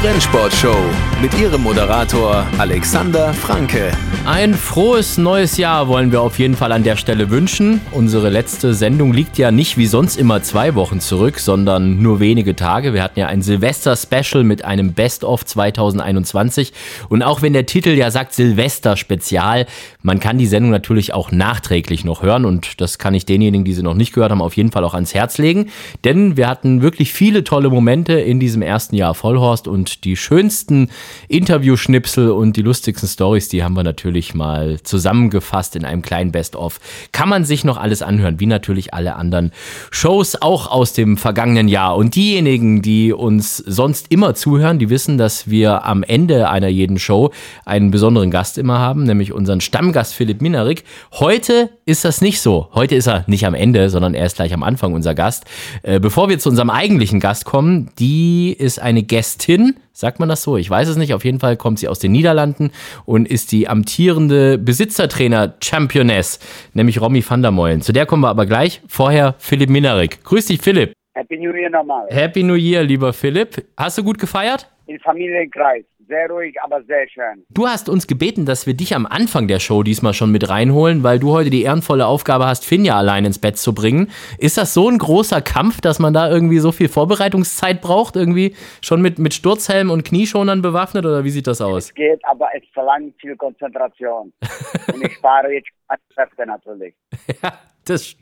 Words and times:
Die 0.00 0.06
Rennsportshow 0.06 0.76
mit 1.20 1.36
ihrem 1.40 1.64
Moderator 1.64 2.46
Alexander 2.58 3.34
Franke. 3.34 3.90
Ein 4.26 4.54
frohes 4.54 5.18
neues 5.18 5.56
Jahr 5.56 5.88
wollen 5.88 6.12
wir 6.12 6.20
auf 6.20 6.38
jeden 6.38 6.54
Fall 6.54 6.70
an 6.70 6.84
der 6.84 6.94
Stelle 6.94 7.30
wünschen. 7.30 7.80
Unsere 7.90 8.28
letzte 8.28 8.74
Sendung 8.74 9.12
liegt 9.12 9.38
ja 9.38 9.50
nicht 9.50 9.76
wie 9.76 9.86
sonst 9.86 10.16
immer 10.16 10.42
zwei 10.42 10.76
Wochen 10.76 11.00
zurück, 11.00 11.40
sondern 11.40 12.00
nur 12.00 12.20
wenige 12.20 12.54
Tage. 12.54 12.94
Wir 12.94 13.02
hatten 13.02 13.18
ja 13.18 13.26
ein 13.26 13.42
Silvester-Special 13.42 14.44
mit 14.44 14.64
einem 14.64 14.92
Best-of 14.92 15.44
2021. 15.44 16.72
Und 17.08 17.22
auch 17.24 17.42
wenn 17.42 17.52
der 17.52 17.66
Titel 17.66 17.90
ja 17.90 18.12
sagt 18.12 18.34
Silvester-Spezial, 18.34 19.66
man 20.02 20.20
kann 20.20 20.38
die 20.38 20.46
Sendung 20.46 20.70
natürlich 20.70 21.12
auch 21.12 21.32
nachträglich 21.32 22.04
noch 22.04 22.22
hören. 22.22 22.44
Und 22.44 22.80
das 22.80 22.98
kann 22.98 23.14
ich 23.14 23.26
denjenigen, 23.26 23.64
die 23.64 23.72
sie 23.72 23.82
noch 23.82 23.94
nicht 23.94 24.12
gehört 24.12 24.30
haben, 24.30 24.42
auf 24.42 24.56
jeden 24.56 24.70
Fall 24.70 24.84
auch 24.84 24.94
ans 24.94 25.14
Herz 25.14 25.38
legen. 25.38 25.70
Denn 26.04 26.36
wir 26.36 26.48
hatten 26.48 26.82
wirklich 26.82 27.12
viele 27.12 27.42
tolle 27.42 27.70
Momente 27.70 28.12
in 28.12 28.38
diesem 28.38 28.62
ersten 28.62 28.94
Jahr 28.94 29.14
Vollhorst 29.14 29.66
und 29.66 29.87
die 30.04 30.16
schönsten 30.16 30.90
Interviewschnipsel 31.28 32.30
und 32.30 32.56
die 32.56 32.62
lustigsten 32.62 33.08
Stories, 33.08 33.48
die 33.48 33.64
haben 33.64 33.74
wir 33.74 33.82
natürlich 33.82 34.34
mal 34.34 34.80
zusammengefasst 34.82 35.76
in 35.76 35.84
einem 35.84 36.02
kleinen 36.02 36.32
Best-of. 36.32 36.80
Kann 37.12 37.28
man 37.28 37.44
sich 37.44 37.64
noch 37.64 37.76
alles 37.76 38.02
anhören, 38.02 38.40
wie 38.40 38.46
natürlich 38.46 38.94
alle 38.94 39.16
anderen 39.16 39.52
Shows 39.90 40.40
auch 40.40 40.70
aus 40.70 40.92
dem 40.92 41.16
vergangenen 41.16 41.68
Jahr. 41.68 41.96
Und 41.96 42.14
diejenigen, 42.14 42.82
die 42.82 43.12
uns 43.12 43.56
sonst 43.56 44.06
immer 44.10 44.34
zuhören, 44.34 44.78
die 44.78 44.90
wissen, 44.90 45.18
dass 45.18 45.48
wir 45.50 45.84
am 45.84 46.02
Ende 46.02 46.48
einer 46.50 46.68
jeden 46.68 46.98
Show 46.98 47.32
einen 47.64 47.90
besonderen 47.90 48.30
Gast 48.30 48.58
immer 48.58 48.78
haben, 48.78 49.04
nämlich 49.04 49.32
unseren 49.32 49.60
Stammgast 49.60 50.14
Philipp 50.14 50.40
Minarik. 50.40 50.84
Heute 51.12 51.70
ist 51.84 52.04
das 52.04 52.20
nicht 52.20 52.40
so. 52.40 52.68
Heute 52.74 52.94
ist 52.94 53.06
er 53.06 53.24
nicht 53.26 53.46
am 53.46 53.54
Ende, 53.54 53.90
sondern 53.90 54.14
er 54.14 54.26
ist 54.26 54.36
gleich 54.36 54.52
am 54.52 54.62
Anfang 54.62 54.92
unser 54.92 55.14
Gast. 55.14 55.44
Äh, 55.82 56.00
bevor 56.00 56.28
wir 56.28 56.38
zu 56.38 56.48
unserem 56.48 56.70
eigentlichen 56.70 57.20
Gast 57.20 57.44
kommen, 57.44 57.90
die 57.98 58.52
ist 58.52 58.80
eine 58.80 59.02
Gästin, 59.02 59.77
sagt 59.92 60.20
man 60.20 60.28
das 60.28 60.42
so? 60.42 60.56
Ich 60.56 60.68
weiß 60.68 60.88
es 60.88 60.96
nicht. 60.96 61.14
Auf 61.14 61.24
jeden 61.24 61.40
Fall 61.40 61.56
kommt 61.56 61.78
sie 61.78 61.88
aus 61.88 61.98
den 61.98 62.12
Niederlanden 62.12 62.70
und 63.04 63.28
ist 63.28 63.52
die 63.52 63.68
amtierende 63.68 64.58
Besitzertrainer-Championess, 64.58 66.40
nämlich 66.74 67.00
Romy 67.00 67.24
van 67.28 67.42
der 67.42 67.50
Meulen. 67.50 67.82
Zu 67.82 67.92
der 67.92 68.06
kommen 68.06 68.22
wir 68.22 68.28
aber 68.28 68.46
gleich. 68.46 68.80
Vorher 68.88 69.34
Philipp 69.38 69.70
Minarik. 69.70 70.22
Grüß 70.24 70.46
dich, 70.46 70.60
Philipp. 70.60 70.92
Happy 71.14 71.36
New 71.36 71.52
Year 71.52 71.70
nochmal. 71.70 72.06
Happy 72.10 72.42
New 72.42 72.54
Year, 72.54 72.82
lieber 72.84 73.12
Philipp. 73.12 73.64
Hast 73.76 73.98
du 73.98 74.04
gut 74.04 74.18
gefeiert? 74.18 74.70
Im 74.86 74.98
Familienkreis. 75.00 75.84
Sehr 76.08 76.30
ruhig, 76.30 76.56
aber 76.62 76.82
sehr 76.84 77.06
schön. 77.08 77.44
Du 77.50 77.66
hast 77.66 77.90
uns 77.90 78.06
gebeten, 78.06 78.46
dass 78.46 78.66
wir 78.66 78.72
dich 78.72 78.94
am 78.94 79.04
Anfang 79.04 79.46
der 79.46 79.60
Show 79.60 79.82
diesmal 79.82 80.14
schon 80.14 80.32
mit 80.32 80.48
reinholen, 80.48 81.02
weil 81.02 81.18
du 81.18 81.32
heute 81.32 81.50
die 81.50 81.62
ehrenvolle 81.62 82.06
Aufgabe 82.06 82.46
hast, 82.46 82.64
Finja 82.64 82.96
allein 82.96 83.26
ins 83.26 83.38
Bett 83.38 83.58
zu 83.58 83.74
bringen. 83.74 84.10
Ist 84.38 84.56
das 84.56 84.72
so 84.72 84.88
ein 84.88 84.96
großer 84.96 85.42
Kampf, 85.42 85.82
dass 85.82 85.98
man 85.98 86.14
da 86.14 86.30
irgendwie 86.30 86.60
so 86.60 86.72
viel 86.72 86.88
Vorbereitungszeit 86.88 87.82
braucht? 87.82 88.16
Irgendwie 88.16 88.56
schon 88.80 89.02
mit, 89.02 89.18
mit 89.18 89.34
Sturzhelm 89.34 89.90
und 89.90 90.02
Knieschonern 90.02 90.62
bewaffnet 90.62 91.04
oder 91.04 91.24
wie 91.24 91.30
sieht 91.30 91.46
das 91.46 91.60
aus? 91.60 91.88
Es 91.88 91.94
geht, 91.94 92.24
aber 92.24 92.48
es 92.56 92.62
verlangt 92.72 93.14
viel 93.20 93.36
Konzentration. 93.36 94.32
und 94.94 95.04
ich 95.04 95.12
spare 95.12 95.52
jetzt 95.52 95.68
Kräfte 96.14 96.46
natürlich. 96.46 96.94
Ja, 97.42 97.52
das, 97.88 98.16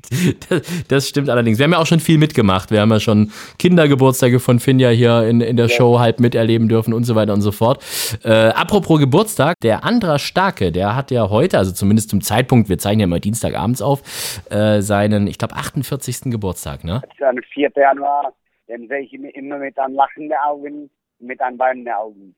das, 0.49 0.85
das, 0.89 1.09
stimmt 1.09 1.29
allerdings. 1.29 1.59
Wir 1.59 1.65
haben 1.65 1.73
ja 1.73 1.79
auch 1.79 1.87
schon 1.87 2.01
viel 2.01 2.19
mitgemacht. 2.19 2.71
Wir 2.71 2.81
haben 2.81 2.91
ja 2.91 3.01
schon 3.01 3.31
Kindergeburtstage 3.59 4.41
von 4.41 4.61
Finja 4.61 4.91
hier 4.91 5.23
in, 5.25 5.41
in 5.41 5.57
der 5.57 5.67
ja. 5.67 5.77
Show 5.77 5.99
halb 5.99 6.21
miterleben 6.21 6.69
dürfen 6.69 6.95
und 6.95 7.05
so 7.05 7.15
weiter 7.15 7.33
und 7.33 7.41
so 7.41 7.53
fort. 7.53 7.83
Äh, 8.25 8.31
apropos 8.31 9.01
Geburtstag, 9.01 9.57
der 9.63 9.85
Andra 9.85 10.19
Starke, 10.19 10.73
der 10.73 10.97
hat 10.97 11.11
ja 11.11 11.31
heute, 11.31 11.59
also 11.59 11.73
zumindest 11.73 12.11
zum 12.11 12.21
Zeitpunkt, 12.21 12.69
wir 12.69 12.79
zeichnen 12.79 13.01
ja 13.01 13.05
immer 13.05 13.21
Dienstagabends 13.21 13.83
auf, 13.83 14.03
äh, 14.51 14.81
seinen, 14.81 15.27
ich 15.27 15.39
glaube, 15.39 15.55
48. 15.55 16.31
Geburtstag, 16.31 16.85
ne? 16.85 17.03
Das 17.03 17.15
ist 17.15 17.23
am 17.23 17.37
4. 17.53 17.71
Januar, 17.77 18.33
den 18.69 18.89
sehe 18.89 19.01
ich 19.01 19.13
immer 19.13 19.59
mit 19.59 19.79
einem 19.79 19.95
lachenden 19.95 20.37
Augen, 20.47 20.91
mit 21.19 21.41
einem 21.41 21.59
weinenden 21.59 21.93
Augen. 21.93 22.35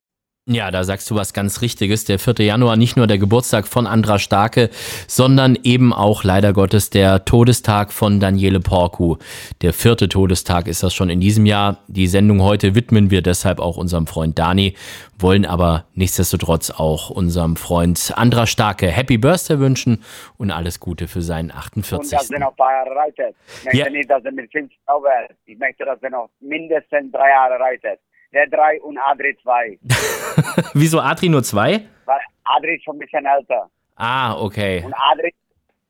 Ja, 0.51 0.71
da 0.71 0.83
sagst 0.83 1.11
du 1.11 1.15
was 1.15 1.35
ganz 1.35 1.61
Richtiges. 1.61 2.07
Der 2.07 2.19
4. 2.19 2.37
Januar 2.39 2.77
nicht 2.77 2.97
nur 2.97 3.07
der 3.07 3.19
Geburtstag 3.19 3.69
von 3.69 3.87
Andra 3.87 4.19
Starke, 4.19 4.71
sondern 5.07 5.59
eben 5.63 5.93
auch 5.93 6.25
leider 6.25 6.55
Gottes 6.55 6.89
der 6.89 7.27
Todestag 7.27 7.93
von 7.93 8.19
Daniele 8.19 8.59
Porku. 8.59 9.17
Der 9.61 9.75
vierte 9.75 10.09
Todestag 10.09 10.67
ist 10.67 10.83
das 10.83 10.95
schon 10.95 11.11
in 11.11 11.21
diesem 11.21 11.45
Jahr. 11.45 11.85
Die 11.87 12.07
Sendung 12.07 12.41
heute 12.41 12.75
widmen 12.75 13.11
wir 13.11 13.21
deshalb 13.21 13.61
auch 13.61 13.77
unserem 13.77 14.07
Freund 14.07 14.39
Dani, 14.39 14.75
wollen 15.19 15.45
aber 15.45 15.85
nichtsdestotrotz 15.93 16.71
auch 16.71 17.11
unserem 17.11 17.57
Freund 17.57 18.15
Andra 18.17 18.47
Starke 18.47 18.87
Happy 18.87 19.19
Birthday 19.19 19.59
wünschen 19.59 20.03
und 20.39 20.51
alles 20.51 20.81
Gute 20.81 21.09
für 21.09 21.21
seinen 21.21 21.51
48. 21.51 21.99
Und 22.01 22.13
dass 22.23 22.31
er 22.31 22.39
noch 22.39 22.55
reitet. 22.59 23.37
Ich 23.59 23.65
möchte 23.67 23.79
ja. 23.81 23.91
nicht, 23.91 24.09
dass 24.09 24.25
er 24.25 24.33
mit 24.33 24.51
50 24.51 24.79
aufhört. 24.87 25.33
Ich 25.45 25.59
möchte, 25.59 25.85
dass 25.85 26.03
er 26.03 26.09
noch 26.09 26.31
mindestens 26.41 27.13
drei 27.13 27.29
Jahre 27.29 27.61
reitet 27.61 28.01
der 28.33 28.47
3 28.49 28.81
und 28.83 28.99
Adri 28.99 29.37
2. 29.43 29.79
Wieso 30.75 31.01
Adri 31.01 31.29
nur 31.29 31.43
2? 31.43 31.81
Weil 32.07 32.21
Adri 32.45 32.77
ist 32.77 32.85
schon 32.85 32.97
ein 32.97 33.01
bisschen 33.01 33.27
älter. 33.27 33.69
Ah, 33.97 34.37
okay. 34.41 34.83
Und 34.85 34.95
Adri, 34.95 35.35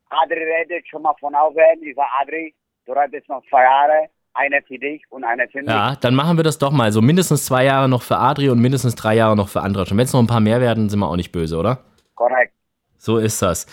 Adri 0.08 0.42
redet 0.42 0.88
schon 0.88 1.02
mal 1.02 1.14
von 1.20 1.34
aufhören. 1.34 1.82
Ich 1.82 1.94
sage, 1.94 2.08
Adri, 2.20 2.54
du 2.86 2.92
reitest 2.92 3.28
noch 3.28 3.42
zwei 3.48 3.62
Jahre. 3.62 4.08
Eine 4.34 4.62
für 4.62 4.78
dich 4.78 5.02
und 5.10 5.24
eine 5.24 5.48
für 5.48 5.58
mich. 5.58 5.68
Ja, 5.68 5.96
dann 5.96 6.14
machen 6.14 6.36
wir 6.36 6.44
das 6.44 6.58
doch 6.58 6.70
mal. 6.70 6.92
So 6.92 7.02
mindestens 7.02 7.44
zwei 7.46 7.64
Jahre 7.64 7.88
noch 7.88 8.02
für 8.02 8.18
Adri 8.18 8.50
und 8.50 8.60
mindestens 8.60 8.94
drei 8.94 9.14
Jahre 9.14 9.36
noch 9.36 9.48
für 9.48 9.62
andere. 9.62 9.84
Wenn 9.90 9.98
es 9.98 10.12
noch 10.12 10.20
ein 10.20 10.28
paar 10.28 10.40
mehr 10.40 10.60
werden, 10.60 10.88
sind 10.88 11.00
wir 11.00 11.08
auch 11.08 11.16
nicht 11.16 11.32
böse, 11.32 11.56
oder? 11.56 11.80
Korrekt. 12.14 12.52
So 13.00 13.18
ist 13.18 13.40
das. 13.42 13.64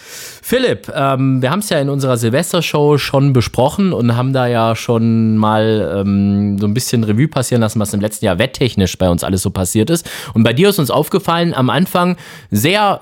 Philipp, 0.44 0.91
ähm, 0.96 1.41
wir 1.41 1.50
haben 1.50 1.59
es 1.59 1.69
ja 1.69 1.80
in 1.80 1.90
unserer 1.90 2.16
Silvestershow 2.16 3.00
schon 3.00 3.34
besprochen 3.34 3.91
und 3.91 4.16
haben 4.16 4.34
da 4.34 4.46
ja 4.46 4.75
schon 4.75 5.36
mal 5.38 5.96
ähm, 5.97 6.59
so 6.59 6.68
ein 6.68 6.75
bisschen 6.75 7.03
Revue 7.03 7.28
passieren 7.28 7.62
lassen, 7.62 7.80
was 7.80 7.91
im 7.96 8.02
letzten 8.02 8.25
Jahr 8.25 8.38
wetttechnisch 8.38 8.96
bei 9.00 9.09
uns 9.09 9.24
alles 9.24 9.41
so 9.41 9.50
passiert 9.50 9.90
ist. 9.90 10.08
Und 10.36 10.44
bei 10.44 10.53
dir 10.53 10.69
ist 10.69 10.78
uns 10.78 10.91
aufgefallen, 10.91 11.56
am 11.56 11.72
Anfang 11.72 12.18
sehr, 12.52 13.00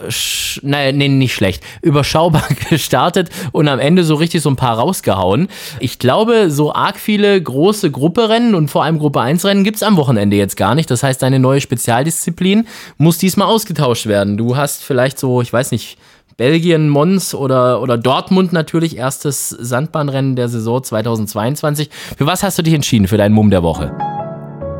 nein, 0.62 0.98
nee, 0.98 1.10
nicht 1.10 1.34
schlecht, 1.34 1.62
überschaubar 1.82 2.48
gestartet 2.70 3.30
und 3.52 3.68
am 3.68 3.80
Ende 3.80 4.06
so 4.06 4.16
richtig 4.16 4.42
so 4.42 4.50
ein 4.50 4.56
paar 4.56 4.80
rausgehauen. 4.80 5.50
Ich 5.82 6.00
glaube, 6.00 6.50
so 6.50 6.74
arg 6.74 7.00
viele 7.00 7.40
große 7.42 7.92
Grupperennen 7.92 8.56
und 8.56 8.70
vor 8.70 8.86
allem 8.86 8.98
Gruppe 8.98 9.20
1 9.20 9.44
Rennen 9.44 9.66
gibt 9.66 9.76
es 9.76 9.84
am 9.84 9.98
Wochenende 9.98 10.38
jetzt 10.38 10.56
gar 10.56 10.74
nicht. 10.74 10.90
Das 10.90 11.04
heißt, 11.04 11.22
deine 11.22 11.40
neue 11.40 11.60
Spezialdisziplin 11.60 12.66
muss 12.98 13.18
diesmal 13.18 13.50
ausgetauscht 13.50 14.06
werden. 14.06 14.38
Du 14.38 14.56
hast 14.56 14.86
vielleicht 14.86 15.20
so, 15.20 15.42
ich 15.42 15.52
weiß 15.52 15.72
nicht, 15.72 15.98
Belgien, 16.38 16.90
Mons 16.90 17.36
oder, 17.36 17.82
oder 17.82 17.98
Dortmund 17.98 18.54
natürlich, 18.54 18.98
erstes 18.98 19.50
Sandbahnrennen 19.50 20.36
der 20.36 20.48
Saison 20.48 20.82
2022. 20.82 21.90
Für 21.92 22.26
was 22.26 22.42
hast 22.42 22.58
du 22.58 22.64
dich 22.64 22.74
entschieden 22.74 23.08
für 23.08 23.18
deinen 23.18 23.34
Mumm 23.36 23.52
der 23.52 23.62
Woche? 23.62 23.96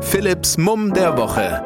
Philipps 0.00 0.58
Mumm 0.58 0.92
der 0.92 1.16
Woche. 1.16 1.62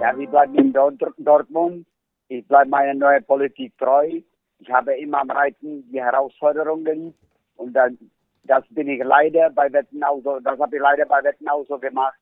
Ja, 0.00 0.16
wir 0.16 0.28
bleiben 0.28 0.54
in 0.54 0.72
Dortmund. 0.72 1.86
Ich 2.28 2.46
bleibe 2.46 2.70
meiner 2.70 2.94
neuen 2.94 3.24
Politik 3.24 3.76
treu. 3.78 4.20
Ich 4.58 4.70
habe 4.70 4.94
immer 4.94 5.20
am 5.20 5.30
Reiten 5.30 5.90
die 5.90 6.00
Herausforderung 6.00 6.84
geliebt. 6.84 7.18
Und 7.56 7.72
dann, 7.72 7.98
das 8.44 8.64
bin 8.70 8.88
ich 8.88 9.02
leider 9.02 9.50
bei 9.50 9.72
Wetten 9.72 10.02
auch 10.04 10.20
so, 10.22 10.38
das 10.40 10.58
habe 10.58 10.76
ich 10.76 10.82
leider 10.82 11.04
bei 11.06 11.22
Wetten 11.24 11.48
auch 11.48 11.64
so 11.68 11.78
gemacht. 11.78 12.14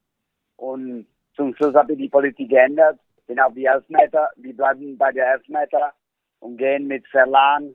Und 0.57 1.07
zum 1.37 1.55
Schluss 1.55 1.75
habe 1.75 1.93
ich 1.93 1.99
die 1.99 2.09
Politik 2.09 2.49
geändert. 2.49 2.99
Bin 3.27 3.39
auf 3.39 3.53
die 3.53 3.67
Elfmeter. 3.67 4.29
Wir 4.37 4.57
bleiben 4.57 4.97
bei 4.97 5.13
der 5.13 5.35
Elfmeter 5.35 5.93
und 6.41 6.57
gehen 6.57 6.87
mit 6.87 7.07
Verlan 7.09 7.75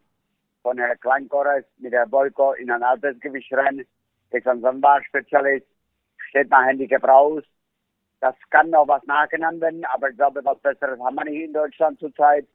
von 0.62 0.78
Herrn 0.78 1.00
Kleinkorres 1.00 1.66
mit 1.78 1.94
der 1.94 2.08
Boyko 2.08 2.54
in 2.54 2.72
ein 2.72 2.84
Altersgewichtrennen. 2.84 3.86
Der 4.32 4.40
ist 4.40 4.48
ein 4.48 4.62
Sonnenbahnspezialist, 4.62 5.68
steht 6.30 6.50
nach 6.50 6.66
Handicap 6.66 7.04
raus. 7.04 7.44
Das 8.20 8.36
kann 8.50 8.72
noch 8.72 8.88
was 8.88 9.04
nachgenannt 9.06 9.62
werden, 9.62 9.86
aber 9.86 10.10
ich 10.10 10.18
glaube, 10.18 10.42
was 10.44 10.60
Besseres 10.60 11.00
haben 11.00 11.16
wir 11.16 11.26
nicht 11.26 11.44
in 11.44 11.54
Deutschland 11.54 12.00
zurzeit. 12.00 12.48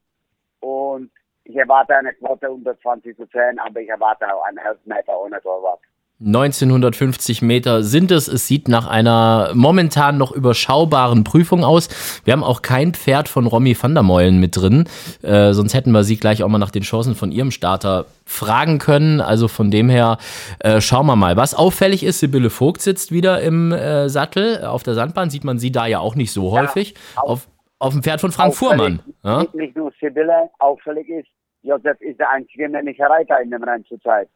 Und 0.60 1.10
ich 1.44 1.56
erwarte 1.56 1.96
eine 1.96 2.12
Quote 2.14 2.50
unter 2.50 2.78
20 2.80 3.16
zu 3.16 3.26
10, 3.26 3.58
aber 3.58 3.80
ich 3.80 3.88
erwarte 3.88 4.32
auch 4.34 4.42
einen 4.44 4.58
Elfmeter 4.58 5.18
ohne 5.18 5.40
Torwart. 5.40 5.80
1950 6.24 7.40
Meter 7.40 7.82
sind 7.82 8.10
es. 8.10 8.28
Es 8.28 8.46
sieht 8.46 8.68
nach 8.68 8.86
einer 8.86 9.52
momentan 9.54 10.18
noch 10.18 10.32
überschaubaren 10.32 11.24
Prüfung 11.24 11.64
aus. 11.64 11.88
Wir 12.24 12.32
haben 12.32 12.44
auch 12.44 12.60
kein 12.60 12.92
Pferd 12.92 13.28
von 13.28 13.46
Romy 13.46 13.74
van 13.80 13.94
der 13.94 14.02
Meulen 14.02 14.38
mit 14.38 14.56
drin. 14.56 14.84
Äh, 15.22 15.52
sonst 15.52 15.72
hätten 15.72 15.92
wir 15.92 16.04
sie 16.04 16.18
gleich 16.18 16.42
auch 16.42 16.48
mal 16.48 16.58
nach 16.58 16.70
den 16.70 16.82
Chancen 16.82 17.14
von 17.14 17.32
ihrem 17.32 17.50
Starter 17.50 18.04
fragen 18.26 18.78
können. 18.78 19.22
Also 19.22 19.48
von 19.48 19.70
dem 19.70 19.88
her 19.88 20.18
äh, 20.58 20.82
schauen 20.82 21.06
wir 21.06 21.16
mal. 21.16 21.36
Was 21.36 21.54
auffällig 21.54 22.02
ist, 22.02 22.20
Sibylle 22.20 22.50
Vogt 22.50 22.82
sitzt 22.82 23.12
wieder 23.12 23.40
im 23.40 23.72
äh, 23.72 24.10
Sattel. 24.10 24.64
Auf 24.64 24.82
der 24.82 24.94
Sandbahn 24.94 25.30
sieht 25.30 25.44
man 25.44 25.58
sie 25.58 25.72
da 25.72 25.86
ja 25.86 26.00
auch 26.00 26.16
nicht 26.16 26.32
so 26.32 26.50
häufig. 26.50 26.94
Ja, 27.16 27.22
auf, 27.22 27.48
auf 27.78 27.94
dem 27.94 28.02
Pferd 28.02 28.20
von 28.20 28.30
Frank 28.30 28.54
Fuhrmann. 28.54 29.00
Ja? 29.24 29.46
Nicht 29.54 29.74
nur 29.74 29.90
Sibylle, 29.98 30.50
auffällig 30.58 31.08
ist, 31.08 31.28
Josef 31.62 31.98
ist 32.00 32.18
der 32.18 32.30
einzige 32.30 32.68
männliche 32.68 33.04
Reiter 33.04 33.40
in 33.40 33.50
dem 33.50 33.62
Rennen 33.62 33.84
zurzeit. 33.86 34.28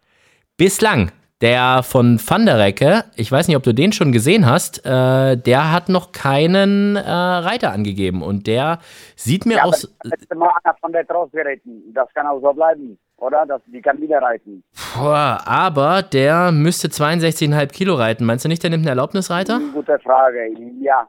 Bislang. 0.57 1.11
Der 1.43 1.83
von 1.83 2.21
Van 2.25 2.47
der 2.47 2.59
Recke, 2.59 3.05
ich 3.17 3.31
weiß 3.31 3.49
nicht, 3.49 3.57
ob 3.57 3.65
du 3.65 3.75
den 3.75 3.93
schon 3.93 4.13
gesehen 4.13 4.47
hast, 4.47 4.87
äh, 4.87 5.37
der 5.37 5.73
hat 5.73 5.89
noch 5.89 6.13
keinen 6.13 6.95
äh, 6.95 7.01
Reiter 7.03 7.73
angegeben 7.73 8.23
und 8.23 8.47
der 8.47 8.79
sieht 9.17 9.45
mir 9.45 9.57
ja, 9.57 9.65
aus. 9.65 9.93
Letzte 10.05 10.37
Mal 10.37 10.51
einer 10.63 10.75
von 10.81 10.93
der 10.93 11.07
Trost 11.07 11.33
geritten. 11.33 11.93
Das 11.93 12.09
kann 12.15 12.27
auch 12.29 12.41
so 12.41 12.53
bleiben, 12.53 12.99
oder? 13.17 13.45
Das, 13.47 13.61
die 13.67 13.83
kann 13.83 14.01
wieder 14.01 14.23
reiten. 14.23 14.63
Puh, 14.75 15.09
aber 15.09 16.03
der 16.03 16.53
müsste 16.53 16.87
62,5 16.89 17.73
Kilo 17.73 17.95
reiten. 17.95 18.25
Meinst 18.25 18.45
du 18.45 18.49
nicht, 18.49 18.63
der 18.63 18.71
nimmt 18.71 18.83
einen 18.83 18.97
Erlaubnisreiter? 18.97 19.61
Gute 19.73 19.99
Frage, 19.99 20.51
ja. 20.81 21.09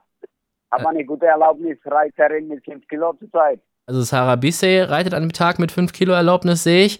habe 0.71 0.89
eine 0.89 1.05
gute 1.05 1.27
Erlaubnis, 1.27 1.77
Reiterin 1.85 2.47
mit 2.47 2.65
5 2.65 2.87
Kilo 2.87 3.13
zurzeit. 3.13 3.61
Also 3.87 4.01
Sarah 4.01 4.35
Bissey 4.35 4.81
reitet 4.81 5.13
an 5.13 5.21
einem 5.21 5.31
Tag 5.31 5.59
mit 5.59 5.71
5 5.71 5.93
Kilo 5.93 6.13
Erlaubnis, 6.13 6.63
sehe 6.63 6.85
ich. 6.85 6.99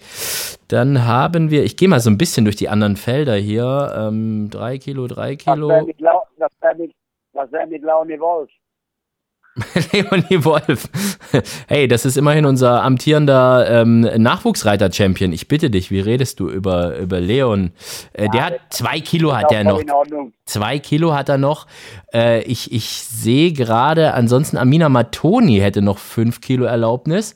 Dann 0.68 1.04
haben 1.04 1.50
wir, 1.50 1.64
ich 1.64 1.78
gehe 1.78 1.88
mal 1.88 2.00
so 2.00 2.12
ein 2.12 2.18
bisschen 2.20 2.46
durch 2.46 2.58
die 2.58 2.70
anderen 2.70 2.96
Felder 2.96 3.36
hier. 3.36 3.64
3 3.64 4.08
ähm, 4.08 4.80
Kilo, 4.80 5.08
3 5.08 5.36
Kilo. 5.36 5.70
Was 5.70 6.52
wäre 6.62 6.76
mit, 6.76 6.94
wär 7.34 7.66
mit 7.66 7.82
Laune 7.82 8.20
Wolf? 8.20 8.52
Leonie 9.94 10.44
Wolf. 10.44 10.90
Hey, 11.68 11.88
das 11.88 12.06
ist 12.06 12.18
immerhin 12.18 12.46
unser 12.46 12.84
amtierender 12.84 13.66
ähm, 13.70 14.02
Nachwuchsreiter-Champion. 14.02 15.32
Ich 15.32 15.48
bitte 15.48 15.70
dich, 15.70 15.92
wie 15.92 16.02
redest 16.02 16.42
du 16.42 16.50
über, 16.50 16.98
über 16.98 17.22
Leon? 17.22 17.72
Äh, 18.12 18.30
der 18.30 18.46
hat 18.46 18.54
zwei 18.70 19.00
Kilo 19.00 19.36
hat 19.36 19.52
er 19.52 19.64
noch. 19.64 19.82
Zwei 20.44 20.80
Kilo 20.80 21.14
hat 21.14 21.30
er 21.30 21.38
noch. 21.38 21.68
Äh, 22.14 22.42
ich 22.44 22.74
ich 22.74 22.90
sehe 22.90 23.54
gerade, 23.54 24.14
ansonsten 24.14 24.58
Amina 24.58 24.90
Matoni 24.90 25.60
hätte 25.60 25.82
noch 25.82 26.00
fünf 26.00 26.42
Kilo 26.42 26.66
Erlaubnis. 26.66 27.34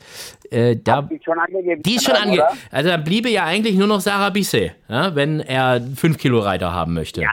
Äh, 0.52 0.76
da, 0.76 1.04
die 1.04 1.16
ist 1.16 1.24
schon 1.24 1.40
angegeben. 1.40 1.84
Die 1.84 1.96
ist 1.96 2.06
schon 2.06 2.16
angegeben. 2.16 2.48
Also 2.72 2.90
da 2.90 2.98
bliebe 2.98 3.30
ja 3.30 3.46
eigentlich 3.46 3.76
nur 3.76 3.88
noch 3.88 4.02
Sarah 4.02 4.30
Bisset, 4.30 4.76
ja, 4.90 5.16
wenn 5.16 5.40
er 5.40 5.82
fünf 5.96 6.18
Kilo 6.18 6.40
Reiter 6.40 6.74
haben 6.74 6.94
möchte. 6.94 7.22
Ja, 7.22 7.32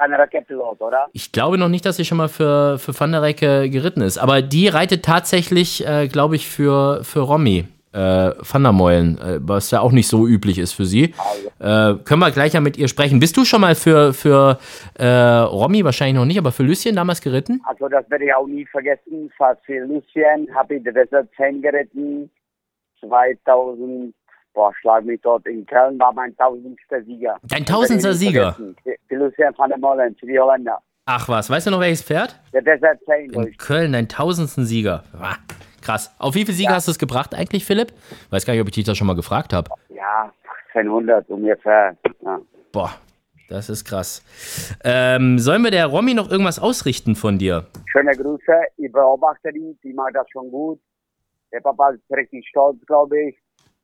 Van 0.00 0.10
der 0.10 0.18
Recke 0.18 0.40
Pilot, 0.40 0.80
oder? 0.80 1.08
Ich 1.12 1.30
glaube 1.30 1.58
noch 1.58 1.68
nicht, 1.68 1.84
dass 1.84 1.96
sie 1.96 2.04
schon 2.04 2.18
mal 2.18 2.28
für, 2.28 2.78
für 2.78 2.98
Van 2.98 3.12
der 3.12 3.22
Recke 3.22 3.68
geritten 3.68 4.00
ist. 4.00 4.16
Aber 4.16 4.40
die 4.40 4.68
reitet 4.68 5.04
tatsächlich, 5.04 5.86
äh, 5.86 6.08
glaube 6.08 6.36
ich, 6.36 6.48
für, 6.48 7.04
für 7.04 7.20
Romy. 7.20 7.66
Äh, 7.92 7.98
Van 7.98 8.62
der 8.62 8.72
Meulen, 8.72 9.18
äh, 9.18 9.40
was 9.40 9.72
ja 9.72 9.80
auch 9.80 9.90
nicht 9.90 10.06
so 10.06 10.26
üblich 10.26 10.58
ist 10.58 10.72
für 10.72 10.84
sie. 10.84 11.12
Also. 11.58 11.98
Äh, 11.98 12.04
können 12.04 12.20
wir 12.20 12.30
gleich 12.30 12.54
ja 12.54 12.60
mit 12.60 12.78
ihr 12.78 12.86
sprechen. 12.86 13.18
Bist 13.18 13.36
du 13.36 13.44
schon 13.44 13.60
mal 13.60 13.74
für, 13.74 14.14
für 14.14 14.58
äh, 14.94 15.06
Romy, 15.06 15.84
wahrscheinlich 15.84 16.14
noch 16.14 16.24
nicht, 16.24 16.38
aber 16.38 16.52
für 16.52 16.62
Lucien 16.62 16.94
damals 16.94 17.20
geritten? 17.20 17.60
Also 17.64 17.88
das 17.88 18.08
werde 18.08 18.26
ich 18.26 18.34
auch 18.34 18.46
nie 18.46 18.64
vergessen. 18.66 19.30
Fast 19.36 19.64
für 19.66 19.80
Lucien 19.80 20.48
habe 20.54 20.76
ich 20.76 20.84
Desert 20.84 21.28
10 21.36 21.62
geritten. 21.62 22.30
2000 23.00 24.14
boah, 24.54 24.72
schlag 24.80 25.04
mich 25.04 25.20
dort 25.22 25.46
in 25.46 25.64
Köln, 25.66 25.98
war 25.98 26.12
mein 26.12 26.36
tausendster 26.36 27.02
Sieger. 27.04 27.36
Dein 27.42 27.64
tausendster 27.64 28.14
Sieger? 28.14 28.56
Die 28.84 29.14
Lucien 29.14 29.52
van 29.56 29.70
der 29.70 29.78
Molen, 29.78 30.16
für 30.18 30.26
die 30.26 30.38
Holländer. 30.38 30.78
Ach 31.06 31.28
was, 31.28 31.50
weißt 31.50 31.66
du 31.66 31.70
noch 31.72 31.80
welches 31.80 32.02
Pferd? 32.02 32.38
Der 32.52 32.62
Desert 32.62 33.00
10. 33.04 33.32
In 33.32 33.56
Köln, 33.56 33.92
dein 33.92 34.08
tausendsten 34.08 34.64
Sieger. 34.64 35.04
Ah, 35.18 35.36
krass. 35.82 36.14
Auf 36.18 36.34
wie 36.34 36.44
viele 36.44 36.56
Siege 36.56 36.70
ja. 36.70 36.76
hast 36.76 36.86
du 36.86 36.92
es 36.92 36.98
gebracht 36.98 37.34
eigentlich, 37.34 37.64
Philipp? 37.64 37.92
Weiß 38.30 38.46
gar 38.46 38.52
nicht, 38.52 38.62
ob 38.62 38.68
ich 38.68 38.74
dich 38.74 38.84
das 38.84 38.96
schon 38.96 39.06
mal 39.06 39.16
gefragt 39.16 39.52
habe. 39.52 39.70
Ja, 39.88 40.32
100 40.74 41.28
ungefähr. 41.30 41.96
Ja. 42.22 42.40
Boah, 42.70 42.90
das 43.48 43.70
ist 43.70 43.84
krass. 43.84 44.22
Ähm, 44.84 45.38
sollen 45.38 45.62
wir 45.64 45.72
der 45.72 45.86
Romy 45.86 46.14
noch 46.14 46.30
irgendwas 46.30 46.60
ausrichten 46.60 47.16
von 47.16 47.38
dir? 47.38 47.66
Schöne 47.86 48.12
Grüße, 48.12 48.52
ich 48.76 48.92
beobachte 48.92 49.50
die, 49.52 49.76
die 49.82 49.92
macht 49.92 50.14
das 50.14 50.28
schon 50.30 50.50
gut. 50.50 50.78
Der 51.52 51.60
Papa 51.60 51.90
ist 51.90 52.02
richtig 52.12 52.46
stolz, 52.48 52.78
glaube 52.86 53.20
ich 53.20 53.36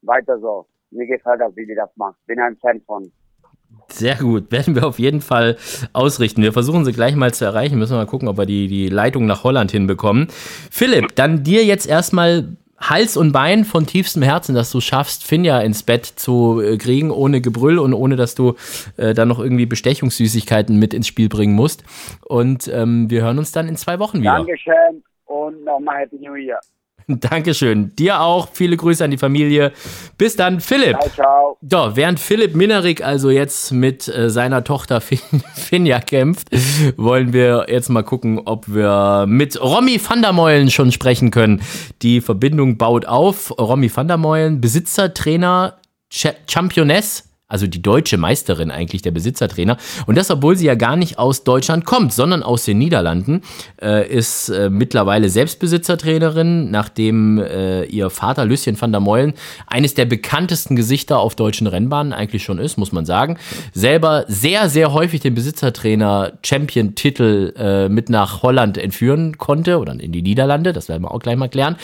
weiter 0.02 0.38
so. 0.38 0.66
Mir 0.90 1.06
gefällt 1.06 1.40
das, 1.40 1.54
wie 1.56 1.66
die 1.66 1.74
das 1.74 1.90
macht. 1.96 2.16
Bin 2.26 2.38
ein 2.38 2.56
Fan 2.56 2.80
von. 2.86 3.10
Sehr 3.88 4.16
gut, 4.16 4.50
werden 4.50 4.74
wir 4.74 4.86
auf 4.86 4.98
jeden 4.98 5.20
Fall 5.20 5.56
ausrichten. 5.92 6.42
Wir 6.42 6.52
versuchen 6.52 6.84
sie 6.84 6.92
gleich 6.92 7.14
mal 7.14 7.32
zu 7.32 7.44
erreichen. 7.44 7.78
Müssen 7.78 7.92
wir 7.92 7.98
mal 7.98 8.06
gucken, 8.06 8.28
ob 8.28 8.38
wir 8.38 8.46
die, 8.46 8.68
die 8.68 8.88
Leitung 8.88 9.26
nach 9.26 9.44
Holland 9.44 9.70
hinbekommen. 9.70 10.28
Philipp, 10.70 11.14
dann 11.14 11.42
dir 11.42 11.64
jetzt 11.64 11.86
erstmal 11.86 12.56
Hals 12.78 13.16
und 13.16 13.32
Bein 13.32 13.64
von 13.64 13.86
tiefstem 13.86 14.22
Herzen, 14.22 14.54
dass 14.54 14.70
du 14.70 14.80
schaffst, 14.80 15.24
Finja 15.24 15.60
ins 15.60 15.82
Bett 15.82 16.04
zu 16.04 16.60
äh, 16.60 16.76
kriegen, 16.76 17.10
ohne 17.10 17.40
Gebrüll 17.40 17.78
und 17.78 17.94
ohne, 17.94 18.16
dass 18.16 18.34
du 18.34 18.54
äh, 18.96 19.14
dann 19.14 19.28
noch 19.28 19.38
irgendwie 19.38 19.66
Bestechungssüßigkeiten 19.66 20.78
mit 20.78 20.92
ins 20.92 21.06
Spiel 21.06 21.28
bringen 21.28 21.54
musst. 21.54 21.84
Und 22.26 22.68
ähm, 22.68 23.08
wir 23.08 23.22
hören 23.22 23.38
uns 23.38 23.52
dann 23.52 23.68
in 23.68 23.76
zwei 23.76 23.98
Wochen 23.98 24.20
wieder. 24.20 24.34
Dankeschön 24.34 25.02
und 25.24 25.64
nochmal 25.64 26.00
Happy 26.00 26.16
New 26.16 26.34
Year. 26.34 26.60
Dankeschön. 27.20 27.94
Dir 27.94 28.20
auch. 28.20 28.48
Viele 28.52 28.76
Grüße 28.76 29.04
an 29.04 29.12
die 29.12 29.18
Familie. 29.18 29.72
Bis 30.18 30.34
dann, 30.34 30.60
Philipp. 30.60 30.96
Ciao, 31.14 31.56
ciao. 31.60 31.90
So, 31.90 31.96
während 31.96 32.18
Philipp 32.18 32.56
Minerik 32.56 33.04
also 33.04 33.30
jetzt 33.30 33.72
mit 33.72 34.08
äh, 34.08 34.28
seiner 34.28 34.64
Tochter 34.64 35.00
fin 35.00 35.20
Finja 35.54 36.00
kämpft, 36.00 36.48
wollen 36.96 37.32
wir 37.32 37.66
jetzt 37.68 37.88
mal 37.90 38.02
gucken, 38.02 38.40
ob 38.44 38.66
wir 38.66 39.26
mit 39.28 39.60
Romy 39.60 40.00
van 40.04 40.20
der 40.22 40.32
Meulen 40.32 40.70
schon 40.70 40.90
sprechen 40.90 41.30
können. 41.30 41.62
Die 42.02 42.20
Verbindung 42.20 42.76
baut 42.76 43.06
auf. 43.06 43.56
Romy 43.58 43.94
van 43.94 44.08
der 44.08 44.16
Meulen, 44.16 44.60
Besitzer, 44.60 45.14
Trainer, 45.14 45.78
Ch 46.12 46.28
Championess 46.48 47.24
also 47.48 47.68
die 47.68 47.80
deutsche 47.80 48.16
Meisterin 48.16 48.72
eigentlich, 48.72 49.02
der 49.02 49.12
Besitzertrainer. 49.12 49.76
Und 50.06 50.18
das, 50.18 50.30
obwohl 50.32 50.56
sie 50.56 50.66
ja 50.66 50.74
gar 50.74 50.96
nicht 50.96 51.18
aus 51.18 51.44
Deutschland 51.44 51.84
kommt, 51.84 52.12
sondern 52.12 52.42
aus 52.42 52.64
den 52.64 52.78
Niederlanden, 52.78 53.42
äh, 53.80 54.08
ist 54.08 54.48
äh, 54.48 54.68
mittlerweile 54.68 55.28
Selbstbesitzertrainerin, 55.28 56.72
nachdem 56.72 57.38
äh, 57.38 57.84
ihr 57.84 58.10
Vater 58.10 58.44
Lucien 58.44 58.80
van 58.80 58.90
der 58.90 59.00
Meulen 59.00 59.34
eines 59.68 59.94
der 59.94 60.06
bekanntesten 60.06 60.74
Gesichter 60.74 61.20
auf 61.20 61.36
deutschen 61.36 61.68
Rennbahnen 61.68 62.12
eigentlich 62.12 62.42
schon 62.42 62.58
ist, 62.58 62.78
muss 62.78 62.90
man 62.90 63.04
sagen. 63.04 63.38
Selber 63.72 64.24
sehr, 64.26 64.68
sehr 64.68 64.92
häufig 64.92 65.20
den 65.20 65.34
Besitzertrainer 65.34 66.32
Champion-Titel 66.44 67.54
äh, 67.56 67.88
mit 67.88 68.10
nach 68.10 68.42
Holland 68.42 68.76
entführen 68.76 69.38
konnte 69.38 69.78
oder 69.78 69.92
in 69.92 70.10
die 70.10 70.22
Niederlande, 70.22 70.72
das 70.72 70.88
werden 70.88 71.04
wir 71.04 71.12
auch 71.12 71.20
gleich 71.20 71.36
mal 71.36 71.48
klären. 71.48 71.76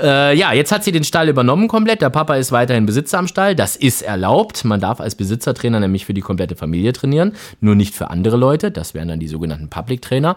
Äh, 0.00 0.34
ja, 0.34 0.54
jetzt 0.54 0.72
hat 0.72 0.82
sie 0.82 0.92
den 0.92 1.04
Stall 1.04 1.28
übernommen 1.28 1.68
komplett. 1.68 2.00
Der 2.00 2.08
Papa 2.08 2.36
ist 2.36 2.52
weiterhin 2.52 2.86
Besitzer 2.86 3.18
am 3.18 3.28
Stall, 3.28 3.54
das 3.54 3.76
ist 3.76 4.00
erlaubt. 4.00 4.64
Man 4.64 4.80
darf 4.80 5.00
als 5.00 5.09
als 5.10 5.16
Besitzertrainer 5.16 5.80
nämlich 5.80 6.06
für 6.06 6.14
die 6.14 6.20
komplette 6.20 6.54
Familie 6.54 6.92
trainieren, 6.92 7.32
nur 7.60 7.74
nicht 7.74 7.96
für 7.96 8.10
andere 8.10 8.36
Leute. 8.36 8.70
Das 8.70 8.94
wären 8.94 9.08
dann 9.08 9.18
die 9.18 9.26
sogenannten 9.26 9.68
Public 9.68 10.02
Trainer. 10.02 10.36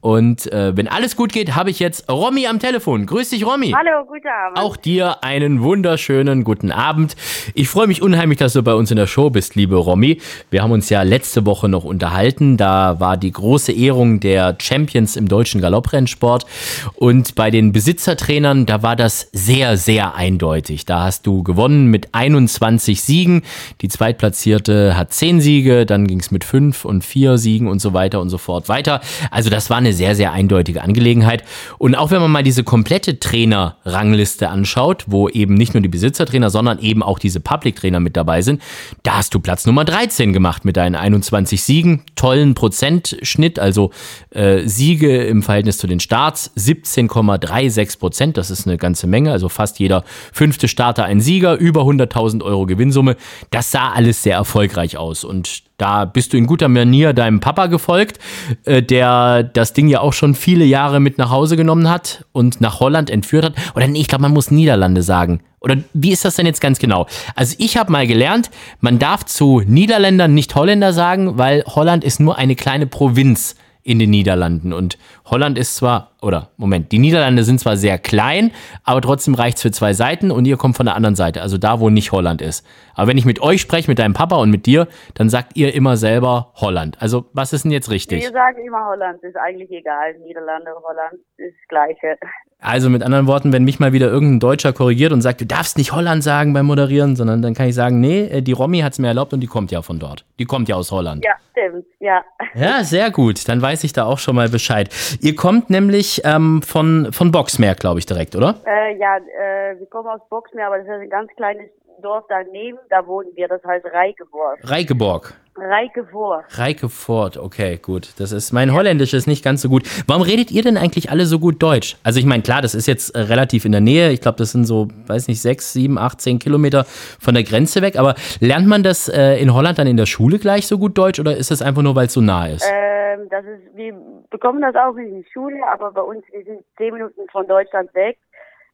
Und 0.00 0.50
äh, 0.50 0.74
wenn 0.74 0.88
alles 0.88 1.14
gut 1.14 1.30
geht, 1.30 1.54
habe 1.54 1.68
ich 1.68 1.78
jetzt 1.78 2.10
Romy 2.10 2.46
am 2.46 2.58
Telefon. 2.58 3.04
Grüß 3.04 3.28
dich, 3.28 3.44
Romy. 3.44 3.74
Hallo, 3.76 4.06
guten 4.06 4.26
Abend. 4.26 4.58
Auch 4.58 4.76
dir 4.78 5.22
einen 5.22 5.62
wunderschönen 5.62 6.42
guten 6.42 6.72
Abend. 6.72 7.16
Ich 7.54 7.68
freue 7.68 7.86
mich 7.86 8.00
unheimlich, 8.00 8.38
dass 8.38 8.54
du 8.54 8.62
bei 8.62 8.72
uns 8.72 8.90
in 8.90 8.96
der 8.96 9.06
Show 9.06 9.28
bist, 9.28 9.56
liebe 9.56 9.76
Romy. 9.76 10.22
Wir 10.50 10.62
haben 10.62 10.72
uns 10.72 10.88
ja 10.88 11.02
letzte 11.02 11.44
Woche 11.44 11.68
noch 11.68 11.84
unterhalten. 11.84 12.56
Da 12.56 13.00
war 13.00 13.18
die 13.18 13.30
große 13.30 13.72
Ehrung 13.72 14.20
der 14.20 14.56
Champions 14.58 15.16
im 15.16 15.28
deutschen 15.28 15.60
Galopprennsport. 15.60 16.46
Und 16.94 17.34
bei 17.34 17.50
den 17.50 17.72
Besitzertrainern, 17.72 18.64
da 18.64 18.82
war 18.82 18.96
das 18.96 19.28
sehr, 19.32 19.76
sehr 19.76 20.14
eindeutig. 20.14 20.86
Da 20.86 21.02
hast 21.04 21.26
du 21.26 21.42
gewonnen 21.42 21.88
mit 21.88 22.14
21 22.14 23.02
Siegen. 23.02 23.42
Die 23.82 23.88
zweite 23.88 24.13
Zweitplatzierte 24.14 24.96
hat 24.96 25.12
zehn 25.12 25.40
Siege, 25.40 25.86
dann 25.86 26.06
ging 26.06 26.20
es 26.20 26.30
mit 26.30 26.44
fünf 26.44 26.84
und 26.84 27.04
vier 27.04 27.36
Siegen 27.36 27.66
und 27.66 27.80
so 27.80 27.92
weiter 27.92 28.20
und 28.20 28.30
so 28.30 28.38
fort 28.38 28.68
weiter. 28.68 29.00
Also 29.30 29.50
das 29.50 29.70
war 29.70 29.78
eine 29.78 29.92
sehr, 29.92 30.14
sehr 30.14 30.32
eindeutige 30.32 30.82
Angelegenheit. 30.82 31.42
Und 31.78 31.96
auch 31.96 32.10
wenn 32.10 32.20
man 32.20 32.30
mal 32.30 32.42
diese 32.42 32.62
komplette 32.62 33.18
Trainer-Rangliste 33.18 34.48
anschaut, 34.48 35.04
wo 35.08 35.28
eben 35.28 35.54
nicht 35.54 35.74
nur 35.74 35.82
die 35.82 35.88
Besitzertrainer, 35.88 36.50
sondern 36.50 36.78
eben 36.78 37.02
auch 37.02 37.18
diese 37.18 37.40
Public-Trainer 37.40 37.98
mit 37.98 38.16
dabei 38.16 38.42
sind, 38.42 38.62
da 39.02 39.16
hast 39.18 39.34
du 39.34 39.40
Platz 39.40 39.66
Nummer 39.66 39.84
13 39.84 40.32
gemacht 40.32 40.64
mit 40.64 40.76
deinen 40.76 40.94
21 40.94 41.62
Siegen, 41.62 42.02
tollen 42.14 42.54
Prozentschnitt, 42.54 43.58
also 43.58 43.90
äh, 44.30 44.66
Siege 44.66 45.24
im 45.24 45.42
Verhältnis 45.42 45.78
zu 45.78 45.86
den 45.86 46.00
Starts, 46.00 46.52
17,36 46.56 47.98
Prozent, 47.98 48.36
das 48.36 48.50
ist 48.50 48.66
eine 48.66 48.76
ganze 48.76 49.06
Menge, 49.06 49.32
also 49.32 49.48
fast 49.48 49.80
jeder 49.80 50.04
fünfte 50.32 50.68
Starter 50.68 51.04
ein 51.04 51.20
Sieger, 51.20 51.56
über 51.56 51.82
100.000 51.82 52.42
Euro 52.42 52.66
Gewinnsumme. 52.66 53.16
Das 53.50 53.70
sah 53.70 53.90
alles 53.90 54.03
alles 54.04 54.22
sehr 54.22 54.36
erfolgreich 54.36 54.98
aus. 54.98 55.24
Und 55.24 55.62
da 55.78 56.04
bist 56.04 56.32
du 56.32 56.36
in 56.36 56.46
guter 56.46 56.68
Manier 56.68 57.14
deinem 57.14 57.40
Papa 57.40 57.66
gefolgt, 57.66 58.18
äh, 58.64 58.82
der 58.82 59.42
das 59.42 59.72
Ding 59.72 59.88
ja 59.88 60.00
auch 60.00 60.12
schon 60.12 60.34
viele 60.34 60.64
Jahre 60.66 61.00
mit 61.00 61.16
nach 61.16 61.30
Hause 61.30 61.56
genommen 61.56 61.88
hat 61.88 62.26
und 62.32 62.60
nach 62.60 62.80
Holland 62.80 63.08
entführt 63.08 63.46
hat. 63.46 63.54
Oder 63.74 63.86
nee, 63.86 64.00
ich 64.00 64.08
glaube, 64.08 64.22
man 64.22 64.32
muss 64.32 64.50
Niederlande 64.50 65.02
sagen. 65.02 65.40
Oder 65.60 65.76
wie 65.94 66.12
ist 66.12 66.26
das 66.26 66.36
denn 66.36 66.44
jetzt 66.44 66.60
ganz 66.60 66.78
genau? 66.78 67.06
Also 67.34 67.56
ich 67.58 67.78
habe 67.78 67.90
mal 67.90 68.06
gelernt, 68.06 68.50
man 68.80 68.98
darf 68.98 69.24
zu 69.24 69.62
Niederländern 69.64 70.34
nicht 70.34 70.54
Holländer 70.54 70.92
sagen, 70.92 71.38
weil 71.38 71.64
Holland 71.64 72.04
ist 72.04 72.20
nur 72.20 72.36
eine 72.36 72.54
kleine 72.54 72.86
Provinz 72.86 73.56
in 73.84 73.98
den 73.98 74.10
Niederlanden. 74.10 74.72
Und 74.72 74.98
Holland 75.26 75.58
ist 75.58 75.76
zwar, 75.76 76.12
oder 76.22 76.48
Moment, 76.56 76.90
die 76.90 76.98
Niederlande 76.98 77.44
sind 77.44 77.60
zwar 77.60 77.76
sehr 77.76 77.98
klein, 77.98 78.50
aber 78.82 79.02
trotzdem 79.02 79.34
reicht 79.34 79.58
es 79.58 79.62
für 79.62 79.70
zwei 79.70 79.92
Seiten 79.92 80.30
und 80.30 80.46
ihr 80.46 80.56
kommt 80.56 80.76
von 80.76 80.86
der 80.86 80.96
anderen 80.96 81.14
Seite, 81.14 81.42
also 81.42 81.58
da, 81.58 81.80
wo 81.80 81.90
nicht 81.90 82.10
Holland 82.10 82.40
ist. 82.40 82.66
Aber 82.94 83.08
wenn 83.08 83.18
ich 83.18 83.26
mit 83.26 83.40
euch 83.42 83.60
spreche, 83.60 83.90
mit 83.90 83.98
deinem 83.98 84.14
Papa 84.14 84.36
und 84.36 84.50
mit 84.50 84.64
dir, 84.66 84.88
dann 85.14 85.28
sagt 85.28 85.56
ihr 85.56 85.74
immer 85.74 85.96
selber 85.96 86.52
Holland. 86.54 86.96
Also 87.00 87.26
was 87.34 87.52
ist 87.52 87.64
denn 87.64 87.72
jetzt 87.72 87.90
richtig? 87.90 88.22
Wir 88.22 88.32
sagen 88.32 88.64
immer 88.66 88.86
Holland, 88.86 89.22
ist 89.22 89.36
eigentlich 89.36 89.70
egal. 89.70 90.14
Niederlande, 90.18 90.70
Holland 90.82 91.20
ist 91.36 91.54
das 91.60 91.68
Gleiche. 91.68 92.16
Also 92.64 92.88
mit 92.88 93.02
anderen 93.02 93.26
Worten, 93.26 93.52
wenn 93.52 93.64
mich 93.64 93.78
mal 93.78 93.92
wieder 93.92 94.08
irgendein 94.08 94.40
Deutscher 94.40 94.72
korrigiert 94.72 95.12
und 95.12 95.20
sagt, 95.20 95.42
du 95.42 95.44
darfst 95.44 95.76
nicht 95.76 95.92
Holland 95.92 96.24
sagen 96.24 96.54
beim 96.54 96.64
Moderieren, 96.64 97.14
sondern 97.14 97.42
dann 97.42 97.52
kann 97.52 97.68
ich 97.68 97.74
sagen, 97.74 98.00
nee, 98.00 98.22
äh, 98.22 98.40
die 98.40 98.52
Romy 98.52 98.80
hat 98.80 98.94
es 98.94 98.98
mir 98.98 99.08
erlaubt 99.08 99.34
und 99.34 99.40
die 99.40 99.46
kommt 99.46 99.70
ja 99.70 99.82
von 99.82 99.98
dort. 99.98 100.24
Die 100.38 100.46
kommt 100.46 100.70
ja 100.70 100.76
aus 100.76 100.90
Holland. 100.90 101.22
Ja, 101.22 101.34
stimmt, 101.50 101.84
ja. 102.00 102.24
Ja, 102.54 102.82
sehr 102.82 103.10
gut. 103.10 103.46
Dann 103.48 103.60
weiß 103.60 103.84
ich 103.84 103.92
da 103.92 104.06
auch 104.06 104.18
schon 104.18 104.34
mal 104.34 104.48
Bescheid. 104.48 104.88
Ihr 105.20 105.36
kommt 105.36 105.68
nämlich 105.68 106.22
ähm, 106.24 106.62
von, 106.62 107.12
von 107.12 107.30
Boxmeer, 107.32 107.74
glaube 107.74 107.98
ich, 107.98 108.06
direkt, 108.06 108.34
oder? 108.34 108.54
Äh, 108.64 108.96
ja, 108.96 109.18
äh, 109.18 109.78
wir 109.78 109.86
kommen 109.90 110.08
aus 110.08 110.26
Boxmeer, 110.30 110.68
aber 110.68 110.78
das 110.78 110.86
ist 110.86 110.92
ein 110.92 111.10
ganz 111.10 111.30
kleines 111.36 111.66
Dorf 112.02 112.24
daneben, 112.28 112.78
da 112.90 113.06
wohnen 113.06 113.30
wir, 113.34 113.48
das 113.48 113.62
heißt 113.64 113.86
Reikeborg. 113.86 114.58
Reikeborg. 114.62 115.34
Reikevorg. 115.56 116.58
Reikefort, 116.58 117.36
okay, 117.36 117.78
gut. 117.80 118.18
Das 118.18 118.32
ist 118.32 118.52
mein 118.52 118.74
Holländisch 118.74 119.14
ist 119.14 119.28
nicht 119.28 119.44
ganz 119.44 119.62
so 119.62 119.68
gut. 119.68 119.84
Warum 120.08 120.22
redet 120.22 120.50
ihr 120.50 120.62
denn 120.62 120.76
eigentlich 120.76 121.10
alle 121.10 121.26
so 121.26 121.38
gut 121.38 121.62
Deutsch? 121.62 121.96
Also 122.02 122.18
ich 122.18 122.26
meine, 122.26 122.42
klar, 122.42 122.60
das 122.60 122.74
ist 122.74 122.88
jetzt 122.88 123.14
äh, 123.14 123.20
relativ 123.20 123.64
in 123.64 123.70
der 123.70 123.80
Nähe. 123.80 124.10
Ich 124.10 124.20
glaube, 124.20 124.36
das 124.38 124.50
sind 124.50 124.64
so, 124.64 124.88
weiß 125.06 125.28
nicht, 125.28 125.40
sechs, 125.40 125.72
sieben, 125.72 125.96
acht, 125.96 126.20
zehn 126.20 126.40
Kilometer 126.40 126.84
von 126.84 127.34
der 127.34 127.44
Grenze 127.44 127.82
weg. 127.82 127.96
Aber 127.96 128.16
lernt 128.40 128.66
man 128.66 128.82
das 128.82 129.08
äh, 129.08 129.36
in 129.36 129.54
Holland 129.54 129.78
dann 129.78 129.86
in 129.86 129.96
der 129.96 130.06
Schule 130.06 130.38
gleich 130.38 130.66
so 130.66 130.76
gut 130.76 130.98
Deutsch 130.98 131.20
oder 131.20 131.36
ist 131.36 131.52
das 131.52 131.62
einfach 131.62 131.82
nur, 131.82 131.94
weil 131.94 132.06
es 132.06 132.14
so 132.14 132.20
nah 132.20 132.48
ist? 132.48 132.68
Ähm, 132.68 133.28
das 133.30 133.44
ist, 133.44 133.76
wir 133.76 133.94
bekommen 134.30 134.60
das 134.60 134.74
auch 134.74 134.96
in 134.96 135.22
die 135.22 135.28
Schule, 135.32 135.60
aber 135.72 135.92
bei 135.92 136.02
uns, 136.02 136.24
wir 136.32 136.44
sind 136.44 136.64
zehn 136.76 136.92
Minuten 136.92 137.28
von 137.30 137.46
Deutschland 137.46 137.94
weg. 137.94 138.18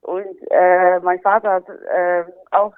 Und 0.00 0.24
äh, 0.50 0.98
mein 1.00 1.20
Vater 1.20 1.52
hat 1.52 1.68
äh, 1.68 2.24
auch 2.52 2.72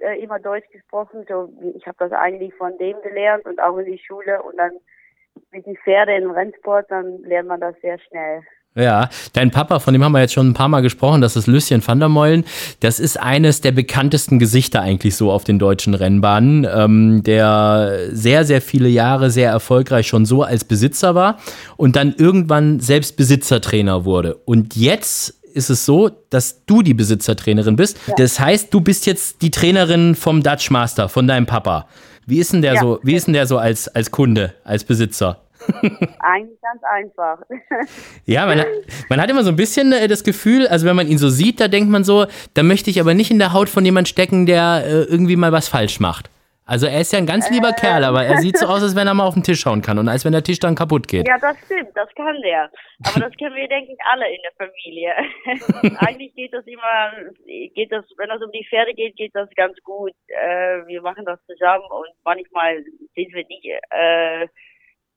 äh, 0.00 0.20
immer 0.22 0.38
Deutsch 0.38 0.68
gesprochen. 0.70 1.24
So, 1.28 1.52
ich 1.76 1.86
habe 1.86 1.96
das 1.98 2.12
eigentlich 2.12 2.54
von 2.54 2.76
dem 2.78 2.96
gelernt 3.02 3.44
und 3.46 3.60
auch 3.60 3.76
in 3.78 3.86
die 3.86 3.98
Schule. 3.98 4.42
Und 4.42 4.56
dann 4.56 4.72
mit 5.52 5.66
den 5.66 5.76
Pferde 5.76 6.16
im 6.16 6.30
Rennsport, 6.30 6.90
dann 6.90 7.22
lernt 7.22 7.48
man 7.48 7.60
das 7.60 7.74
sehr 7.80 7.98
schnell. 7.98 8.42
Ja, 8.74 9.08
dein 9.32 9.50
Papa, 9.50 9.80
von 9.80 9.92
dem 9.92 10.04
haben 10.04 10.12
wir 10.12 10.20
jetzt 10.20 10.34
schon 10.34 10.50
ein 10.50 10.54
paar 10.54 10.68
Mal 10.68 10.82
gesprochen, 10.82 11.20
das 11.20 11.34
ist 11.34 11.48
Lucien 11.48 11.84
van 11.84 11.98
der 11.98 12.08
Meulen. 12.08 12.44
Das 12.78 13.00
ist 13.00 13.18
eines 13.18 13.60
der 13.60 13.72
bekanntesten 13.72 14.38
Gesichter 14.38 14.82
eigentlich 14.82 15.16
so 15.16 15.32
auf 15.32 15.42
den 15.42 15.58
deutschen 15.58 15.94
Rennbahnen, 15.94 16.64
ähm, 16.72 17.22
der 17.24 17.98
sehr, 18.12 18.44
sehr 18.44 18.60
viele 18.60 18.88
Jahre 18.88 19.30
sehr 19.30 19.50
erfolgreich 19.50 20.06
schon 20.06 20.26
so 20.26 20.44
als 20.44 20.62
Besitzer 20.64 21.16
war 21.16 21.38
und 21.76 21.96
dann 21.96 22.14
irgendwann 22.16 22.78
selbst 22.78 23.16
Besitzertrainer 23.16 24.04
wurde. 24.04 24.36
Und 24.44 24.76
jetzt 24.76 25.37
ist 25.58 25.68
es 25.68 25.84
so, 25.84 26.10
dass 26.30 26.64
du 26.64 26.82
die 26.82 26.94
Besitzertrainerin 26.94 27.76
bist. 27.76 27.98
Ja. 28.06 28.14
Das 28.16 28.40
heißt, 28.40 28.72
du 28.72 28.80
bist 28.80 29.04
jetzt 29.04 29.42
die 29.42 29.50
Trainerin 29.50 30.14
vom 30.14 30.42
Dutch 30.42 30.70
Master, 30.70 31.08
von 31.08 31.26
deinem 31.26 31.44
Papa. 31.44 31.86
Wie 32.26 32.38
ist 32.38 32.52
denn 32.52 32.62
der 32.62 32.74
ja. 32.74 32.80
so, 32.80 33.00
wie 33.02 33.14
ist 33.14 33.26
denn 33.26 33.34
der 33.34 33.46
so 33.46 33.58
als, 33.58 33.88
als 33.88 34.10
Kunde, 34.10 34.54
als 34.64 34.84
Besitzer? 34.84 35.42
Eigentlich 36.20 36.58
ganz 36.62 36.82
einfach. 36.90 37.38
ja, 38.26 38.46
man, 38.46 38.64
man 39.08 39.20
hat 39.20 39.28
immer 39.28 39.42
so 39.42 39.50
ein 39.50 39.56
bisschen 39.56 39.92
äh, 39.92 40.08
das 40.08 40.24
Gefühl, 40.24 40.66
also 40.68 40.86
wenn 40.86 40.96
man 40.96 41.08
ihn 41.08 41.18
so 41.18 41.28
sieht, 41.28 41.60
da 41.60 41.68
denkt 41.68 41.90
man 41.90 42.04
so, 42.04 42.26
da 42.54 42.62
möchte 42.62 42.90
ich 42.90 43.00
aber 43.00 43.14
nicht 43.14 43.30
in 43.30 43.38
der 43.38 43.52
Haut 43.52 43.68
von 43.68 43.84
jemand 43.84 44.08
stecken, 44.08 44.46
der 44.46 44.84
äh, 44.86 45.02
irgendwie 45.02 45.36
mal 45.36 45.52
was 45.52 45.68
falsch 45.68 46.00
macht. 46.00 46.30
Also 46.68 46.86
er 46.86 47.00
ist 47.00 47.14
ja 47.14 47.18
ein 47.18 47.24
ganz 47.24 47.48
lieber 47.50 47.70
ähm. 47.70 47.76
Kerl, 47.80 48.04
aber 48.04 48.24
er 48.24 48.36
sieht 48.36 48.58
so 48.58 48.66
aus, 48.66 48.82
als 48.82 48.94
wenn 48.94 49.06
er 49.06 49.14
mal 49.14 49.24
auf 49.24 49.32
den 49.32 49.42
Tisch 49.42 49.60
schauen 49.60 49.80
kann 49.80 49.98
und 49.98 50.06
als 50.06 50.26
wenn 50.26 50.32
der 50.32 50.42
Tisch 50.42 50.58
dann 50.58 50.74
kaputt 50.74 51.08
geht. 51.08 51.26
Ja, 51.26 51.38
das 51.38 51.56
stimmt, 51.64 51.88
das 51.94 52.14
kann 52.14 52.36
der. 52.42 52.70
Aber 53.08 53.20
das 53.20 53.32
kennen 53.38 53.56
wir, 53.56 53.66
denke 53.68 53.92
ich, 53.92 53.98
alle 54.04 54.28
in 54.28 54.42
der 54.44 54.52
Familie. 54.60 55.12
Eigentlich 55.98 56.34
geht 56.34 56.52
das 56.52 56.66
immer, 56.66 57.10
geht 57.46 57.90
das, 57.90 58.04
wenn 58.18 58.30
es 58.30 58.42
um 58.42 58.52
die 58.52 58.66
Pferde 58.68 58.92
geht, 58.92 59.16
geht 59.16 59.34
das 59.34 59.48
ganz 59.56 59.78
gut. 59.82 60.12
Äh, 60.26 60.84
wir 60.86 61.00
machen 61.00 61.24
das 61.24 61.40
zusammen 61.46 61.86
und 61.88 62.10
manchmal 62.24 62.84
sind 63.14 63.32
wir 63.32 63.46
nicht 63.48 63.64
äh, 63.64 64.46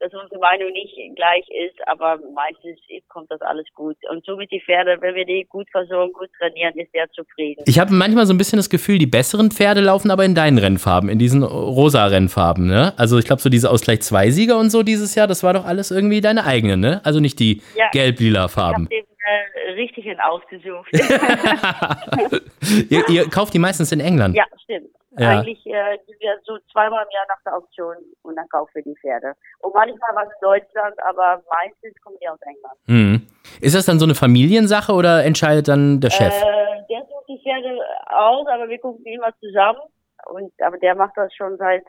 dass 0.02 0.12
unsere 0.14 0.40
Meinung 0.40 0.72
nicht 0.74 0.94
gleich 1.16 1.48
ist, 1.50 1.78
aber 1.88 2.20
meistens 2.34 2.80
kommt 3.08 3.30
das 3.30 3.42
alles 3.42 3.66
gut. 3.76 3.96
Und 4.10 4.26
so 4.26 4.36
mit 4.36 4.52
die 4.52 4.60
Pferde, 4.60 4.98
wenn 5.00 5.16
wir 5.16 5.26
die 5.26 5.46
gut 5.48 5.70
versorgen, 5.72 6.12
gut 6.14 6.30
trainieren, 6.40 6.74
ist 6.76 6.90
er 6.94 7.10
zufrieden. 7.12 7.64
Ich 7.68 7.80
habe 7.80 7.94
manchmal 7.94 8.26
so 8.26 8.34
ein 8.34 8.38
bisschen 8.38 8.58
das 8.58 8.70
Gefühl, 8.70 8.98
die 8.98 9.06
besseren 9.06 9.52
Pferde 9.52 9.82
laufen 9.82 10.10
aber 10.10 10.26
in 10.26 10.34
deinen 10.34 10.58
Rennfarben, 10.58 11.08
in 11.10 11.20
diesen 11.20 11.44
rosa 11.44 12.06
Rennfarben, 12.08 12.68
ne? 12.68 12.94
Also 12.98 13.20
ich 13.20 13.26
glaube, 13.26 13.42
so 13.42 13.50
diese 13.50 13.70
Ausgleich 13.70 14.00
2-Sieger 14.00 14.58
und 14.58 14.72
so 14.72 14.82
dieses 14.82 15.14
Jahr, 15.14 15.28
das 15.28 15.44
war 15.44 15.54
doch 15.54 15.66
alles 15.66 15.92
irgendwie 15.92 16.22
deine 16.22 16.46
eigene, 16.46 16.78
ne? 16.78 17.02
Also 17.04 17.20
nicht 17.20 17.40
die 17.40 17.62
ja. 17.76 17.90
gelb-lila 17.92 18.48
Farben. 18.48 18.88
Ich 18.90 19.06
äh, 19.24 19.72
richtigen 19.74 20.20
ausgesucht. 20.20 20.90
ihr, 22.90 23.08
ihr 23.10 23.30
kauft 23.30 23.54
die 23.54 23.60
meistens 23.60 23.92
in 23.92 24.00
England? 24.00 24.36
Ja, 24.36 24.46
stimmt. 24.64 24.90
Ja. 25.18 25.40
Eigentlich 25.40 25.66
äh, 25.66 25.98
wir 26.20 26.40
so 26.44 26.58
zweimal 26.72 27.04
im 27.04 27.12
Jahr 27.12 27.26
nach 27.28 27.44
der 27.46 27.58
Auktion 27.58 27.96
und 28.22 28.36
dann 28.36 28.48
kaufen 28.48 28.72
wir 28.76 28.84
die 28.84 28.96
Pferde. 29.02 29.34
Und 29.60 29.74
manchmal 29.76 30.10
was 30.16 30.28
in 30.28 30.40
Deutschland, 30.42 30.96
aber 31.04 31.44
meistens 31.52 32.02
kommen 32.02 32.16
die 32.22 32.30
aus 32.30 32.40
England. 32.42 32.78
Mhm. 32.88 33.28
Ist 33.60 33.76
das 33.76 33.86
dann 33.86 34.00
so 34.00 34.06
eine 34.06 34.16
Familiensache 34.16 34.94
oder 34.94 35.26
entscheidet 35.26 35.68
dann 35.68 36.00
der 36.00 36.12
Chef? 36.12 36.34
Äh, 36.34 36.84
der 36.90 37.02
sucht 37.02 37.28
die 37.28 37.42
Pferde 37.44 37.78
aus, 38.08 38.48
aber 38.48 38.70
wir 38.70 38.80
gucken 38.80 39.06
immer 39.06 39.34
zusammen. 39.40 39.82
Und, 40.28 40.54
aber 40.62 40.78
der 40.78 40.96
macht 40.96 41.18
das 41.18 41.34
schon 41.36 41.58
seit 41.58 41.84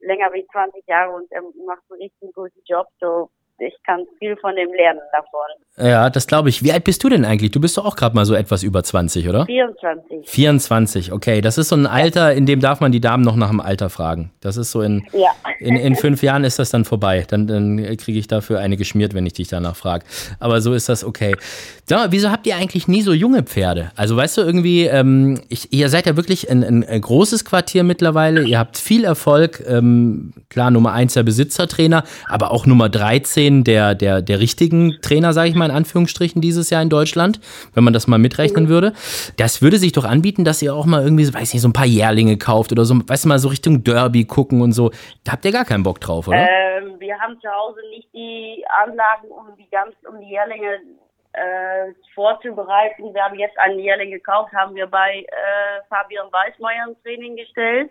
länger 0.00 0.30
wie 0.34 0.46
20 0.52 0.86
Jahren 0.86 1.14
und 1.14 1.32
er 1.32 1.42
macht 1.66 1.82
einen 1.90 2.02
richtig 2.02 2.34
guten 2.34 2.60
Job. 2.66 2.88
So 3.00 3.30
ich 3.58 3.74
kann 3.84 4.04
viel 4.18 4.36
von 4.36 4.54
dem 4.54 4.68
lernen 4.74 5.00
davon. 5.12 5.90
Ja, 5.90 6.08
das 6.08 6.26
glaube 6.26 6.48
ich. 6.48 6.62
Wie 6.62 6.72
alt 6.72 6.84
bist 6.84 7.04
du 7.04 7.08
denn 7.08 7.24
eigentlich? 7.24 7.50
Du 7.50 7.60
bist 7.60 7.76
doch 7.76 7.84
auch 7.84 7.96
gerade 7.96 8.14
mal 8.14 8.24
so 8.24 8.34
etwas 8.34 8.62
über 8.62 8.82
20, 8.82 9.28
oder? 9.28 9.44
24. 9.44 10.28
24, 10.28 11.12
okay. 11.12 11.40
Das 11.40 11.58
ist 11.58 11.68
so 11.68 11.76
ein 11.76 11.86
Alter, 11.86 12.32
in 12.32 12.46
dem 12.46 12.60
darf 12.60 12.80
man 12.80 12.92
die 12.92 13.00
Damen 13.00 13.22
noch 13.22 13.36
nach 13.36 13.50
dem 13.50 13.60
Alter 13.60 13.90
fragen. 13.90 14.30
Das 14.40 14.56
ist 14.56 14.70
so 14.70 14.80
in, 14.80 15.06
ja. 15.12 15.30
in, 15.60 15.76
in 15.76 15.94
fünf 15.96 16.22
Jahren 16.22 16.44
ist 16.44 16.58
das 16.58 16.70
dann 16.70 16.84
vorbei. 16.84 17.24
Dann, 17.28 17.46
dann 17.46 17.76
kriege 17.96 18.18
ich 18.18 18.26
dafür 18.26 18.60
eine 18.60 18.76
geschmiert, 18.76 19.12
wenn 19.12 19.26
ich 19.26 19.34
dich 19.34 19.48
danach 19.48 19.76
frage. 19.76 20.04
Aber 20.38 20.60
so 20.60 20.72
ist 20.72 20.88
das 20.88 21.04
okay. 21.04 21.34
Sag 21.84 21.98
mal, 21.98 22.12
wieso 22.12 22.30
habt 22.30 22.46
ihr 22.46 22.56
eigentlich 22.56 22.88
nie 22.88 23.02
so 23.02 23.12
junge 23.12 23.42
Pferde? 23.42 23.90
Also 23.96 24.16
weißt 24.16 24.38
du, 24.38 24.42
irgendwie, 24.42 24.84
ähm, 24.84 25.40
ich, 25.48 25.72
ihr 25.72 25.90
seid 25.90 26.06
ja 26.06 26.16
wirklich 26.16 26.50
ein, 26.50 26.64
ein, 26.64 26.84
ein, 26.84 27.00
großes 27.00 27.44
Quartier 27.44 27.84
mittlerweile. 27.84 28.44
Ihr 28.44 28.58
habt 28.58 28.78
viel 28.78 29.04
Erfolg. 29.04 29.62
Ähm, 29.66 30.32
klar, 30.48 30.70
Nummer 30.70 30.92
eins 30.92 31.14
der 31.14 31.22
Besitzertrainer, 31.22 32.04
aber 32.28 32.50
auch 32.50 32.66
Nummer 32.66 32.88
13 32.88 33.45
10 33.46 33.64
der, 33.64 33.94
der, 33.94 34.22
der 34.22 34.40
richtigen 34.40 35.00
Trainer, 35.02 35.32
sage 35.32 35.48
ich 35.48 35.54
mal 35.54 35.66
in 35.66 35.76
Anführungsstrichen, 35.76 36.42
dieses 36.42 36.70
Jahr 36.70 36.82
in 36.82 36.90
Deutschland, 36.90 37.40
wenn 37.74 37.84
man 37.84 37.92
das 37.92 38.06
mal 38.06 38.18
mitrechnen 38.18 38.68
würde. 38.68 38.92
Das 39.38 39.62
würde 39.62 39.76
sich 39.76 39.92
doch 39.92 40.04
anbieten, 40.04 40.44
dass 40.44 40.62
ihr 40.62 40.74
auch 40.74 40.86
mal 40.86 41.02
irgendwie, 41.02 41.26
weiß 41.32 41.54
nicht, 41.54 41.62
so 41.62 41.68
ein 41.68 41.72
paar 41.72 41.86
Jährlinge 41.86 42.38
kauft 42.38 42.72
oder 42.72 42.84
so, 42.84 42.94
weißt 43.06 43.24
du 43.24 43.28
mal, 43.28 43.38
so 43.38 43.48
Richtung 43.48 43.84
Derby 43.84 44.24
gucken 44.24 44.62
und 44.62 44.72
so. 44.72 44.90
Da 45.24 45.32
habt 45.32 45.44
ihr 45.44 45.52
gar 45.52 45.64
keinen 45.64 45.84
Bock 45.84 46.00
drauf, 46.00 46.28
oder? 46.28 46.38
Ähm, 46.38 46.98
wir 46.98 47.18
haben 47.20 47.38
zu 47.40 47.48
Hause 47.48 47.80
nicht 47.90 48.08
die 48.12 48.64
Anlagen, 48.82 49.28
um 49.28 49.56
die 49.56 49.68
ganz, 49.70 49.94
um 50.08 50.18
die 50.20 50.30
Jährlinge 50.30 50.80
äh, 51.32 51.92
vorzubereiten. 52.14 53.14
Wir 53.14 53.22
haben 53.22 53.38
jetzt 53.38 53.58
einen 53.58 53.78
Jährling 53.78 54.10
gekauft, 54.10 54.52
haben 54.52 54.74
wir 54.74 54.86
bei 54.86 55.20
äh, 55.20 55.82
Fabian 55.88 56.26
Weißmeier 56.32 56.88
im 56.88 57.02
Training 57.02 57.36
gestellt. 57.36 57.90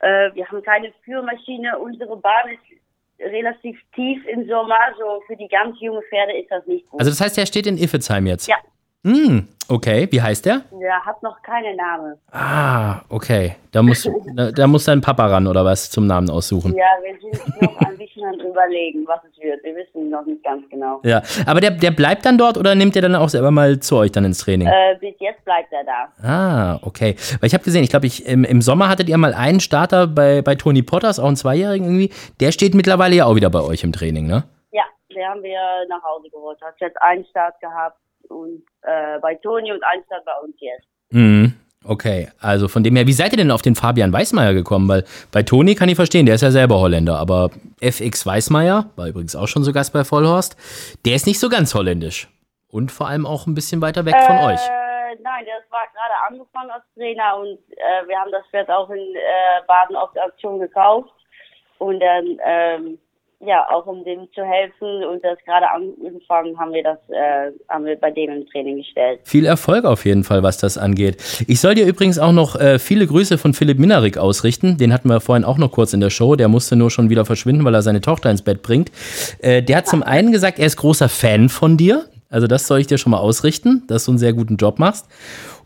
Äh, 0.00 0.32
wir 0.32 0.46
haben 0.48 0.62
keine 0.62 0.92
Führmaschine. 1.04 1.78
Unsere 1.78 2.16
Bahn 2.16 2.48
ist 2.48 2.79
relativ 3.20 3.78
tief 3.94 4.24
im 4.26 4.46
Sommer, 4.48 4.78
so 4.98 5.22
für 5.26 5.36
die 5.36 5.48
ganz 5.48 5.76
jungen 5.80 6.02
Pferde 6.08 6.36
ist 6.38 6.50
das 6.50 6.66
nicht 6.66 6.88
gut. 6.88 7.00
Also 7.00 7.10
das 7.10 7.20
heißt, 7.20 7.38
er 7.38 7.46
steht 7.46 7.66
in 7.66 7.76
Iffezheim 7.78 8.26
jetzt? 8.26 8.48
Ja. 8.48 8.56
Hm, 9.02 9.48
okay. 9.68 10.08
Wie 10.10 10.20
heißt 10.20 10.44
der? 10.44 10.62
Der 10.78 11.04
hat 11.06 11.22
noch 11.22 11.40
keinen 11.42 11.74
Namen. 11.76 12.16
Ah, 12.32 13.00
okay. 13.08 13.56
Da 13.72 13.82
muss, 13.82 14.06
da, 14.34 14.50
da, 14.50 14.66
muss 14.66 14.84
dein 14.84 15.00
Papa 15.00 15.26
ran 15.26 15.46
oder 15.46 15.64
was 15.64 15.90
zum 15.90 16.06
Namen 16.06 16.28
aussuchen. 16.28 16.74
Ja, 16.76 16.84
wir 17.02 17.18
sind 17.18 17.62
noch 17.62 17.80
ein 17.80 17.96
bisschen 17.96 18.24
am 18.24 18.34
überlegen, 18.40 19.06
was 19.06 19.20
es 19.24 19.42
wird. 19.42 19.64
Wir 19.64 19.74
wissen 19.74 20.10
noch 20.10 20.26
nicht 20.26 20.44
ganz 20.44 20.68
genau. 20.68 21.00
Ja, 21.04 21.22
aber 21.46 21.60
der, 21.60 21.70
der 21.70 21.92
bleibt 21.92 22.26
dann 22.26 22.36
dort 22.36 22.58
oder 22.58 22.74
nimmt 22.74 22.94
er 22.94 23.02
dann 23.02 23.14
auch 23.14 23.30
selber 23.30 23.50
mal 23.50 23.80
zu 23.80 23.96
euch 23.96 24.12
dann 24.12 24.26
ins 24.26 24.38
Training? 24.38 24.68
Äh, 24.68 24.96
bis 25.00 25.14
jetzt 25.18 25.42
bleibt 25.46 25.72
er 25.72 25.84
da. 25.84 26.28
Ah, 26.28 26.78
okay. 26.82 27.16
Weil 27.40 27.46
ich 27.46 27.54
habe 27.54 27.64
gesehen, 27.64 27.82
ich 27.82 27.90
glaube, 27.90 28.06
ich, 28.06 28.26
im, 28.26 28.44
im 28.44 28.60
Sommer 28.60 28.90
hattet 28.90 29.08
ihr 29.08 29.16
mal 29.16 29.32
einen 29.32 29.60
Starter 29.60 30.06
bei, 30.08 30.42
bei 30.42 30.56
Tony 30.56 30.82
Potters, 30.82 31.18
auch 31.18 31.26
einen 31.26 31.36
Zweijährigen 31.36 31.86
irgendwie. 31.86 32.12
Der 32.40 32.52
steht 32.52 32.74
mittlerweile 32.74 33.16
ja 33.16 33.24
auch 33.24 33.34
wieder 33.34 33.48
bei 33.48 33.60
euch 33.60 33.82
im 33.82 33.92
Training, 33.92 34.26
ne? 34.26 34.44
Ja, 34.72 34.82
den 35.08 35.26
haben 35.26 35.42
wir 35.42 35.58
nach 35.88 36.02
Hause 36.02 36.28
geholt. 36.28 36.60
Hat 36.60 36.74
jetzt 36.80 37.00
einen 37.00 37.24
Start 37.24 37.58
gehabt 37.60 37.96
und 38.30 38.62
äh, 38.82 39.18
bei 39.20 39.34
Toni 39.36 39.72
und 39.72 39.82
Einstein 39.82 40.20
bei 40.24 40.32
uns 40.42 40.54
jetzt. 40.58 40.86
Mhm. 41.10 41.54
Okay, 41.82 42.28
also 42.40 42.68
von 42.68 42.82
dem 42.82 42.94
her, 42.94 43.06
wie 43.06 43.12
seid 43.14 43.32
ihr 43.32 43.38
denn 43.38 43.50
auf 43.50 43.62
den 43.62 43.74
Fabian 43.74 44.12
Weißmeier 44.12 44.52
gekommen? 44.52 44.86
Weil 44.86 45.04
bei 45.32 45.42
Toni 45.42 45.74
kann 45.74 45.88
ich 45.88 45.96
verstehen, 45.96 46.26
der 46.26 46.34
ist 46.34 46.42
ja 46.42 46.50
selber 46.50 46.78
Holländer, 46.78 47.18
aber 47.18 47.50
FX 47.80 48.26
Weißmeier, 48.26 48.90
war 48.96 49.08
übrigens 49.08 49.34
auch 49.34 49.48
schon 49.48 49.64
so 49.64 49.72
Gast 49.72 49.94
bei 49.94 50.04
Vollhorst, 50.04 50.58
der 51.06 51.14
ist 51.14 51.26
nicht 51.26 51.40
so 51.40 51.48
ganz 51.48 51.74
holländisch. 51.74 52.28
Und 52.68 52.92
vor 52.92 53.08
allem 53.08 53.24
auch 53.24 53.46
ein 53.46 53.54
bisschen 53.54 53.80
weiter 53.80 54.04
weg 54.04 54.14
von 54.26 54.36
äh, 54.36 54.44
euch. 54.52 54.60
Nein, 55.22 55.44
der 55.44 55.54
war 55.70 55.86
gerade 55.92 56.28
angefangen 56.28 56.70
als 56.70 56.84
Trainer 56.94 57.38
und 57.38 57.58
äh, 57.76 58.06
wir 58.06 58.18
haben 58.18 58.30
das 58.30 58.46
Pferd 58.50 58.70
auch 58.70 58.90
in 58.90 58.98
äh, 58.98 59.62
Baden 59.66 59.96
auf 59.96 60.12
der 60.12 60.24
Aktion 60.24 60.60
gekauft. 60.60 61.10
Und 61.78 61.98
dann 62.00 62.38
ähm, 62.44 62.98
ja, 63.40 63.66
auch 63.70 63.86
um 63.86 64.04
dem 64.04 64.28
zu 64.34 64.42
helfen 64.44 65.02
und 65.04 65.24
das 65.24 65.38
gerade 65.46 65.66
angefangen 65.70 66.58
haben 66.58 66.72
wir 66.72 66.82
das, 66.82 66.98
äh, 67.08 67.50
haben 67.70 67.86
wir 67.86 67.96
bei 67.96 68.10
dem 68.10 68.30
im 68.30 68.46
Training 68.46 68.78
gestellt. 68.78 69.20
Viel 69.24 69.46
Erfolg 69.46 69.86
auf 69.86 70.04
jeden 70.04 70.24
Fall, 70.24 70.42
was 70.42 70.58
das 70.58 70.76
angeht. 70.76 71.16
Ich 71.48 71.60
soll 71.60 71.74
dir 71.74 71.86
übrigens 71.86 72.18
auch 72.18 72.32
noch 72.32 72.60
äh, 72.60 72.78
viele 72.78 73.06
Grüße 73.06 73.38
von 73.38 73.54
Philipp 73.54 73.78
Minarik 73.78 74.18
ausrichten. 74.18 74.76
Den 74.76 74.92
hatten 74.92 75.08
wir 75.08 75.20
vorhin 75.20 75.44
auch 75.44 75.56
noch 75.56 75.72
kurz 75.72 75.94
in 75.94 76.00
der 76.00 76.10
Show. 76.10 76.36
Der 76.36 76.48
musste 76.48 76.76
nur 76.76 76.90
schon 76.90 77.08
wieder 77.08 77.24
verschwinden, 77.24 77.64
weil 77.64 77.74
er 77.74 77.82
seine 77.82 78.02
Tochter 78.02 78.30
ins 78.30 78.42
Bett 78.42 78.62
bringt. 78.62 78.90
Äh, 79.40 79.62
der 79.62 79.78
hat 79.78 79.86
zum 79.86 80.02
einen 80.02 80.32
gesagt, 80.32 80.58
er 80.58 80.66
ist 80.66 80.76
großer 80.76 81.08
Fan 81.08 81.48
von 81.48 81.78
dir. 81.78 82.04
Also 82.28 82.46
das 82.46 82.66
soll 82.66 82.80
ich 82.80 82.88
dir 82.88 82.98
schon 82.98 83.12
mal 83.12 83.18
ausrichten, 83.18 83.84
dass 83.88 84.04
du 84.04 84.12
einen 84.12 84.18
sehr 84.18 84.34
guten 84.34 84.56
Job 84.56 84.78
machst. 84.78 85.06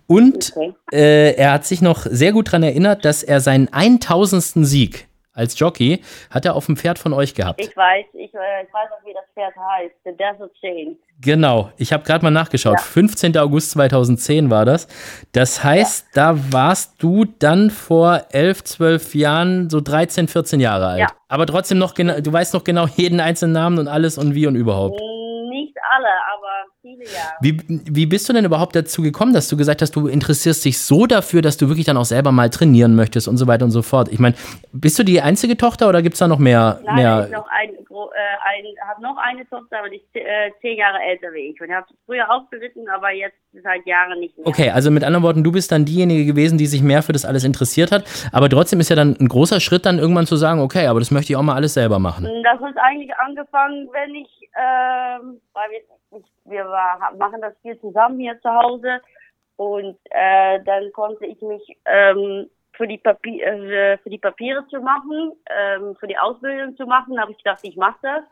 Und 0.06 0.52
okay. 0.54 0.74
äh, 0.92 1.34
er 1.34 1.52
hat 1.52 1.64
sich 1.64 1.82
noch 1.82 2.06
sehr 2.08 2.32
gut 2.32 2.48
daran 2.48 2.62
erinnert, 2.62 3.04
dass 3.04 3.24
er 3.24 3.40
seinen 3.40 3.68
1000. 3.72 4.64
Sieg 4.64 5.08
als 5.34 5.58
Jockey, 5.58 6.00
hat 6.30 6.46
er 6.46 6.54
auf 6.54 6.66
dem 6.66 6.76
Pferd 6.76 6.98
von 6.98 7.12
euch 7.12 7.34
gehabt. 7.34 7.60
Ich 7.60 7.76
weiß, 7.76 8.06
ich, 8.14 8.32
äh, 8.32 8.62
ich 8.62 8.72
weiß 8.72 8.88
auch, 8.92 9.04
wie 9.04 9.12
das 9.12 9.24
Pferd 9.34 9.54
heißt. 9.56 9.94
The 10.04 10.12
Desert 10.12 10.52
Chain. 10.60 10.96
Genau, 11.20 11.70
ich 11.76 11.92
habe 11.92 12.04
gerade 12.04 12.24
mal 12.24 12.30
nachgeschaut. 12.30 12.78
Ja. 12.78 12.82
15. 12.82 13.36
August 13.38 13.72
2010 13.72 14.50
war 14.50 14.64
das. 14.64 14.86
Das 15.32 15.62
heißt, 15.62 16.08
da 16.14 16.36
warst 16.52 17.02
du 17.02 17.24
dann 17.24 17.70
vor 17.70 18.26
11, 18.30 18.64
12 18.64 19.14
Jahren 19.14 19.70
so 19.70 19.80
13, 19.80 20.28
14 20.28 20.60
Jahre 20.60 20.86
alt. 20.86 21.00
Ja. 21.00 21.08
Aber 21.28 21.46
trotzdem 21.46 21.78
noch 21.78 21.94
genau, 21.94 22.20
du 22.20 22.32
weißt 22.32 22.54
noch 22.54 22.64
genau 22.64 22.86
jeden 22.86 23.20
einzelnen 23.20 23.52
Namen 23.52 23.78
und 23.78 23.88
alles 23.88 24.18
und 24.18 24.34
wie 24.34 24.46
und 24.46 24.54
überhaupt. 24.54 25.00
Nicht 25.64 25.76
alle, 25.96 26.08
aber 26.34 26.70
viele 26.82 27.04
Jahre. 27.04 27.36
Wie, 27.40 27.58
wie 27.68 28.06
bist 28.06 28.28
du 28.28 28.32
denn 28.32 28.44
überhaupt 28.44 28.76
dazu 28.76 29.02
gekommen, 29.02 29.32
dass 29.32 29.48
du 29.48 29.56
gesagt 29.56 29.82
hast, 29.82 29.96
du 29.96 30.08
interessierst 30.08 30.64
dich 30.64 30.78
so 30.78 31.06
dafür, 31.06 31.42
dass 31.42 31.56
du 31.56 31.68
wirklich 31.68 31.86
dann 31.86 31.96
auch 31.96 32.04
selber 32.04 32.32
mal 32.32 32.50
trainieren 32.50 32.94
möchtest 32.94 33.28
und 33.28 33.36
so 33.36 33.46
weiter 33.46 33.64
und 33.64 33.70
so 33.70 33.82
fort? 33.82 34.08
Ich 34.10 34.18
meine, 34.18 34.34
bist 34.72 34.98
du 34.98 35.02
die 35.02 35.20
einzige 35.20 35.56
Tochter 35.56 35.88
oder 35.88 36.02
gibt 36.02 36.14
es 36.14 36.18
da 36.18 36.28
noch 36.28 36.38
mehr? 36.38 36.80
Nein, 36.84 36.96
mehr? 36.96 37.24
ich 37.26 37.32
noch 37.32 37.48
ein, 37.48 37.70
äh, 37.70 38.88
habe 38.88 39.02
noch 39.02 39.16
eine 39.16 39.48
Tochter, 39.48 39.78
aber 39.78 39.88
die 39.88 39.96
ist 39.96 40.14
äh, 40.14 40.50
zehn 40.60 40.78
Jahre 40.78 40.98
älter 40.98 41.32
wie 41.32 41.50
ich. 41.50 41.60
Und 41.60 41.68
ich 41.68 41.74
habe 41.74 41.86
früher 42.06 42.30
auch 42.30 42.48
geritten, 42.50 42.88
aber 42.88 43.10
jetzt 43.12 43.36
seit 43.62 43.86
Jahren 43.86 44.18
nicht 44.20 44.36
mehr. 44.36 44.46
Okay, 44.46 44.70
also 44.70 44.90
mit 44.90 45.04
anderen 45.04 45.24
Worten, 45.24 45.44
du 45.44 45.52
bist 45.52 45.72
dann 45.72 45.84
diejenige 45.84 46.24
gewesen, 46.24 46.58
die 46.58 46.66
sich 46.66 46.82
mehr 46.82 47.02
für 47.02 47.12
das 47.12 47.24
alles 47.24 47.44
interessiert 47.44 47.92
hat. 47.92 48.04
Aber 48.32 48.48
trotzdem 48.48 48.80
ist 48.80 48.90
ja 48.90 48.96
dann 48.96 49.16
ein 49.18 49.28
großer 49.28 49.60
Schritt, 49.60 49.86
dann 49.86 49.98
irgendwann 49.98 50.26
zu 50.26 50.36
sagen, 50.36 50.60
okay, 50.60 50.86
aber 50.86 51.00
das 51.00 51.10
möchte 51.10 51.32
ich 51.32 51.36
auch 51.36 51.42
mal 51.42 51.54
alles 51.54 51.74
selber 51.74 51.98
machen. 51.98 52.28
Das 52.42 52.60
ist 52.60 52.78
eigentlich 52.78 53.14
angefangen, 53.16 53.88
wenn 53.92 54.14
ich, 54.14 54.43
ähm, 54.56 55.40
weil 55.52 55.70
wir, 55.70 56.22
wir 56.44 56.66
war, 56.66 57.12
machen 57.16 57.40
das 57.40 57.54
viel 57.62 57.78
zusammen 57.80 58.18
hier 58.18 58.40
zu 58.40 58.50
Hause. 58.50 59.00
Und 59.56 59.98
äh, 60.10 60.60
dann 60.64 60.92
konnte 60.92 61.26
ich 61.26 61.40
mich 61.42 61.78
ähm, 61.84 62.50
für 62.76 62.88
die 62.88 62.98
Papier, 62.98 63.46
äh, 63.46 63.98
für 63.98 64.10
die 64.10 64.18
Papiere 64.18 64.66
zu 64.68 64.80
machen, 64.80 65.32
ähm, 65.48 65.96
für 65.96 66.06
die 66.06 66.18
Ausbildung 66.18 66.76
zu 66.76 66.86
machen, 66.86 67.20
habe 67.20 67.32
ich 67.32 67.38
gedacht, 67.38 67.60
ich 67.62 67.76
mache 67.76 67.98
das. 68.02 68.24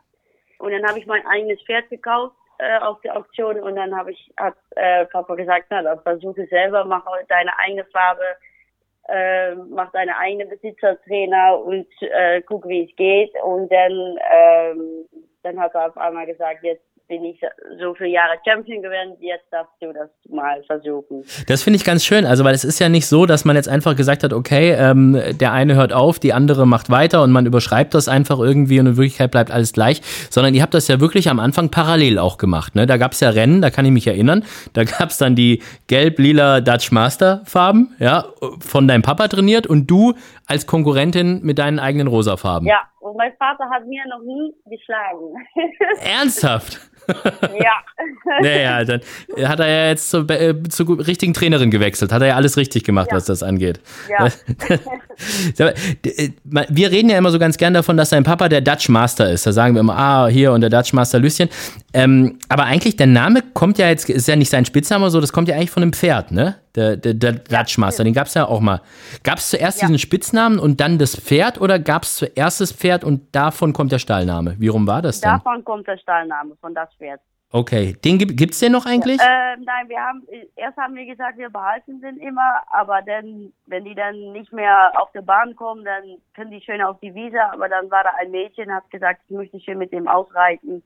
Und 0.59 0.73
dann 0.73 0.87
habe 0.87 0.99
ich 0.99 1.07
mein 1.07 1.27
eigenes 1.27 1.61
Pferd 1.63 1.89
gekauft 1.91 2.37
äh, 2.59 2.79
auf 2.79 3.01
der 3.03 3.17
Auktion. 3.17 3.61
Und 3.61 3.77
dann 3.77 3.97
habe 3.97 4.13
ich 4.13 4.33
hat 4.37 4.55
äh, 4.77 5.07
Papa 5.07 5.35
gesagt, 5.35 5.67
na 5.71 5.83
dann 5.83 6.01
versuche 6.03 6.47
selber, 6.47 6.85
mach 6.85 7.05
deine 7.29 7.57
eigene 7.59 7.85
Farbe, 7.87 8.25
äh, 9.09 9.55
mach 9.55 9.91
deine 9.93 10.17
eigene 10.17 10.47
Besitzertrainer 10.47 11.59
und 11.59 11.87
äh, 12.01 12.43
guck, 12.43 12.67
wie 12.67 12.85
es 12.89 12.97
geht. 12.97 13.33
Und 13.43 13.71
dann, 13.73 14.19
ähm, 14.33 15.09
dann 15.43 15.59
hat 15.59 15.75
er 15.75 15.89
auf 15.89 15.97
einmal 15.97 16.27
gesagt, 16.27 16.63
jetzt 16.63 16.83
bin 17.09 17.25
ich 17.25 17.41
so 17.79 17.95
viele 17.95 18.11
Jahre 18.11 18.39
Champion 18.47 18.81
geworden, 18.81 19.17
jetzt 19.21 19.45
darfst 19.51 19.75
du 19.81 19.93
das 19.93 20.09
mal 20.31 20.63
versuchen. 20.67 21.25
Das 21.47 21.63
finde 21.63 21.77
ich 21.77 21.85
ganz 21.85 22.05
schön, 22.05 22.25
also 22.25 22.43
weil 22.45 22.55
es 22.55 22.65
ist 22.65 22.79
ja 22.79 22.89
nicht 22.89 23.07
so, 23.07 23.27
dass 23.27 23.45
man 23.45 23.55
jetzt 23.55 23.69
einfach 23.69 23.97
gesagt 23.97 24.25
hat, 24.25 24.33
okay, 24.33 24.73
ähm, 24.73 25.21
der 25.39 25.53
eine 25.53 25.75
hört 25.75 25.93
auf, 25.93 26.19
die 26.19 26.33
andere 26.33 26.67
macht 26.67 26.91
weiter 26.91 27.23
und 27.23 27.31
man 27.31 27.45
überschreibt 27.45 27.93
das 27.93 28.09
einfach 28.09 28.39
irgendwie 28.39 28.81
und 28.81 28.87
in 28.87 28.97
Wirklichkeit 28.97 29.31
bleibt 29.31 29.51
alles 29.51 29.73
gleich, 29.75 30.01
sondern 30.31 30.55
ihr 30.55 30.63
habt 30.63 30.73
das 30.73 30.89
ja 30.89 31.01
wirklich 31.01 31.29
am 31.29 31.39
Anfang 31.39 31.71
parallel 31.71 32.19
auch 32.19 32.39
gemacht. 32.39 32.75
Ne? 32.75 32.87
Da 32.87 32.97
gab 32.97 33.13
es 33.13 33.21
ja 33.21 33.29
Rennen, 33.29 33.61
da 33.61 33.71
kann 33.71 33.85
ich 33.85 33.93
mich 33.93 34.07
erinnern, 34.07 34.45
da 34.73 34.85
gab 34.85 35.11
es 35.11 35.19
dann 35.19 35.35
die 35.37 35.63
gelb-lila 35.89 36.63
Dutch 36.63 36.93
Master 36.93 37.43
Farben, 37.45 37.95
ja, 37.99 38.25
von 38.61 38.89
deinem 38.89 39.03
Papa 39.03 39.29
trainiert 39.29 39.67
und 39.67 39.91
du 39.91 40.15
als 40.47 40.67
Konkurrentin 40.67 41.41
mit 41.43 41.59
deinen 41.59 41.79
eigenen 41.79 42.07
rosa 42.07 42.37
Farben. 42.37 42.67
Ja, 42.67 42.81
und 43.03 43.17
mein 43.17 43.37
Vater 43.37 43.69
hat 43.69 43.85
mir 43.87 44.07
noch 44.09 44.23
nie 44.23 44.55
geschlagen. 44.67 45.35
Ernsthaft? 46.01 46.79
Ja. 47.09 47.73
Naja, 48.41 48.85
dann 48.85 49.01
hat 49.49 49.61
er 49.61 49.69
ja 49.69 49.89
jetzt 49.89 50.11
zur, 50.11 50.29
äh, 50.31 50.55
zur 50.69 51.07
richtigen 51.07 51.35
Trainerin 51.35 51.71
gewechselt. 51.71 52.13
Hat 52.13 52.23
er 52.23 52.29
ja 52.29 52.37
alles 52.37 52.57
richtig 52.57 52.85
gemacht, 52.85 53.09
Ja. 53.11 53.17
was 53.17 53.25
das 53.27 53.43
angeht. 53.43 53.81
Ja. 54.09 54.29
Äh, 55.59 56.31
Wir 56.43 56.91
reden 56.91 57.11
ja 57.11 57.19
immer 57.19 57.31
so 57.31 57.39
ganz 57.39 57.57
gern 57.59 57.75
davon, 57.75 57.97
dass 57.97 58.11
dein 58.11 58.25
Papa 58.25 58.49
der 58.49 58.61
Dutch 58.61 58.89
Master 58.89 59.31
ist. 59.31 59.47
Da 59.47 59.53
sagen 59.53 59.75
wir 59.75 59.81
immer, 59.81 59.97
ah, 59.97 60.27
hier 60.27 60.53
und 60.53 60.63
der 60.63 60.71
Dutch 60.71 60.93
Master 60.95 61.19
Lüsschen. 61.19 61.49
Ähm, 61.93 62.39
aber 62.49 62.65
eigentlich, 62.65 62.97
der 62.97 63.07
Name 63.07 63.43
kommt 63.55 63.79
ja 63.79 63.89
jetzt, 63.89 64.09
ist 64.09 64.27
ja 64.27 64.35
nicht 64.37 64.49
sein 64.51 64.65
Spitzname 64.65 65.05
oder 65.05 65.11
so, 65.11 65.21
das 65.21 65.33
kommt 65.33 65.49
ja 65.49 65.55
eigentlich 65.55 65.71
von 65.71 65.83
einem 65.83 65.93
Pferd, 65.93 66.33
ne? 66.33 66.57
Der, 66.75 66.97
der, 66.97 67.13
der 67.13 67.33
Dutch 67.33 67.77
Master, 67.77 68.03
den 68.03 68.15
gab 68.15 68.27
es 68.29 68.35
ja 68.35 68.47
auch 68.49 68.61
mal. 68.61 68.81
Gab 69.23 69.37
es 69.39 69.51
zuerst 69.51 69.83
diesen 69.83 69.99
Spitznamen 69.99 70.59
und 70.59 70.81
dann 70.81 70.97
das 70.99 71.15
Pferd 71.15 71.61
oder 71.61 71.79
gab 71.79 72.05
es 72.05 72.17
zuerst 72.17 72.63
das 72.63 72.73
Pferd 72.73 73.05
und 73.05 73.23
davon 73.33 73.75
kommt 73.75 73.93
der 73.93 73.99
Stallname? 73.99 74.57
Wie 74.59 74.69
rum 74.69 74.87
war 74.87 75.03
das 75.03 75.21
denn? 75.21 75.31
Davon 75.31 75.63
kommt 75.65 75.87
der 75.87 75.99
Stallname 75.99 76.55
von 76.63 76.75
das 76.75 76.89
Pferd. 76.99 77.21
Okay, 77.55 77.95
den 78.03 78.17
gibt 78.17 78.39
gibt's 78.39 78.61
den 78.61 78.73
noch 78.73 78.87
eigentlich? 78.87 79.21
Ähm, 79.21 79.63
nein, 79.67 79.87
wir 79.89 80.01
haben 80.01 80.23
erst 80.57 80.79
haben 80.79 80.95
wir 80.95 81.05
gesagt, 81.05 81.37
wir 81.37 81.51
behalten 81.51 82.01
den 82.01 82.17
immer, 82.17 82.63
aber 82.71 83.03
dann, 83.03 83.53
wenn 83.67 83.85
die 83.85 83.95
dann 83.95 84.33
nicht 84.33 84.53
mehr 84.55 84.93
auf 84.99 85.13
der 85.13 85.21
Bahn 85.21 85.55
kommen, 85.55 85.85
dann 85.85 86.03
können 86.35 86.51
die 86.51 86.63
schön 86.63 86.81
auf 86.81 86.99
die 87.01 87.15
Wiese. 87.15 87.43
Aber 87.53 87.69
dann 87.69 87.91
war 87.91 88.05
da 88.05 88.11
ein 88.19 88.31
Mädchen, 88.31 88.75
hat 88.75 88.91
gesagt, 88.91 89.21
ich 89.29 89.37
möchte 89.37 89.61
schön 89.61 89.77
mit 89.77 89.93
dem 89.93 90.09
ausreiten 90.09 90.83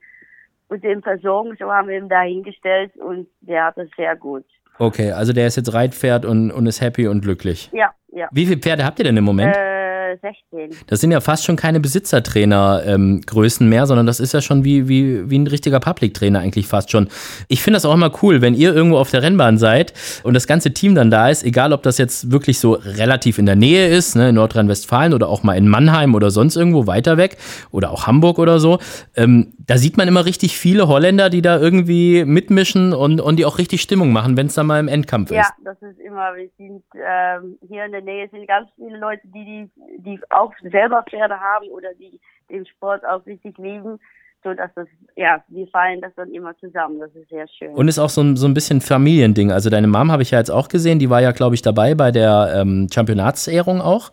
und 0.67 0.83
den 0.83 1.01
versorgen. 1.01 1.55
So 1.57 1.71
haben 1.71 1.87
wir 1.87 1.97
ihn 1.97 2.09
da 2.09 2.21
hingestellt 2.21 2.91
und 2.97 3.27
der 3.39 3.63
hat 3.63 3.77
es 3.77 3.89
sehr 3.95 4.17
gut. 4.17 4.43
Okay, 4.77 5.13
also 5.13 5.31
der 5.31 5.47
ist 5.47 5.55
jetzt 5.55 5.73
Reitpferd 5.73 6.25
und, 6.25 6.51
und 6.51 6.67
ist 6.67 6.81
happy 6.81 7.07
und 7.07 7.21
glücklich. 7.21 7.69
Ja, 7.71 7.93
ja. 8.09 8.27
Wie 8.31 8.45
viele 8.45 8.59
Pferde 8.59 8.83
habt 8.83 8.99
ihr 8.99 9.05
denn 9.05 9.15
im 9.15 9.23
Moment? 9.23 9.55
Äh, 9.55 9.76
16. 10.21 10.77
Das 10.87 11.01
sind 11.01 11.11
ja 11.11 11.19
fast 11.21 11.45
schon 11.45 11.55
keine 11.55 11.79
Besitzertrainer-Größen 11.79 13.67
mehr, 13.67 13.85
sondern 13.85 14.05
das 14.05 14.19
ist 14.19 14.33
ja 14.33 14.41
schon 14.41 14.63
wie, 14.63 14.87
wie, 14.87 15.29
wie 15.29 15.37
ein 15.39 15.47
richtiger 15.47 15.79
Public-Trainer 15.79 16.39
eigentlich 16.39 16.67
fast 16.67 16.91
schon. 16.91 17.09
Ich 17.47 17.61
finde 17.61 17.77
das 17.77 17.85
auch 17.85 17.93
immer 17.93 18.11
cool, 18.21 18.41
wenn 18.41 18.53
ihr 18.53 18.73
irgendwo 18.73 18.97
auf 18.97 19.11
der 19.11 19.23
Rennbahn 19.23 19.57
seid 19.57 19.93
und 20.23 20.33
das 20.33 20.47
ganze 20.47 20.73
Team 20.73 20.95
dann 20.95 21.11
da 21.11 21.29
ist, 21.29 21.43
egal 21.43 21.73
ob 21.73 21.83
das 21.83 21.97
jetzt 21.97 22.31
wirklich 22.31 22.59
so 22.59 22.73
relativ 22.73 23.37
in 23.37 23.45
der 23.45 23.55
Nähe 23.55 23.87
ist, 23.87 24.15
ne, 24.15 24.29
in 24.29 24.35
Nordrhein-Westfalen 24.35 25.13
oder 25.13 25.29
auch 25.29 25.43
mal 25.43 25.53
in 25.53 25.67
Mannheim 25.67 26.15
oder 26.15 26.31
sonst 26.31 26.55
irgendwo 26.55 26.87
weiter 26.87 27.17
weg 27.17 27.37
oder 27.71 27.91
auch 27.91 28.07
Hamburg 28.07 28.39
oder 28.39 28.59
so. 28.59 28.79
Ähm, 29.15 29.53
da 29.65 29.77
sieht 29.77 29.97
man 29.97 30.07
immer 30.07 30.25
richtig 30.25 30.57
viele 30.57 30.87
Holländer, 30.87 31.29
die 31.29 31.41
da 31.41 31.59
irgendwie 31.59 32.23
mitmischen 32.25 32.93
und, 32.93 33.19
und 33.19 33.37
die 33.37 33.45
auch 33.45 33.57
richtig 33.57 33.81
Stimmung 33.81 34.11
machen, 34.13 34.37
wenn 34.37 34.47
es 34.47 34.53
dann 34.55 34.65
mal 34.67 34.79
im 34.79 34.87
Endkampf 34.87 35.31
Ja, 35.31 35.41
ist. 35.41 35.51
das 35.63 35.81
ist 35.81 35.99
immer, 35.99 36.33
wir 36.35 36.49
sind 36.57 36.83
ähm, 36.95 37.57
hier 37.67 37.85
in 37.85 37.91
der 37.91 38.01
Nähe 38.01 38.29
sind 38.31 38.47
ganz 38.47 38.69
viele 38.75 38.97
Leute, 38.97 39.21
die, 39.25 39.43
die, 39.45 39.69
die 39.97 40.19
auch 40.29 40.53
selber 40.61 41.03
Pferde 41.09 41.39
haben 41.39 41.67
oder 41.69 41.93
die 41.99 42.19
den 42.49 42.65
Sport 42.65 43.05
auch 43.05 43.25
richtig 43.25 43.57
lieben, 43.57 43.99
so 44.43 44.53
dass 44.53 44.69
das, 44.75 44.87
ja, 45.15 45.43
wir 45.49 45.67
feiern 45.67 45.99
das 46.01 46.13
dann 46.15 46.31
immer 46.31 46.57
zusammen. 46.59 46.99
Das 46.99 47.11
ist 47.13 47.29
sehr 47.29 47.47
schön. 47.47 47.73
Und 47.73 47.87
ist 47.87 47.99
auch 47.99 48.09
so 48.09 48.21
ein, 48.21 48.37
so 48.37 48.47
ein 48.47 48.53
bisschen 48.53 48.79
Familiending. 48.81 49.51
Also 49.51 49.69
deine 49.69 49.87
Mom 49.87 50.11
habe 50.11 50.21
ich 50.21 50.31
ja 50.31 50.39
jetzt 50.39 50.51
auch 50.51 50.69
gesehen, 50.69 50.99
die 50.99 51.09
war 51.09 51.21
ja, 51.21 51.31
glaube 51.31 51.55
ich, 51.55 51.61
dabei 51.61 51.95
bei 51.95 52.11
der 52.11 52.53
ähm, 52.55 52.87
Championatsehrung 52.93 53.81
auch. 53.81 54.11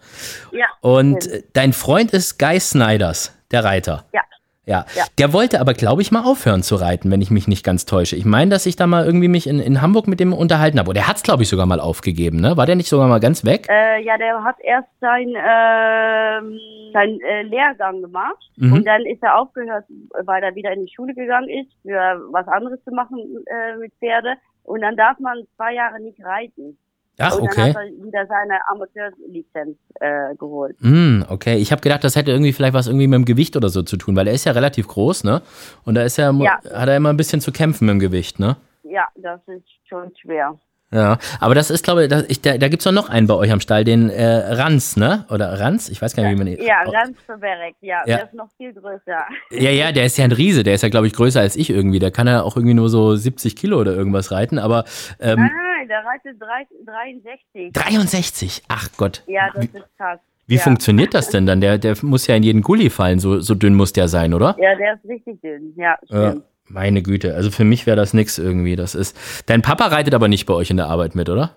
ja, 0.53 0.67
Und 0.81 1.25
stimmt. 1.25 1.45
dein 1.53 1.73
Freund 1.73 2.13
ist 2.13 2.39
Guy 2.39 2.59
Snyders, 2.59 3.39
der 3.51 3.65
Reiter. 3.65 4.05
ja. 4.13 4.23
Ja. 4.67 4.87
Ja. 4.97 5.05
Der 5.19 5.33
wollte 5.33 5.61
aber, 5.61 5.75
glaube 5.75 6.01
ich, 6.03 6.11
mal 6.11 6.23
aufhören 6.25 6.63
zu 6.63 6.77
reiten, 6.77 7.11
wenn 7.11 7.21
ich 7.21 7.31
mich 7.31 7.49
nicht 7.49 7.65
ganz 7.65 7.85
täusche. 7.85 8.17
Ich 8.17 8.25
meine, 8.25 8.51
dass 8.51 8.65
ich 8.67 8.77
da 8.77 8.87
mal 8.87 9.05
irgendwie 9.05 9.29
mich 9.29 9.47
in, 9.47 9.61
in 9.61 9.83
Hamburg 9.83 10.09
mit 10.09 10.21
dem 10.21 10.33
unterhalten 10.33 10.79
habe. 10.79 10.89
Und 10.91 10.97
der 10.97 11.07
hat 11.07 11.17
es, 11.17 11.23
glaube 11.23 11.43
ich, 11.43 11.49
sogar 11.49 11.67
mal 11.67 11.81
aufgegeben, 11.81 12.41
ne? 12.41 12.57
War 12.57 12.67
der 12.67 12.77
nicht 12.77 12.89
sogar 12.89 13.09
mal 13.09 13.21
ganz 13.21 13.45
weg? 13.45 13.67
Äh, 13.69 14.03
ja, 14.05 14.17
der 14.17 14.43
hat 14.43 14.57
erst 14.63 14.89
sein, 15.01 15.29
ähm, 15.29 16.59
sein 16.93 17.19
äh, 17.21 17.43
Lehrgang 17.43 18.01
gemacht 18.01 18.39
Mhm. 18.57 18.73
und 18.73 18.87
dann 18.87 19.03
ist 19.05 19.21
er 19.23 19.37
aufgehört, 19.39 19.85
weil 20.25 20.43
er 20.43 20.55
wieder 20.55 20.73
in 20.73 20.87
die 20.87 20.93
Schule 20.95 21.13
gegangen 21.13 21.49
ist, 21.49 21.71
für 21.83 22.21
was 22.31 22.47
anderes 22.47 22.79
zu 22.85 22.93
machen 22.93 23.19
äh, 23.47 23.77
mit 23.79 23.93
Pferde. 23.99 24.35
Und 24.63 24.81
dann 24.83 24.97
darf 24.97 25.19
man 25.19 25.39
zwei 25.57 25.75
Jahre 25.75 26.01
nicht 26.01 26.25
reiten. 26.25 26.79
Ach, 27.19 27.37
und 27.39 27.43
dann 27.43 27.49
okay. 27.49 27.69
hat 27.71 27.77
er 27.77 28.05
wieder 28.05 28.27
seine 28.27 28.59
Amateurlizenz 28.69 29.77
äh, 30.01 30.35
geholt. 30.37 30.77
Mm, 30.81 31.23
okay. 31.29 31.57
Ich 31.57 31.71
habe 31.73 31.81
gedacht, 31.81 32.03
das 32.05 32.17
hätte 32.17 32.33
irgendwie 32.33 32.53
vielleicht 32.53 32.75
was 32.75 32.87
irgendwie 32.87 33.07
mit 33.07 33.17
dem 33.19 33.25
Gewicht 33.25 33.57
oder 33.57 33.69
so 33.69 33.83
zu 33.83 33.97
tun, 33.97 34.17
weil 34.17 34.27
er 34.27 34.35
ist 34.35 34.45
ja 34.45 34.53
relativ 34.53 34.89
groß, 34.89 35.25
ne? 35.25 35.43
Und 35.85 35.95
da 35.95 36.03
ist 36.03 36.17
ja, 36.19 36.31
Ja. 36.33 36.59
hat 36.73 36.89
er 36.89 36.97
immer 36.97 37.11
ein 37.11 37.17
bisschen 37.17 37.41
zu 37.41 37.53
kämpfen 37.53 37.87
mit 37.87 37.93
dem 37.95 38.01
Gewicht, 38.01 38.39
ne? 38.41 38.57
Ja, 38.83 39.07
das 39.17 39.41
ist 39.47 39.65
schon 39.89 40.13
schwer. 40.21 40.59
Ja, 40.93 41.19
aber 41.41 41.57
das 41.57 41.71
ist, 41.71 41.83
glaube 41.83 42.05
ich, 42.29 42.41
da, 42.43 42.57
da 42.57 42.69
gibt's 42.69 42.85
doch 42.85 42.93
noch 42.93 43.09
einen 43.09 43.27
bei 43.27 43.35
euch 43.35 43.51
am 43.51 43.59
Stall, 43.59 43.83
den 43.83 44.11
äh, 44.11 44.25
Ranz, 44.55 44.97
ne? 44.97 45.25
Oder 45.29 45.59
Ranz? 45.59 45.89
Ich 45.89 46.01
weiß 46.01 46.15
gar 46.15 46.23
nicht, 46.23 46.33
wie 46.33 46.37
man 46.39 46.47
ihn. 46.47 46.63
Ja, 46.63 46.85
ganz 46.85 47.17
Berek, 47.27 47.75
ja, 47.81 48.03
Ja. 48.07 48.17
der 48.19 48.25
ist 48.27 48.35
noch 48.35 48.49
viel 48.57 48.73
größer. 48.73 49.25
Ja, 49.51 49.71
ja, 49.71 49.91
der 49.91 50.05
ist 50.05 50.17
ja 50.19 50.25
ein 50.25 50.31
Riese, 50.31 50.63
der 50.63 50.75
ist 50.75 50.83
ja, 50.83 50.91
glaube 50.91 51.09
ich, 51.09 51.13
größer 51.15 51.41
als 51.41 51.57
ich 51.57 51.71
irgendwie. 51.71 51.99
Der 51.99 52.13
kann 52.13 52.29
ja 52.29 52.43
auch 52.43 52.57
irgendwie 52.57 52.75
nur 52.75 52.91
so 52.91 53.17
70 53.17 53.57
Kilo 53.57 53.81
oder 53.81 53.93
irgendwas 53.93 54.31
reiten, 54.31 54.61
aber 54.61 54.85
ähm, 55.19 55.51
Nein, 55.85 55.89
der 55.89 56.05
reitet 56.05 56.41
drei- 56.41 56.67
63. 56.85 57.73
63, 57.73 58.63
ach 58.69 58.89
Gott. 58.97 59.23
Ja, 59.27 59.51
das 59.55 59.65
ist 59.67 59.97
krass. 59.97 60.21
wie 60.47 60.57
ja. 60.57 60.61
funktioniert 60.61 61.15
das 61.15 61.31
denn 61.31 61.47
dann? 61.47 61.61
Der, 61.61 61.79
der 61.79 61.97
muss 62.03 62.27
ja 62.27 62.37
in 62.37 62.43
jeden 62.43 62.63
Gully 62.63 62.91
fallen, 62.91 63.19
so, 63.19 63.41
so 63.41 63.55
dünn 63.55 63.75
muss 63.75 63.93
der 63.93 64.09
sein, 64.09 64.35
oder? 64.35 64.57
Ja, 64.59 64.75
der 64.77 64.95
ist 64.95 65.09
richtig 65.09 65.41
dünn. 65.41 65.75
Ja, 65.77 65.97
stimmt. 66.05 66.43
meine 66.69 67.03
Güte, 67.03 67.35
also 67.35 67.51
für 67.51 67.65
mich 67.65 67.87
wäre 67.87 67.97
das 67.97 68.15
nix 68.15 68.39
irgendwie. 68.39 68.77
Das 68.77 68.95
ist. 68.95 69.17
Dein 69.49 69.63
Papa 69.63 69.87
reitet 69.87 70.15
aber 70.15 70.29
nicht 70.29 70.47
bei 70.47 70.55
euch 70.55 70.71
in 70.71 70.77
der 70.77 70.87
Arbeit 70.87 71.15
mit, 71.15 71.29
oder? 71.29 71.57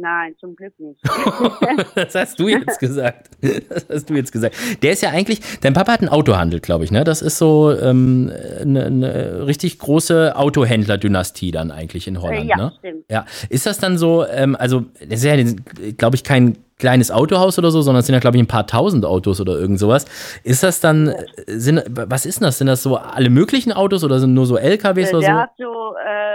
Nein, 0.00 0.34
zum 0.40 0.56
Glück 0.56 0.72
nicht. 0.78 0.98
das 1.94 2.14
hast 2.14 2.38
du 2.40 2.48
jetzt 2.48 2.78
gesagt. 2.78 3.28
Das 3.68 3.86
hast 3.88 4.08
du 4.08 4.14
jetzt 4.14 4.32
gesagt. 4.32 4.56
Der 4.82 4.92
ist 4.92 5.02
ja 5.02 5.10
eigentlich, 5.10 5.40
dein 5.60 5.74
Papa 5.74 5.92
hat 5.92 6.00
einen 6.00 6.08
Autohandel, 6.08 6.60
glaube 6.60 6.84
ich, 6.84 6.90
ne? 6.90 7.04
Das 7.04 7.20
ist 7.20 7.36
so 7.36 7.70
ähm, 7.70 8.32
eine, 8.60 8.86
eine 8.86 9.46
richtig 9.46 9.78
große 9.78 10.36
Autohändler-Dynastie 10.36 11.50
dann 11.50 11.70
eigentlich 11.70 12.08
in 12.08 12.22
Holland, 12.22 12.48
ja, 12.48 12.56
ne? 12.56 12.72
stimmt. 12.78 13.04
Ja. 13.10 13.26
Ist 13.50 13.66
das 13.66 13.78
dann 13.78 13.98
so, 13.98 14.24
ähm, 14.26 14.56
also, 14.58 14.84
das 15.06 15.22
ist 15.22 15.24
ja, 15.24 15.36
glaube 15.98 16.16
ich, 16.16 16.24
kein 16.24 16.56
kleines 16.78 17.10
Autohaus 17.10 17.58
oder 17.58 17.70
so, 17.70 17.82
sondern 17.82 18.00
es 18.00 18.06
sind 18.06 18.14
ja, 18.14 18.20
glaube 18.20 18.38
ich, 18.38 18.42
ein 18.42 18.46
paar 18.46 18.66
tausend 18.66 19.04
Autos 19.04 19.40
oder 19.40 19.52
irgend 19.58 19.78
sowas. 19.78 20.06
Ist 20.42 20.62
das 20.62 20.80
dann, 20.80 21.14
sind, 21.46 21.82
was 21.90 22.24
ist 22.24 22.40
denn 22.40 22.46
das? 22.46 22.56
Sind 22.58 22.68
das 22.68 22.82
so 22.82 22.96
alle 22.96 23.28
möglichen 23.28 23.72
Autos 23.72 24.02
oder 24.02 24.18
sind 24.18 24.32
nur 24.32 24.46
so 24.46 24.56
LKWs 24.56 25.10
Äh, 25.10 25.16
oder 25.16 25.20
der 25.20 25.34
so? 25.34 25.40
hat 25.40 25.50
so 25.58 25.94
äh, 26.04 26.29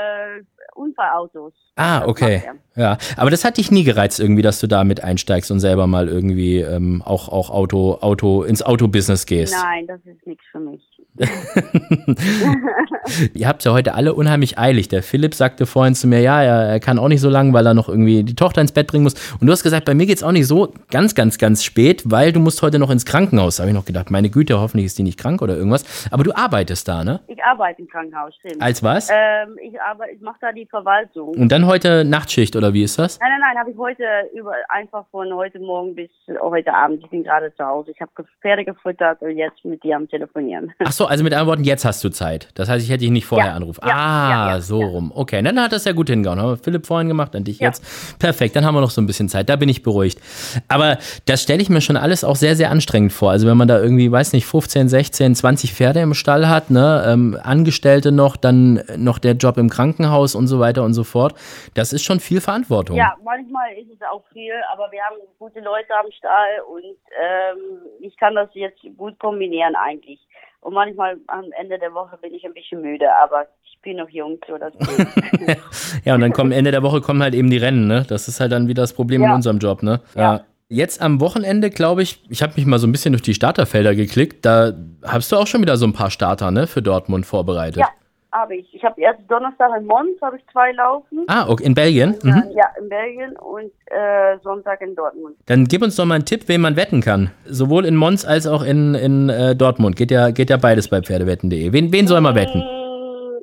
Unfallautos. 0.76 1.54
Ah, 1.76 2.02
Das 2.02 2.10
okay. 2.10 2.44
Ja, 2.76 2.98
aber 3.16 3.30
das 3.32 3.46
hat 3.46 3.58
dich 3.58 3.72
nie 3.72 3.84
gereizt 3.84 4.20
irgendwie, 4.20 4.42
dass 4.42 4.60
du 4.60 4.68
da 4.68 4.84
mit 4.84 5.04
einsteigst 5.04 5.50
und 5.50 5.60
selber 5.62 5.88
mal 5.88 6.08
irgendwie 6.10 6.60
ähm, 6.60 7.02
auch, 7.04 7.30
auch 7.30 7.50
Auto, 7.50 7.98
Auto, 8.02 8.44
ins 8.44 8.62
Autobusiness 8.62 9.26
gehst. 9.26 9.56
Nein, 9.58 9.88
das 9.88 10.00
ist 10.06 10.26
nichts 10.28 10.44
für 10.52 10.60
mich. 10.60 10.82
Ihr 13.34 13.48
habt 13.48 13.64
ja 13.64 13.72
heute 13.72 13.94
alle 13.94 14.14
unheimlich 14.14 14.60
eilig. 14.60 14.90
Der 14.90 15.02
Philipp 15.04 15.34
sagte 15.34 15.66
vorhin 15.66 15.96
zu 15.96 16.08
mir, 16.08 16.20
ja, 16.20 16.42
er, 16.42 16.70
er 16.70 16.80
kann 16.82 17.00
auch 17.00 17.08
nicht 17.08 17.22
so 17.22 17.30
lang, 17.30 17.54
weil 17.54 17.66
er 17.66 17.74
noch 17.74 17.88
irgendwie 17.88 18.24
die 18.24 18.36
Tochter 18.36 18.60
ins 18.62 18.74
Bett 18.74 18.88
bringen 18.88 19.04
muss. 19.04 19.14
Und 19.40 19.48
du 19.48 19.54
hast 19.54 19.64
gesagt, 19.64 19.86
bei 19.86 19.94
mir 19.94 20.06
geht's 20.06 20.24
auch 20.24 20.34
nicht 20.34 20.48
so 20.48 20.74
ganz, 20.92 21.16
ganz, 21.16 21.38
ganz 21.38 21.64
spät, 21.64 22.04
weil 22.06 22.34
du 22.34 22.40
musst 22.40 22.62
heute 22.62 22.80
noch 22.80 22.90
ins 22.90 23.06
Krankenhaus. 23.06 23.58
Da 23.58 23.64
habe 23.64 23.72
ich 23.72 23.76
noch 23.76 23.86
gedacht, 23.86 24.12
meine 24.12 24.30
Güte, 24.30 24.60
hoffentlich 24.60 24.88
ist 24.88 24.98
die 24.98 25.04
nicht 25.04 25.20
krank 25.20 25.42
oder 25.42 25.56
irgendwas. 25.56 26.10
Aber 26.12 26.24
du 26.24 26.36
arbeitest 26.36 26.88
da, 26.88 27.04
ne? 27.04 27.22
Ich 27.28 27.44
arbeite 27.44 27.82
im 27.82 27.88
Krankenhaus, 27.88 28.36
stimmt. 28.36 28.62
Als 28.62 28.84
was? 28.84 29.10
ähm, 29.10 29.58
ich 29.62 29.80
arbeite, 29.82 30.12
ich 30.14 30.22
mache 30.22 30.38
da 30.42 30.52
die 30.52 30.66
Verwaltung. 30.66 31.30
Und 31.30 31.52
dann 31.52 31.66
heute 31.66 32.04
Nachtschicht 32.04 32.56
oder 32.56 32.74
wie 32.74 32.84
ist 32.84 33.00
das? 33.00 33.20
Nein, 33.20 33.30
nein, 33.32 33.42
nein, 33.42 33.60
habe 33.60 33.72
ich 33.72 33.78
heute 33.78 34.04
über 34.34 34.54
einfach 34.70 35.06
von 35.12 35.34
heute 35.34 35.60
Morgen 35.60 35.96
bis 35.96 36.10
heute 36.42 36.74
Abend. 36.74 37.04
Ich 37.04 37.10
bin 37.10 37.24
gerade 37.24 37.54
zu 37.56 37.66
Hause. 37.66 37.92
Ich 37.92 38.02
habe 38.02 38.12
Pferde 38.42 38.66
gefüttert 38.66 39.22
und 39.22 39.38
jetzt 39.38 39.64
mit 39.64 39.84
dir 39.84 39.96
am 39.96 40.10
Telefonieren. 40.10 40.74
Ach 40.84 40.92
so, 40.92 41.05
also 41.06 41.24
mit 41.24 41.34
anderen 41.34 41.48
Worten, 41.48 41.64
jetzt 41.64 41.86
hast 41.86 42.04
du 42.04 42.10
Zeit. 42.10 42.50
Das 42.56 42.70
heißt, 42.70 42.84
ich 42.84 42.90
hätte 42.92 43.00
dich 43.02 43.12
nicht 43.12 43.26
vorher 43.26 43.50
Ja, 43.52 43.56
anrufen. 43.56 43.82
ja, 43.86 43.94
ah, 43.96 44.50
ja, 44.56 44.62
so 44.62 44.80
rum. 44.82 45.12
Okay, 45.14 45.42
dann 45.42 45.60
hat 45.62 45.72
das 45.72 45.86
ja 45.86 45.92
gut 45.94 46.10
hingehauen. 46.10 46.40
Haben 46.40 46.50
wir 46.50 46.58
Philipp 46.58 46.86
vorhin 46.86 47.08
gemacht, 47.08 47.34
dann 47.34 47.44
dich 47.44 47.60
jetzt. 47.60 47.84
Perfekt, 48.20 48.56
dann 48.56 48.66
haben 48.66 48.76
wir 48.76 48.82
noch 48.82 48.90
so 48.92 49.02
ein 49.02 49.08
bisschen 49.08 49.30
Zeit. 49.30 49.50
Da 49.50 49.56
bin 49.56 49.70
ich 49.70 49.84
beruhigt. 49.84 50.20
Aber 50.68 50.98
das 51.26 51.42
stelle 51.44 51.62
ich 51.62 51.70
mir 51.70 51.82
schon 51.82 51.98
alles 51.98 52.24
auch 52.24 52.36
sehr, 52.36 52.56
sehr 52.56 52.72
anstrengend 52.72 53.14
vor. 53.14 53.32
Also 53.32 53.48
wenn 53.48 53.58
man 53.58 53.68
da 53.68 53.80
irgendwie, 53.82 54.12
weiß 54.12 54.34
nicht, 54.34 54.46
15, 54.46 54.90
16, 54.90 55.36
20 55.36 55.74
Pferde 55.74 56.00
im 56.02 56.14
Stall 56.14 56.48
hat, 56.48 56.70
ne, 56.72 57.04
ähm, 57.08 57.38
Angestellte 57.42 58.12
noch, 58.12 58.38
dann 58.38 58.82
noch 58.98 59.20
der 59.20 59.34
Job 59.34 59.58
im 59.58 59.70
Krankenhaus 59.70 60.36
und 60.36 60.48
so 60.48 60.60
weiter 60.60 60.84
und 60.84 60.94
so 60.94 61.04
fort. 61.04 61.36
Das 61.74 61.94
ist 61.94 62.04
schon 62.04 62.20
viel 62.20 62.42
Verantwortung. 62.42 62.96
Ja, 62.98 63.16
manchmal 63.24 63.72
ist 63.74 63.90
es 63.92 64.00
auch 64.12 64.24
viel, 64.34 64.54
aber 64.74 64.92
wir 64.92 65.02
haben 65.04 65.16
gute 65.40 65.60
Leute 65.60 65.94
am 66.00 66.12
Stall 66.18 66.62
und 66.70 66.84
ähm, 66.84 67.80
ich 68.02 68.16
kann 68.18 68.36
das 68.36 68.50
jetzt 68.54 68.80
gut 68.98 69.18
kombinieren 69.20 69.76
eigentlich. 69.76 70.20
Und 70.66 70.74
manchmal 70.74 71.18
am 71.28 71.46
Ende 71.62 71.78
der 71.78 71.94
Woche 71.94 72.18
bin 72.18 72.34
ich 72.34 72.44
ein 72.44 72.54
bisschen 72.56 72.82
müde, 72.82 73.06
aber 73.22 73.46
ich 73.64 73.80
bin 73.84 73.98
noch 73.98 74.10
jung, 74.10 74.40
so 74.48 74.58
das. 74.58 74.74
Ja, 76.06 76.16
und 76.16 76.22
dann 76.22 76.34
kommen 76.34 76.52
Ende 76.52 76.72
der 76.72 76.82
Woche 76.82 77.02
kommen 77.02 77.22
halt 77.22 77.36
eben 77.36 77.52
die 77.52 77.58
Rennen, 77.58 77.86
ne? 77.88 78.04
Das 78.08 78.28
ist 78.28 78.40
halt 78.40 78.52
dann 78.52 78.68
wieder 78.68 78.82
das 78.82 78.94
Problem 78.94 79.22
in 79.22 79.30
Ja. 79.30 79.36
unserem 79.36 79.60
Job, 79.60 79.84
ne? 79.84 80.02
Ja. 80.16 80.42
Jetzt 80.68 81.04
am 81.04 81.20
Wochenende, 81.22 81.70
glaube 81.70 82.02
ich, 82.02 82.24
ich 82.30 82.42
habe 82.42 82.54
mich 82.56 82.66
mal 82.66 82.80
so 82.80 82.88
ein 82.88 82.92
bisschen 82.92 83.12
durch 83.12 83.22
die 83.22 83.36
Starterfelder 83.36 83.94
geklickt. 83.94 84.44
Da 84.44 84.74
hast 85.04 85.32
du 85.32 85.36
auch 85.36 85.46
schon 85.46 85.62
wieder 85.62 85.78
so 85.78 85.86
ein 85.86 85.94
paar 85.94 86.10
Starter, 86.10 86.50
ne, 86.50 86.66
für 86.66 86.82
Dortmund 86.82 87.28
vorbereitet. 87.28 87.78
ja, 87.82 87.90
habe 88.36 88.56
ich. 88.58 88.74
Ich 88.74 88.84
habe 88.84 89.00
erst 89.02 89.20
Donnerstag 89.30 89.70
in 89.80 89.86
Mons 89.86 90.22
habe 90.22 90.38
ich 90.38 90.44
zwei 90.52 90.72
laufen. 90.74 91.24
Ah, 91.28 91.48
okay, 91.48 91.64
in 91.66 91.74
Belgien. 91.74 92.16
Mhm. 92.22 92.44
Ja, 92.56 92.66
in 92.80 92.90
Belgien 92.90 93.36
und 93.38 93.72
äh, 93.88 94.38
Sonntag 94.44 94.82
in 94.82 94.96
Dortmund. 94.96 95.36
Dann 95.46 95.66
gib 95.66 95.82
uns 95.82 95.96
doch 95.96 96.06
mal 96.06 96.16
einen 96.16 96.26
Tipp, 96.26 96.44
wen 96.48 96.62
man 96.62 96.76
wetten 96.76 97.02
kann. 97.02 97.32
Sowohl 97.46 97.86
in 97.86 97.96
Mons 97.96 98.26
als 98.26 98.48
auch 98.48 98.64
in, 98.64 98.96
in 98.96 99.30
äh, 99.30 99.56
Dortmund. 99.56 99.96
Geht 99.96 100.12
ja, 100.12 100.32
geht 100.32 100.50
ja 100.50 100.58
beides 100.58 100.90
bei 100.90 101.02
Pferdewetten.de. 101.02 101.72
Wen, 101.74 101.92
wen 101.92 102.08
soll 102.08 102.22
man 102.22 102.36
wetten? 102.36 102.64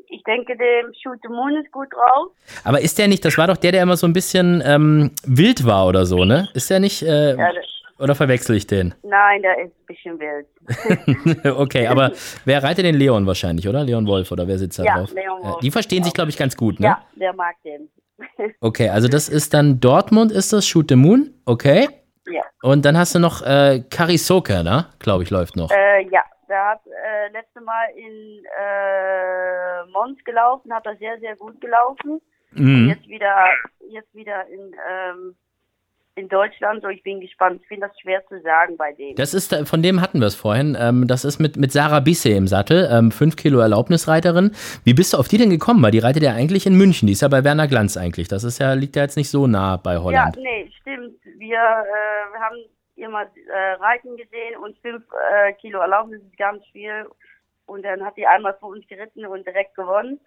Ich 0.08 0.22
denke, 0.24 0.56
der 0.56 0.82
Shoot 1.02 1.18
the 1.22 1.28
Moon 1.28 1.56
ist 1.62 1.72
gut 1.72 1.88
drauf. 1.92 2.28
Aber 2.64 2.80
ist 2.80 2.98
der 2.98 3.08
nicht, 3.08 3.24
das 3.24 3.36
war 3.38 3.48
doch 3.48 3.56
der, 3.56 3.72
der 3.72 3.82
immer 3.82 3.96
so 3.96 4.06
ein 4.06 4.12
bisschen 4.12 4.62
ähm, 4.64 5.10
wild 5.26 5.66
war 5.66 5.86
oder 5.88 6.06
so, 6.06 6.24
ne? 6.24 6.48
Ist 6.54 6.70
der 6.70 6.78
nicht, 6.80 7.02
äh, 7.02 7.30
Ja, 7.30 7.52
der, 7.52 7.62
oder 8.02 8.14
verwechsel 8.14 8.56
ich 8.56 8.66
den? 8.66 8.94
nein, 9.02 9.42
der 9.42 9.58
ist 9.64 9.72
ein 9.72 9.86
bisschen 9.86 10.18
wild. 10.18 11.56
okay, 11.56 11.86
aber 11.86 12.12
wer 12.44 12.62
reitet 12.62 12.84
den 12.84 12.94
Leon 12.96 13.26
wahrscheinlich, 13.26 13.68
oder? 13.68 13.84
Leon 13.84 14.06
Wolf, 14.06 14.30
oder 14.32 14.46
wer 14.48 14.58
sitzt 14.58 14.78
da 14.78 14.84
Ja, 14.84 14.98
drauf? 14.98 15.12
Leon 15.14 15.42
Wolf. 15.42 15.60
die 15.60 15.70
verstehen 15.70 16.02
sich, 16.04 16.12
glaube 16.12 16.30
ich, 16.30 16.36
ganz 16.36 16.56
gut, 16.56 16.80
ne? 16.80 16.86
Ja, 16.88 17.02
der 17.16 17.32
mag 17.34 17.56
den. 17.64 17.88
Okay, 18.60 18.88
also 18.88 19.08
das 19.08 19.28
ist 19.28 19.52
dann 19.54 19.80
Dortmund, 19.80 20.30
ist 20.32 20.52
das 20.52 20.66
Shoot 20.66 20.88
the 20.90 20.96
Moon, 20.96 21.30
okay. 21.44 21.88
Ja. 22.28 22.42
Und 22.62 22.84
dann 22.84 22.96
hast 22.96 23.14
du 23.14 23.18
noch 23.18 23.42
äh, 23.42 23.82
Karisoka, 23.90 24.62
ne? 24.62 24.86
Glaube 25.00 25.24
ich, 25.24 25.30
läuft 25.30 25.56
noch. 25.56 25.70
Äh, 25.72 26.02
ja, 26.08 26.22
der 26.48 26.64
hat 26.70 26.80
äh, 26.86 27.32
letzte 27.32 27.60
Mal 27.62 27.84
in 27.96 28.44
äh, 28.60 29.90
Mons 29.92 30.22
gelaufen, 30.24 30.72
hat 30.72 30.86
er 30.86 30.96
sehr, 30.98 31.18
sehr 31.18 31.34
gut 31.36 31.60
gelaufen. 31.60 32.20
Mhm. 32.52 32.88
Jetzt 32.90 33.08
wieder, 33.08 33.34
jetzt 33.90 34.14
wieder 34.14 34.46
in, 34.48 34.72
ähm, 34.88 35.34
in 36.14 36.28
Deutschland. 36.28 36.82
So, 36.82 36.88
ich 36.88 37.02
bin 37.02 37.20
gespannt. 37.20 37.60
Ich 37.62 37.68
finde 37.68 37.88
das 37.88 37.98
schwer 38.00 38.24
zu 38.26 38.40
sagen 38.42 38.76
bei 38.76 38.92
dem. 38.92 39.16
Das 39.16 39.34
ist, 39.34 39.52
äh, 39.52 39.64
von 39.64 39.82
dem 39.82 40.00
hatten 40.00 40.20
wir 40.20 40.26
es 40.26 40.34
vorhin. 40.34 40.76
Ähm, 40.78 41.06
das 41.06 41.24
ist 41.24 41.38
mit, 41.38 41.56
mit 41.56 41.72
Sarah 41.72 42.00
Bisse 42.00 42.30
im 42.30 42.46
Sattel, 42.46 42.88
ähm, 42.90 43.10
5 43.10 43.36
Kilo 43.36 43.60
Erlaubnisreiterin. 43.60 44.52
Wie 44.84 44.94
bist 44.94 45.14
du 45.14 45.18
auf 45.18 45.28
die 45.28 45.38
denn 45.38 45.50
gekommen? 45.50 45.82
Weil 45.82 45.90
die 45.90 46.00
reitet 46.00 46.22
ja 46.22 46.32
eigentlich 46.32 46.66
in 46.66 46.76
München. 46.76 47.06
Die 47.06 47.12
ist 47.12 47.22
ja 47.22 47.28
bei 47.28 47.44
Werner 47.44 47.68
Glanz 47.68 47.96
eigentlich. 47.96 48.28
Das 48.28 48.44
ist 48.44 48.58
ja, 48.58 48.74
liegt 48.74 48.96
ja 48.96 49.02
jetzt 49.02 49.16
nicht 49.16 49.30
so 49.30 49.46
nah 49.46 49.76
bei 49.76 49.94
ja, 49.94 50.02
Holland. 50.02 50.36
nee, 50.36 50.70
stimmt. 50.80 51.16
Wir, 51.38 51.58
äh, 51.58 52.32
wir 52.32 52.40
haben 52.40 52.56
immer 52.96 53.22
äh, 53.22 53.72
Reiten 53.80 54.16
gesehen 54.16 54.56
und 54.62 54.78
fünf 54.78 55.02
äh, 55.32 55.52
Kilo 55.54 55.80
Erlaubnis 55.80 56.20
ist 56.22 56.36
ganz 56.36 56.64
viel. 56.72 57.06
Und 57.66 57.84
dann 57.84 58.04
hat 58.04 58.16
die 58.16 58.26
einmal 58.26 58.54
für 58.58 58.66
uns 58.66 58.86
geritten 58.86 59.24
und 59.24 59.46
direkt 59.46 59.74
gewonnen. 59.74 60.20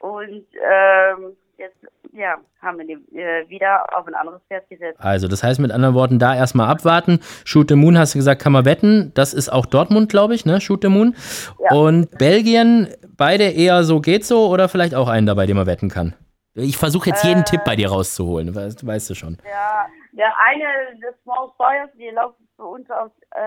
Und 0.00 0.46
ähm, 0.60 1.36
jetzt 1.58 1.76
ja, 2.12 2.36
haben 2.60 2.78
wir 2.78 2.86
die 2.86 3.16
äh, 3.16 3.48
wieder 3.48 3.86
auf 3.96 4.06
ein 4.06 4.14
anderes 4.14 4.42
Pferd 4.48 4.68
gesetzt. 4.68 4.98
Also, 5.00 5.28
das 5.28 5.42
heißt 5.42 5.60
mit 5.60 5.72
anderen 5.72 5.94
Worten, 5.94 6.18
da 6.18 6.34
erstmal 6.34 6.68
abwarten. 6.68 7.20
Shoot 7.44 7.68
the 7.70 7.74
Moon 7.74 7.96
hast 7.96 8.14
du 8.14 8.18
gesagt, 8.18 8.42
kann 8.42 8.52
man 8.52 8.64
wetten. 8.64 9.12
Das 9.14 9.32
ist 9.32 9.48
auch 9.50 9.64
Dortmund, 9.66 10.10
glaube 10.10 10.34
ich, 10.34 10.44
ne? 10.44 10.60
Shoot 10.60 10.82
the 10.82 10.88
Moon. 10.88 11.14
Ja. 11.58 11.76
Und 11.76 12.18
Belgien, 12.18 12.88
beide 13.16 13.44
eher 13.44 13.82
so 13.84 14.00
geht 14.00 14.26
so 14.26 14.48
oder 14.48 14.68
vielleicht 14.68 14.94
auch 14.94 15.08
einen 15.08 15.26
dabei, 15.26 15.46
den 15.46 15.56
man 15.56 15.66
wetten 15.66 15.88
kann? 15.88 16.14
Ich 16.54 16.76
versuche 16.76 17.08
jetzt 17.08 17.24
jeden 17.24 17.40
Äh. 17.40 17.44
Tipp 17.44 17.60
bei 17.64 17.76
dir 17.76 17.88
rauszuholen, 17.88 18.54
weißt, 18.54 18.86
weißt 18.86 19.08
du 19.08 19.14
schon. 19.14 19.38
Ja, 19.50 19.86
der 20.12 20.32
eine, 20.46 21.00
das 21.00 21.14
Small 21.22 21.48
Fires, 21.56 21.90
die 21.98 22.10
läuft 22.14 22.36
für 22.56 22.64
uns 22.66 22.90
aus, 22.90 23.10
äh, 23.30 23.40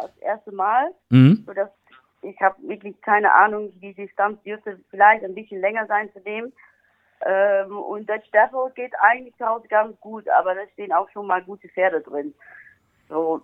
das 0.00 0.16
erste 0.18 0.52
Mal. 0.52 0.92
Mhm. 1.10 1.42
sodass 1.44 1.68
ich 2.22 2.40
habe 2.40 2.54
wirklich 2.62 3.00
keine 3.00 3.32
Ahnung, 3.32 3.72
die 3.80 3.94
Distanz 3.94 4.40
dürfte 4.44 4.78
vielleicht 4.90 5.24
ein 5.24 5.34
bisschen 5.34 5.60
länger 5.60 5.86
sein 5.88 6.08
zu 6.12 6.20
dem. 6.20 6.52
Ähm, 7.24 7.78
und 7.78 8.08
der 8.08 8.20
Staffel 8.28 8.70
geht 8.74 8.92
eigentlich 9.00 9.34
Hause 9.40 9.68
ganz 9.68 9.98
gut, 10.00 10.28
aber 10.28 10.54
da 10.54 10.60
stehen 10.72 10.92
auch 10.92 11.08
schon 11.12 11.26
mal 11.26 11.42
gute 11.42 11.68
Pferde 11.68 12.00
drin. 12.00 12.34
So, 13.08 13.42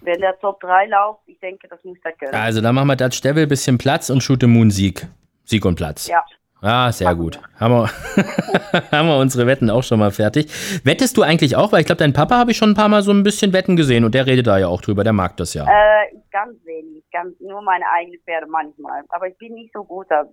wenn 0.00 0.20
der 0.20 0.38
Top 0.38 0.60
3 0.60 0.86
läuft, 0.86 1.20
ich 1.26 1.38
denke, 1.40 1.68
das 1.68 1.82
muss 1.84 1.98
er 2.02 2.12
können. 2.12 2.34
Also, 2.34 2.60
dann 2.60 2.74
machen 2.74 2.88
wir 2.88 2.96
Dutch 2.96 3.20
Devil, 3.20 3.46
bisschen 3.46 3.78
Platz 3.78 4.08
und 4.10 4.22
Shoot 4.22 4.40
the 4.40 4.46
Moon 4.46 4.70
Sieg. 4.70 5.06
Sieg 5.44 5.64
und 5.64 5.76
Platz. 5.76 6.08
Ja. 6.08 6.24
Ah, 6.62 6.92
sehr 6.92 7.14
gut. 7.14 7.40
Haben 7.58 7.72
wir, 7.72 7.88
haben 8.92 9.08
wir 9.08 9.16
unsere 9.16 9.46
Wetten 9.46 9.70
auch 9.70 9.82
schon 9.82 9.98
mal 9.98 10.10
fertig. 10.10 10.52
Wettest 10.84 11.16
du 11.16 11.22
eigentlich 11.22 11.56
auch? 11.56 11.72
Weil 11.72 11.80
ich 11.80 11.86
glaube, 11.86 12.00
dein 12.00 12.12
Papa 12.12 12.36
habe 12.36 12.50
ich 12.50 12.58
schon 12.58 12.70
ein 12.70 12.74
paar 12.74 12.88
Mal 12.88 13.02
so 13.02 13.12
ein 13.12 13.22
bisschen 13.22 13.54
Wetten 13.54 13.76
gesehen 13.76 14.04
und 14.04 14.14
der 14.14 14.26
redet 14.26 14.46
da 14.46 14.58
ja 14.58 14.68
auch 14.68 14.82
drüber, 14.82 15.02
der 15.02 15.14
mag 15.14 15.38
das 15.38 15.54
ja. 15.54 15.64
Äh, 15.64 16.14
ganz 16.30 16.54
wenig, 16.64 17.02
ganz, 17.12 17.34
nur 17.40 17.62
meine 17.62 17.84
eigenen 17.96 18.20
Pferde 18.20 18.46
manchmal. 18.46 19.02
Aber 19.08 19.28
ich 19.28 19.38
bin 19.38 19.54
nicht 19.54 19.72
so 19.72 19.84
gut 19.84 20.06
da, 20.10 20.24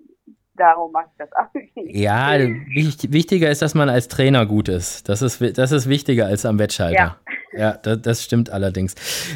darum 0.57 0.91
mache 0.91 1.05
ich 1.11 1.17
das 1.17 1.29
auch 1.33 1.53
nicht. 1.53 1.95
Ja, 1.95 2.37
wichtig, 2.39 3.11
wichtiger 3.11 3.49
ist, 3.49 3.61
dass 3.61 3.75
man 3.75 3.89
als 3.89 4.07
Trainer 4.07 4.45
gut 4.45 4.69
ist. 4.69 5.07
Das 5.09 5.21
ist, 5.21 5.41
das 5.57 5.71
ist 5.71 5.87
wichtiger 5.87 6.25
als 6.25 6.45
am 6.45 6.59
Wettschalter. 6.59 7.17
Ja, 7.57 7.71
das, 7.81 8.01
das 8.01 8.23
stimmt 8.23 8.51
allerdings. 8.51 8.95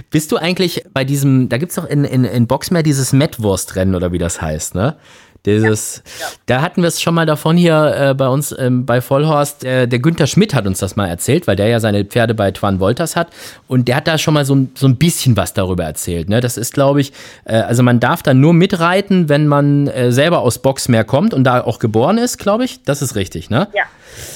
Bist 0.09 0.31
du 0.31 0.37
eigentlich 0.37 0.85
bei 0.93 1.03
diesem, 1.03 1.49
da 1.49 1.57
gibt's 1.57 1.75
doch 1.75 1.87
in, 1.87 2.03
in, 2.03 2.23
in 2.23 2.45
Boxmeer 2.47 2.83
dieses 2.83 3.13
Mettwurstrennen 3.13 3.95
oder 3.95 4.11
wie 4.11 4.17
das 4.17 4.41
heißt, 4.41 4.75
ne? 4.75 4.97
Dieses, 5.45 6.03
da 6.45 6.61
hatten 6.61 6.81
wir 6.83 6.87
es 6.87 7.01
schon 7.01 7.15
mal 7.15 7.25
davon 7.25 7.57
hier 7.57 7.95
äh, 8.09 8.13
bei 8.13 8.27
uns 8.27 8.55
ähm, 8.57 8.85
bei 8.85 9.01
Vollhorst. 9.01 9.63
Äh, 9.63 9.87
der 9.87 9.97
Günther 9.97 10.27
Schmidt 10.27 10.53
hat 10.53 10.67
uns 10.67 10.77
das 10.79 10.95
mal 10.95 11.07
erzählt, 11.07 11.47
weil 11.47 11.55
der 11.55 11.67
ja 11.67 11.79
seine 11.79 12.05
Pferde 12.05 12.35
bei 12.35 12.51
Twan 12.51 12.79
Wolters 12.79 13.15
hat. 13.15 13.29
Und 13.67 13.87
der 13.87 13.95
hat 13.95 14.07
da 14.07 14.19
schon 14.19 14.35
mal 14.35 14.45
so, 14.45 14.53
ein- 14.53 14.71
so 14.75 14.85
ein 14.87 14.97
bisschen 14.97 15.35
was 15.37 15.53
darüber 15.53 15.83
erzählt. 15.83 16.29
Ne? 16.29 16.41
Das 16.41 16.57
ist, 16.57 16.73
glaube 16.75 17.01
ich, 17.01 17.11
äh, 17.45 17.55
also 17.55 17.81
man 17.81 17.99
darf 17.99 18.21
da 18.21 18.33
nur 18.35 18.53
mitreiten, 18.53 19.29
wenn 19.29 19.47
man 19.47 19.87
äh, 19.87 20.11
selber 20.11 20.39
aus 20.41 20.59
Boxmeer 20.59 21.03
kommt 21.05 21.33
und 21.33 21.43
da 21.43 21.61
auch 21.61 21.79
geboren 21.79 22.19
ist, 22.19 22.37
glaube 22.37 22.65
ich. 22.65 22.83
Das 22.83 23.01
ist 23.01 23.15
richtig, 23.15 23.49
ne? 23.49 23.67
Ja, 23.73 23.83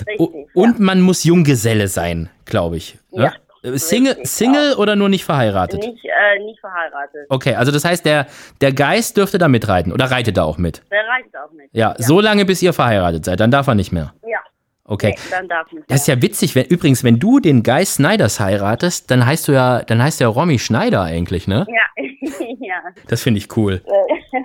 richtig. 0.07 0.29
Und 0.55 0.79
man 0.79 1.01
muss 1.01 1.23
Junggeselle 1.23 1.87
sein, 1.87 2.29
glaube 2.45 2.77
ich. 2.77 2.97
Ne? 3.11 3.25
Ja, 3.25 3.33
Single, 3.77 4.13
richtig, 4.13 4.29
Single 4.29 4.73
oder 4.75 4.95
nur 4.95 5.09
nicht 5.09 5.25
verheiratet? 5.25 5.79
nicht, 5.81 6.05
äh, 6.05 6.39
nicht 6.43 6.59
verheiratet. 6.59 7.25
Okay, 7.29 7.55
also 7.55 7.71
das 7.71 7.83
heißt, 7.85 8.05
der, 8.05 8.27
der 8.61 8.71
Geist 8.73 9.17
dürfte 9.17 9.37
da 9.37 9.47
mitreiten 9.47 9.91
oder 9.91 10.05
reitet 10.11 10.37
da 10.37 10.43
auch 10.43 10.57
mit? 10.57 10.81
Der 10.91 10.99
reicht 11.07 11.35
auch 11.37 11.51
nicht. 11.53 11.69
Ja, 11.73 11.95
so 11.97 12.19
lange, 12.19 12.45
bis 12.45 12.61
ihr 12.61 12.73
verheiratet 12.73 13.25
seid, 13.25 13.39
dann 13.39 13.51
darf 13.51 13.67
er 13.67 13.75
nicht 13.75 13.91
mehr. 13.91 14.13
Ja, 14.27 14.39
Okay. 14.87 15.15
nee, 15.17 15.31
dann 15.31 15.47
darf 15.47 15.71
nicht. 15.71 15.89
Das 15.89 16.01
ist 16.01 16.07
ja 16.07 16.21
witzig, 16.21 16.53
wenn, 16.53 16.65
übrigens, 16.65 17.03
wenn 17.03 17.17
du 17.17 17.39
den 17.39 17.63
Geist 17.63 17.95
Snyders 17.95 18.39
heiratest, 18.39 19.09
dann 19.09 19.25
heißt 19.25 19.47
du 19.47 19.51
ja, 19.53 19.81
dann 19.81 20.01
heißt 20.01 20.19
der 20.19 20.27
Romy 20.27 20.59
Schneider 20.59 21.01
eigentlich, 21.01 21.47
ne? 21.47 21.65
ja, 21.67 22.05
ja. 22.59 22.75
Das 23.07 23.23
finde 23.23 23.39
ich 23.39 23.57
cool. 23.57 23.81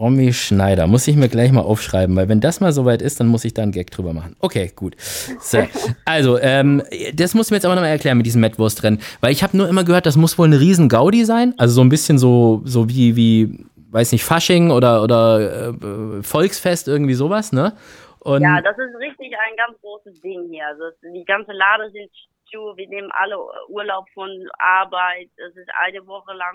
Romy 0.00 0.32
Schneider. 0.32 0.86
Muss 0.86 1.06
ich 1.06 1.14
mir 1.14 1.28
gleich 1.28 1.52
mal 1.52 1.60
aufschreiben, 1.60 2.16
weil 2.16 2.28
wenn 2.30 2.40
das 2.40 2.60
mal 2.60 2.72
soweit 2.72 3.02
ist, 3.02 3.20
dann 3.20 3.26
muss 3.26 3.44
ich 3.44 3.52
da 3.52 3.62
einen 3.62 3.72
Gag 3.72 3.90
drüber 3.90 4.14
machen. 4.14 4.34
Okay, 4.40 4.72
gut. 4.74 4.96
So, 4.98 5.58
also, 6.06 6.38
ähm, 6.38 6.82
das 7.14 7.34
muss 7.34 7.50
mir 7.50 7.58
jetzt 7.58 7.66
aber 7.66 7.74
nochmal 7.74 7.90
erklären 7.90 8.16
mit 8.16 8.24
diesem 8.24 8.40
Mettwurstrennen, 8.40 9.00
weil 9.20 9.32
ich 9.32 9.42
habe 9.42 9.56
nur 9.56 9.68
immer 9.68 9.84
gehört, 9.84 10.06
das 10.06 10.16
muss 10.16 10.38
wohl 10.38 10.46
eine 10.46 10.58
riesen 10.58 10.88
Gaudi 10.88 11.26
sein. 11.26 11.54
Also 11.58 11.74
so 11.74 11.82
ein 11.82 11.90
bisschen 11.90 12.18
so, 12.18 12.62
so 12.64 12.88
wie, 12.88 13.14
wie, 13.14 13.66
weiß 13.90 14.12
nicht, 14.12 14.24
Fasching 14.24 14.70
oder, 14.70 15.02
oder 15.02 15.68
äh, 15.68 16.22
Volksfest, 16.22 16.88
irgendwie 16.88 17.14
sowas, 17.14 17.52
ne? 17.52 17.74
Und 18.20 18.42
Ja, 18.42 18.60
das 18.62 18.78
ist 18.78 18.96
richtig 18.98 19.32
ein 19.32 19.56
ganz 19.56 19.78
großes 19.80 20.20
Ding 20.22 20.48
hier. 20.50 20.66
Also 20.66 20.84
die 21.14 21.24
ganze 21.24 21.52
Lade 21.52 21.90
sind 21.90 22.10
zu, 22.50 22.58
wir 22.76 22.88
nehmen 22.88 23.10
alle 23.12 23.36
Urlaub 23.68 24.06
von 24.14 24.28
Arbeit. 24.58 25.28
Es 25.36 25.54
ist 25.56 25.68
eine 25.86 26.06
Woche 26.06 26.32
lang. 26.32 26.54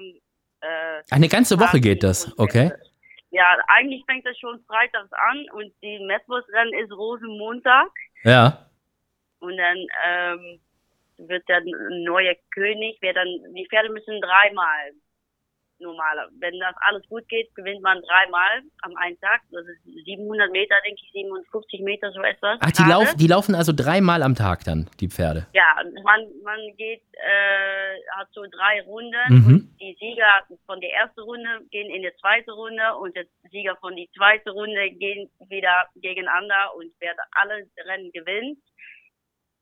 Äh, 0.62 1.04
eine 1.12 1.28
ganze 1.28 1.60
Woche 1.60 1.80
geht 1.80 2.04
das, 2.04 2.32
okay? 2.38 2.72
Ja, 3.36 3.58
eigentlich 3.68 4.06
fängt 4.06 4.26
das 4.26 4.38
schon 4.40 4.64
freitags 4.64 5.12
an 5.12 5.46
und 5.52 5.74
die 5.84 6.00
Mettwurstrennen 6.00 6.74
ist 6.82 6.92
Rosenmontag 6.94 7.90
Ja. 8.24 8.66
und 9.40 9.58
dann 9.58 9.78
ähm, 10.08 10.60
wird 11.18 11.48
der 11.50 11.62
neue 12.06 12.34
König, 12.54 12.98
wer 13.02 13.14
dann, 13.14 13.28
die 13.54 13.68
Pferde 13.68 13.90
müssen 13.90 14.22
dreimal 14.22 14.92
normaler. 15.80 16.30
Wenn 16.40 16.60
das 16.60 16.76
alles 16.88 17.08
gut 17.10 17.28
geht, 17.30 17.54
gewinnt 17.56 17.82
man 17.82 18.02
dreimal 18.02 18.62
am 18.82 18.96
einen 18.98 19.20
Tag. 19.20 19.42
Das 19.52 19.66
ist 19.66 20.06
700 20.06 20.52
Meter, 20.52 20.76
denke 20.86 21.02
ich, 21.04 21.12
57 21.12 21.82
Meter, 21.82 22.12
so 22.12 22.22
etwas. 22.22 22.58
Ach, 22.62 22.72
die, 22.72 22.84
lauf, 22.90 23.16
die 23.16 23.28
laufen 23.28 23.56
also 23.56 23.72
dreimal 23.76 24.24
am 24.24 24.36
Tag 24.36 24.64
dann, 24.64 24.90
die 25.00 25.08
Pferde. 25.10 25.48
Ja, 25.54 25.76
man, 26.04 26.22
man 26.44 26.60
geht, 26.78 27.02
äh, 27.14 28.00
hat 28.18 28.28
so 28.34 28.42
drei 28.44 28.82
Runden 28.84 29.16
Mhm. 29.30 29.46
und 29.48 29.80
die 29.80 29.96
Sieger 30.00 30.58
von 30.66 30.80
der 30.82 30.92
ersten 30.94 31.22
Runde 31.22 31.50
gehen 31.72 31.90
in 31.94 32.02
die 32.02 32.12
zweite 32.20 32.52
Runde 32.52 32.96
und 33.00 33.16
der 33.16 33.26
Sieger 33.52 33.76
von 33.78 33.96
die 33.96 34.10
zweite 34.18 34.52
Runde 34.52 34.90
gehen 34.92 35.30
wieder 35.50 35.86
gegeneinander 35.96 36.74
und 36.78 36.92
wer 37.00 37.14
alle 37.32 37.66
Rennen 37.86 38.12
gewinnt, 38.12 38.60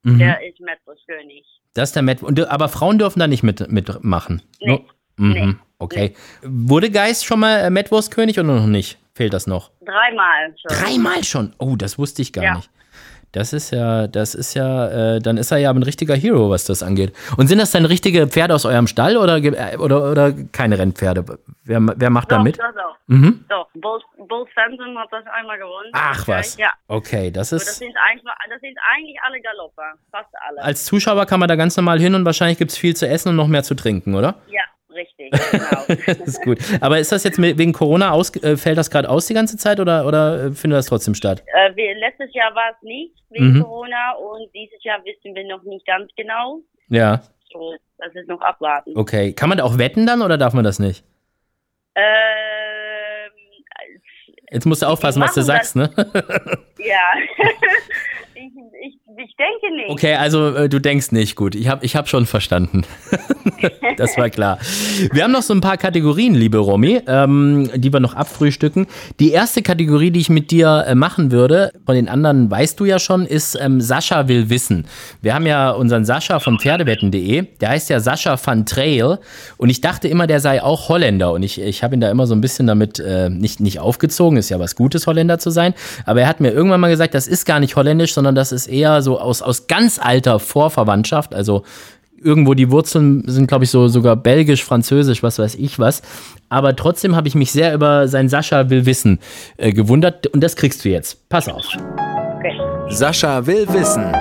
Mhm. 0.05 0.19
der 0.19 0.45
ist 0.47 0.59
Metzgerskönig. 0.59 1.45
Das 1.75 1.89
ist 1.89 1.95
der 1.95 2.03
Met 2.03 2.21
und, 2.21 2.37
aber 2.49 2.67
Frauen 2.69 2.99
dürfen 2.99 3.19
da 3.19 3.27
nicht 3.27 3.41
mit, 3.43 3.67
mitmachen. 3.71 4.41
Nee. 4.59 4.85
Mhm. 5.17 5.31
Nee. 5.31 5.53
Okay. 5.83 6.15
Wurde 6.41 6.89
Geist 6.89 7.25
schon 7.25 7.39
mal 7.39 7.59
äh, 7.59 7.69
Metwurstkönig 7.69 8.39
oder 8.39 8.53
noch 8.53 8.67
nicht? 8.67 8.97
Fehlt 9.13 9.33
das 9.33 9.45
noch? 9.47 9.69
Dreimal 9.85 10.55
schon. 10.59 10.77
Dreimal 10.77 11.23
schon. 11.23 11.53
Oh, 11.59 11.75
das 11.75 11.97
wusste 11.99 12.21
ich 12.21 12.33
gar 12.33 12.43
Ja. 12.43 12.55
nicht. 12.55 12.69
Das 13.31 13.51
ist 13.51 13.71
ja, 13.71 14.05
das 14.05 14.35
ist 14.35 14.53
ja, 14.53 15.15
äh, 15.15 15.19
dann 15.19 15.37
ist 15.37 15.49
er 15.51 15.57
ja 15.57 15.71
ein 15.71 15.81
richtiger 15.81 16.15
Hero, 16.15 16.51
was 16.51 16.65
das 16.65 16.83
angeht. 16.83 17.13
Und 17.35 17.47
sind 17.47 17.57
das 17.57 17.71
dann 17.71 17.83
richtige 17.85 18.27
Pferde 18.27 18.53
aus 18.53 18.63
eurem 18.63 18.85
Stall 18.85 19.17
oder, 19.17 19.37
äh, 19.37 19.75
oder, 19.77 20.11
oder 20.11 20.31
keine 20.51 20.77
Rennpferde? 20.77 21.25
Wer, 21.63 21.79
wer 21.95 22.09
macht 22.11 22.31
da 22.31 22.37
Doch, 22.37 22.43
mit? 22.43 22.59
doch, 22.59 22.65
doch. 22.75 22.95
Mhm. 23.07 23.43
Doch, 23.49 23.67
Bull, 23.73 23.99
Bull 24.29 24.45
Phantom 24.53 24.95
hat 24.99 25.07
das 25.11 25.25
einmal 25.35 25.57
gewonnen. 25.57 25.89
Ach 25.93 26.27
was. 26.27 26.57
Ja, 26.57 26.73
Okay, 26.87 27.31
das 27.31 27.51
aber 27.51 27.59
das 27.59 27.69
ist. 27.69 27.79
sind, 27.79 27.95
eigentlich, 28.07 28.23
das 28.51 28.61
sind 28.61 28.77
eigentlich 28.95 29.17
alle 29.23 29.41
Galopper. 29.41 29.93
Fast 30.11 30.29
alle. 30.47 30.61
Als 30.61 30.85
Zuschauer 30.85 31.25
kann 31.25 31.39
man 31.39 31.49
da 31.49 31.55
ganz 31.55 31.75
normal 31.75 31.99
hin 31.99 32.13
und 32.13 32.25
wahrscheinlich 32.25 32.59
gibt 32.59 32.69
es 32.69 32.77
viel 32.77 32.95
zu 32.95 33.07
essen 33.07 33.29
und 33.29 33.35
noch 33.35 33.47
mehr 33.47 33.63
zu 33.63 33.73
trinken, 33.73 34.13
oder? 34.13 34.35
ja, 34.47 34.61
richtig, 35.03 35.31
genau. 35.51 35.83
Das 36.07 36.19
ist 36.27 36.41
gut. 36.43 36.57
Aber 36.81 36.99
ist 36.99 37.11
das 37.11 37.23
jetzt 37.23 37.41
wegen 37.41 37.73
Corona 37.73 38.11
aus, 38.11 38.35
äh, 38.43 38.57
fällt 38.57 38.77
das 38.77 38.89
gerade 38.89 39.09
aus 39.09 39.25
die 39.27 39.33
ganze 39.33 39.57
Zeit 39.57 39.79
oder, 39.79 40.05
oder 40.07 40.45
äh, 40.45 40.51
findet 40.51 40.77
das 40.79 40.85
trotzdem 40.87 41.13
statt? 41.15 41.43
Äh, 41.53 41.75
wir, 41.75 41.95
letztes 41.95 42.33
Jahr 42.33 42.53
war 42.55 42.71
es 42.75 42.81
nicht 42.83 43.13
wegen 43.29 43.53
Mhm. 43.57 43.63
Corona 43.63 44.11
und 44.13 44.49
dieses 44.53 44.83
Jahr 44.83 44.99
wissen 45.05 45.35
wir 45.35 45.45
noch 45.47 45.63
nicht 45.63 45.85
ganz 45.85 46.09
genau. 46.15 46.59
Ja, 46.89 47.21
So, 47.51 47.75
das 47.97 48.13
ist 48.15 48.27
noch 48.27 48.41
abwarten. 48.41 48.93
okay. 48.95 49.33
Kann 49.33 49.49
man 49.49 49.57
da 49.57 49.63
auch 49.63 49.77
wetten 49.77 50.05
dann 50.05 50.21
oder 50.21 50.37
darf 50.37 50.53
man 50.53 50.63
das 50.63 50.79
nicht? 50.79 51.03
Ähm, 51.95 52.03
Jetzt 54.51 54.65
musst 54.65 54.83
du 54.83 54.85
aufpassen, 54.85 55.21
was 55.21 55.33
du 55.33 55.41
sagst, 55.41 55.75
ne? 55.75 55.89
ja, 55.95 57.13
ich, 58.35 58.51
ich, 58.85 58.99
ich 59.17 59.35
denke 59.35 59.75
nicht. 59.75 59.89
Okay, 59.89 60.15
also 60.15 60.55
äh, 60.55 60.69
du 60.69 60.79
denkst 60.79 61.11
nicht 61.11 61.35
gut. 61.35 61.55
Ich 61.55 61.67
habe 61.67 61.85
ich 61.85 61.95
hab 61.95 62.07
schon 62.09 62.25
verstanden. 62.25 62.83
das 63.97 64.17
war 64.17 64.29
klar. 64.29 64.57
Wir 65.11 65.23
haben 65.23 65.31
noch 65.31 65.41
so 65.41 65.53
ein 65.53 65.61
paar 65.61 65.77
Kategorien, 65.77 66.33
liebe 66.33 66.57
Romy, 66.57 67.01
ähm, 67.07 67.69
die 67.75 67.93
wir 67.93 67.99
noch 67.99 68.15
abfrühstücken. 68.15 68.87
Die 69.19 69.31
erste 69.31 69.61
Kategorie, 69.61 70.11
die 70.11 70.19
ich 70.19 70.29
mit 70.29 70.51
dir 70.51 70.85
äh, 70.87 70.95
machen 70.95 71.31
würde, 71.31 71.71
von 71.85 71.95
den 71.95 72.09
anderen 72.09 72.49
weißt 72.49 72.79
du 72.79 72.85
ja 72.85 72.97
schon, 72.97 73.25
ist 73.25 73.57
ähm, 73.59 73.81
Sascha 73.81 74.27
will 74.27 74.49
wissen. 74.49 74.85
Wir 75.21 75.35
haben 75.35 75.45
ja 75.45 75.71
unseren 75.71 76.05
Sascha 76.05 76.39
von 76.39 76.59
Pferdewetten.de, 76.59 77.45
der 77.61 77.69
heißt 77.69 77.89
ja 77.89 77.99
Sascha 77.99 78.37
van 78.43 78.65
Trail 78.65 79.19
und 79.57 79.69
ich 79.69 79.81
dachte 79.81 80.07
immer, 80.07 80.27
der 80.27 80.39
sei 80.39 80.63
auch 80.63 80.89
Holländer 80.89 81.33
und 81.33 81.43
ich, 81.43 81.61
ich 81.61 81.83
habe 81.83 81.95
ihn 81.95 82.01
da 82.01 82.09
immer 82.09 82.25
so 82.25 82.33
ein 82.33 82.41
bisschen 82.41 82.67
damit 82.67 82.99
äh, 82.99 83.29
nicht, 83.29 83.59
nicht 83.59 83.79
aufgezogen, 83.79 84.37
ist 84.37 84.49
ja 84.49 84.59
was 84.59 84.75
Gutes, 84.75 85.05
Holländer 85.07 85.37
zu 85.39 85.49
sein, 85.49 85.73
aber 86.05 86.21
er 86.21 86.27
hat 86.27 86.39
mir 86.39 86.51
irgendwann 86.51 86.79
mal 86.79 86.89
gesagt, 86.89 87.13
das 87.13 87.27
ist 87.27 87.45
gar 87.45 87.59
nicht 87.59 87.75
holländisch, 87.75 88.13
sondern 88.13 88.35
das 88.35 88.51
ist 88.51 88.67
eher 88.67 89.02
so 89.03 89.19
aus, 89.19 89.41
aus 89.41 89.67
ganz 89.67 89.99
alter 89.99 90.39
Vorverwandtschaft, 90.39 91.35
also 91.35 91.63
irgendwo 92.23 92.53
die 92.53 92.71
Wurzeln 92.71 93.23
sind, 93.27 93.47
glaube 93.47 93.65
ich, 93.65 93.69
so 93.69 93.87
sogar 93.87 94.15
belgisch, 94.15 94.63
französisch, 94.63 95.23
was 95.23 95.39
weiß 95.39 95.55
ich 95.55 95.77
was. 95.79 96.01
Aber 96.49 96.75
trotzdem 96.75 97.15
habe 97.15 97.27
ich 97.27 97.35
mich 97.35 97.51
sehr 97.51 97.73
über 97.73 98.07
sein 98.07 98.29
Sascha 98.29 98.69
will 98.69 98.85
wissen 98.85 99.19
äh, 99.57 99.73
gewundert 99.73 100.27
und 100.27 100.41
das 100.41 100.55
kriegst 100.55 100.83
du 100.85 100.89
jetzt. 100.89 101.29
Pass 101.29 101.47
auf. 101.47 101.65
Okay. 102.37 102.59
Sascha 102.89 103.45
will 103.45 103.67
wissen. 103.69 104.11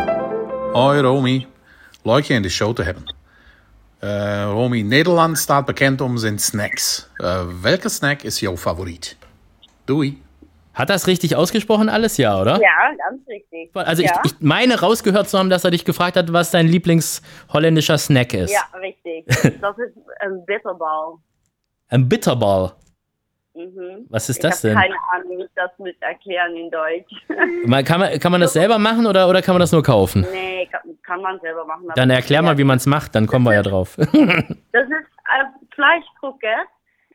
Hoi 0.74 1.00
Romy, 1.00 1.46
leuk 2.04 2.24
je 2.24 2.34
in 2.34 2.42
de 2.42 2.50
show 2.50 2.74
te 2.74 2.82
hebben. 2.82 3.04
Eh, 4.02 4.44
Romy, 4.44 4.82
Nederland 4.82 5.38
staat 5.38 5.64
bekend 5.64 6.00
om 6.00 6.18
zijn 6.18 6.38
snacks. 6.38 7.08
Eh, 7.16 7.40
welke 7.60 7.88
snack 7.88 8.22
is 8.22 8.40
jouw 8.40 8.56
favoriet? 8.56 9.16
Doei. 9.84 10.22
Hat 10.74 10.88
das 10.90 11.06
richtig 11.06 11.36
ausgesprochen 11.36 11.88
alles? 11.88 12.16
Ja, 12.16 12.40
oder? 12.40 12.58
Ja, 12.60 12.94
ganz 12.96 13.26
richtig. 13.28 13.70
Also 13.74 14.02
ja. 14.02 14.10
ich, 14.24 14.32
ich 14.32 14.40
meine 14.40 14.80
rausgehört 14.80 15.28
zu 15.28 15.38
haben, 15.38 15.50
dass 15.50 15.64
er 15.64 15.70
dich 15.70 15.84
gefragt 15.84 16.16
hat, 16.16 16.32
was 16.32 16.50
dein 16.50 16.66
Lieblingsholländischer 16.66 17.98
Snack 17.98 18.32
ist. 18.34 18.52
ja, 18.52 18.78
richtig. 18.78 19.26
Das 19.60 19.76
ist 19.78 19.94
ein 20.20 20.44
Bitterball. 20.46 21.14
Ein 21.88 22.08
Bitterball. 22.08 22.72
Mhm. 23.54 24.06
Was 24.08 24.30
ist 24.30 24.36
ich 24.38 24.42
das 24.42 24.64
habe 24.64 24.68
denn? 24.68 24.78
keine 24.82 24.94
Ahnung, 25.12 25.38
wie 25.38 25.42
ich 25.44 25.50
das 25.54 25.70
mit 25.78 26.00
erklären 26.00 26.56
in 26.56 26.70
Deutsch. 26.70 27.12
Mal- 27.66 27.84
Kann 27.84 28.00
man, 28.00 28.18
kann 28.18 28.32
man 28.32 28.40
das 28.40 28.54
selber 28.54 28.78
machen 28.78 29.06
oder, 29.06 29.28
oder 29.28 29.42
kann 29.42 29.54
man 29.54 29.60
das 29.60 29.72
nur 29.72 29.82
kaufen? 29.82 30.26
nee, 30.32 30.66
kann, 30.72 30.80
kann 31.02 31.20
man 31.20 31.38
selber 31.40 31.66
machen. 31.66 31.84
Dann 31.94 32.08
erklär 32.08 32.40
mal, 32.40 32.56
wie 32.56 32.64
man 32.64 32.78
es 32.78 32.86
macht, 32.86 33.14
dann 33.14 33.26
kommen 33.26 33.44
wir 33.44 33.52
ja 33.54 33.62
drauf. 33.62 33.96
Das 34.72 34.84
ist 34.86 34.92
äh, 34.94 35.44
Fleischkrucke, 35.74 36.48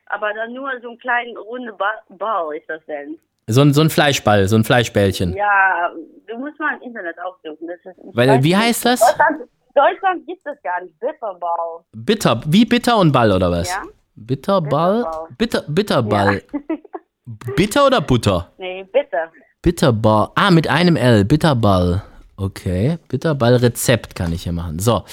aber 0.06 0.32
dann 0.36 0.54
nur 0.54 0.70
so 0.84 0.92
ein 0.92 1.00
kleinen 1.00 1.36
runder 1.38 1.74
ba 1.74 1.90
Ball 2.10 2.56
ist 2.56 2.70
das 2.70 2.86
denn. 2.86 3.18
So 3.50 3.62
ein, 3.62 3.74
so 3.74 3.82
ein 3.82 3.90
Fleischball, 3.90 4.48
so 4.50 4.58
ein 4.58 4.66
Fleischbällchen. 4.66 5.34
Ja, 5.34 5.90
du 6.28 6.38
musst 6.38 6.60
mal 6.60 6.76
im 6.76 6.82
Internet 6.82 7.16
aufsuchen. 7.20 7.68
Das 7.68 7.78
ist 7.96 8.16
Weil, 8.16 8.44
wie 8.44 8.56
heißt 8.56 8.84
das? 8.86 9.00
Deutschland, 9.00 9.50
Deutschland 9.74 10.28
gibt 10.28 10.42
es 10.46 10.62
gar 10.64 10.82
nicht. 10.84 11.00
Bitterball. 11.00 11.86
Bitter, 11.94 12.42
wie 12.46 12.66
Bitter 12.66 12.98
und 12.98 13.14
Ball 13.14 13.32
oder 13.32 13.50
was? 13.50 13.70
Ja? 13.70 13.84
Bitterball? 14.16 15.06
Bitter, 15.38 15.64
Bitterball. 15.68 16.44
Bitter 17.56 17.86
oder 17.86 18.02
Butter? 18.02 18.52
Nee, 18.58 18.84
bitte. 18.92 19.18
Bitterball. 19.62 20.30
Ah, 20.36 20.52
mit 20.52 20.70
einem 20.70 20.98
L. 20.98 21.24
Bitterball. 21.24 22.04
Okay. 22.40 23.00
Bitterball-Rezept 23.08 24.14
kann 24.14 24.32
ich 24.32 24.44
hier 24.44 24.52
machen. 24.52 24.78
So. 24.78 25.04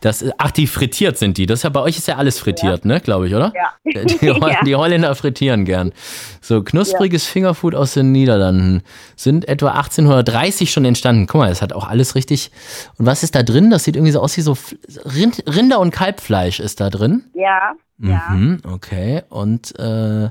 Das 0.00 0.22
ist, 0.22 0.32
ach, 0.38 0.50
die 0.50 0.66
frittiert 0.66 1.18
sind 1.18 1.36
die. 1.36 1.44
Das 1.44 1.58
ist 1.58 1.62
ja 1.64 1.68
bei 1.70 1.80
euch 1.80 1.98
ist 1.98 2.08
ja 2.08 2.16
alles 2.16 2.38
frittiert, 2.38 2.86
ne? 2.86 2.98
Glaube 3.00 3.28
ich, 3.28 3.34
oder? 3.34 3.52
Ja. 3.54 3.72
Die, 4.20 4.26
Ja. 4.26 4.64
die 4.64 4.74
Holländer 4.74 5.14
frittieren 5.14 5.66
gern. 5.66 5.92
So, 6.40 6.62
knuspriges 6.62 7.26
Fingerfood 7.26 7.74
aus 7.74 7.92
den 7.92 8.10
Niederlanden. 8.10 8.82
Sind 9.16 9.48
etwa 9.48 9.72
1830 9.72 10.72
schon 10.72 10.86
entstanden. 10.86 11.26
Guck 11.26 11.40
mal, 11.40 11.50
das 11.50 11.60
hat 11.60 11.74
auch 11.74 11.86
alles 11.86 12.14
richtig. 12.14 12.50
Und 12.96 13.04
was 13.04 13.22
ist 13.22 13.34
da 13.34 13.42
drin? 13.42 13.68
Das 13.70 13.84
sieht 13.84 13.96
irgendwie 13.96 14.12
so 14.12 14.20
aus 14.20 14.36
wie 14.38 14.40
so 14.40 14.56
Rind, 15.04 15.44
Rinder- 15.46 15.78
und 15.80 15.90
Kalbfleisch 15.90 16.58
ist 16.58 16.80
da 16.80 16.88
drin. 16.88 17.24
Ja, 17.34 17.72
ja. 17.98 18.22
Mhm, 18.30 18.60
okay. 18.72 19.22
Und 19.28 19.78
äh, 19.78 20.30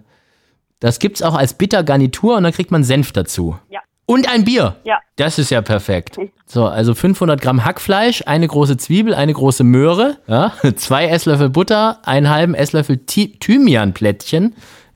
das 0.80 0.98
gibt's 0.98 1.22
auch 1.22 1.36
als 1.36 1.54
Bittergarnitur 1.54 2.38
und 2.38 2.44
dann 2.44 2.52
kriegt 2.54 2.72
man 2.72 2.84
Senf 2.84 3.12
dazu. 3.12 3.60
Ja. 3.70 3.82
Und 4.12 4.30
ein 4.32 4.44
Bier. 4.44 4.76
Ja. 4.84 5.00
Das 5.16 5.40
ist 5.40 5.50
ja 5.50 5.62
perfekt. 5.62 6.18
So, 6.46 6.66
also 6.66 6.94
500 6.94 7.40
Gramm 7.42 7.64
Hackfleisch, 7.66 8.24
eine 8.26 8.48
große 8.48 8.78
Zwiebel, 8.78 9.14
eine 9.16 9.34
große 9.34 9.64
Möhre, 9.64 10.18
ja, 10.28 10.54
zwei 10.76 11.08
Esslöffel 11.08 11.50
Butter, 11.50 12.00
einen 12.04 12.30
halben 12.30 12.54
Esslöffel 12.54 12.98
Thi- 12.98 13.38
Thymianplättchen. 13.40 14.56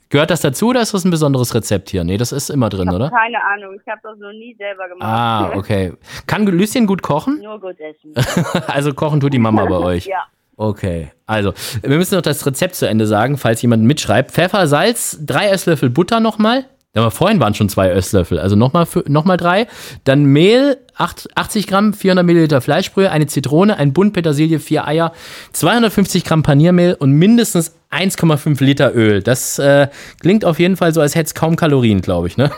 Gehört 0.10 0.30
das 0.30 0.42
dazu 0.42 0.68
oder 0.70 0.82
ist 0.82 0.94
das 0.94 1.04
ein 1.04 1.12
besonderes 1.12 1.56
Rezept 1.56 1.90
hier? 1.90 2.04
Nee, 2.04 2.18
das 2.18 2.32
ist 2.32 2.50
immer 2.50 2.70
drin, 2.70 2.90
oder? 2.90 3.10
Keine 3.10 3.38
Ahnung, 3.44 3.76
ich 3.82 3.92
habe 3.92 4.00
das 4.04 4.18
noch 4.20 4.32
nie 4.32 4.56
selber 4.58 4.88
gemacht. 4.88 5.10
Ah, 5.10 5.52
okay. 5.56 5.94
Kann 6.28 6.46
Lucien 6.46 6.86
gut 6.86 7.02
kochen? 7.02 7.40
Nur 7.42 7.60
gut 7.60 7.76
essen. 7.80 8.14
Also 8.68 8.94
kochen 8.94 9.20
tut 9.20 9.34
die 9.34 9.40
Mama 9.40 9.66
bei 9.66 9.78
euch. 9.78 10.06
ja. 10.06 10.24
Okay, 10.58 11.12
also 11.26 11.54
wir 11.82 11.98
müssen 11.98 12.16
noch 12.16 12.22
das 12.22 12.46
Rezept 12.46 12.76
zu 12.76 12.88
Ende 12.88 13.08
sagen, 13.08 13.38
falls 13.38 13.62
jemand 13.62 13.84
mitschreibt. 13.84 14.32
Pfeffer, 14.32 14.68
Salz, 14.68 15.18
drei 15.22 15.48
Esslöffel 15.50 15.90
Butter 15.90 16.22
nochmal. 16.22 16.64
Ja, 16.96 17.02
aber 17.02 17.12
vorhin 17.12 17.40
waren 17.42 17.54
schon 17.54 17.68
zwei 17.70 17.90
Esslöffel, 17.90 18.40
also 18.40 18.56
nochmal 18.56 18.88
noch 19.08 19.26
mal 19.26 19.36
drei. 19.38 19.68
Dann 20.06 20.24
Mehl, 20.24 20.78
acht- 20.96 21.28
80 21.36 21.68
Gramm, 21.68 21.94
400 21.94 22.26
Milliliter 22.26 22.62
Fleischbrühe, 22.62 23.12
eine 23.12 23.28
Zitrone, 23.28 23.78
ein 23.78 23.92
Bund 23.92 24.14
Petersilie, 24.14 24.60
vier 24.60 24.88
Eier, 24.88 25.12
250 25.52 26.24
Gramm 26.24 26.42
Paniermehl 26.44 26.94
und 26.98 27.12
mindestens 27.12 27.76
1,5 27.92 28.64
Liter 28.64 28.94
Öl. 28.94 29.22
Das 29.22 29.60
äh, 29.60 29.88
klingt 30.20 30.46
auf 30.46 30.60
jeden 30.60 30.76
Fall 30.76 30.94
so, 30.94 31.02
als 31.02 31.16
hätte 31.16 31.28
es 31.28 31.34
kaum 31.34 31.56
Kalorien, 31.56 32.02
glaube 32.02 32.28
ich. 32.28 32.38
Ne? 32.38 32.52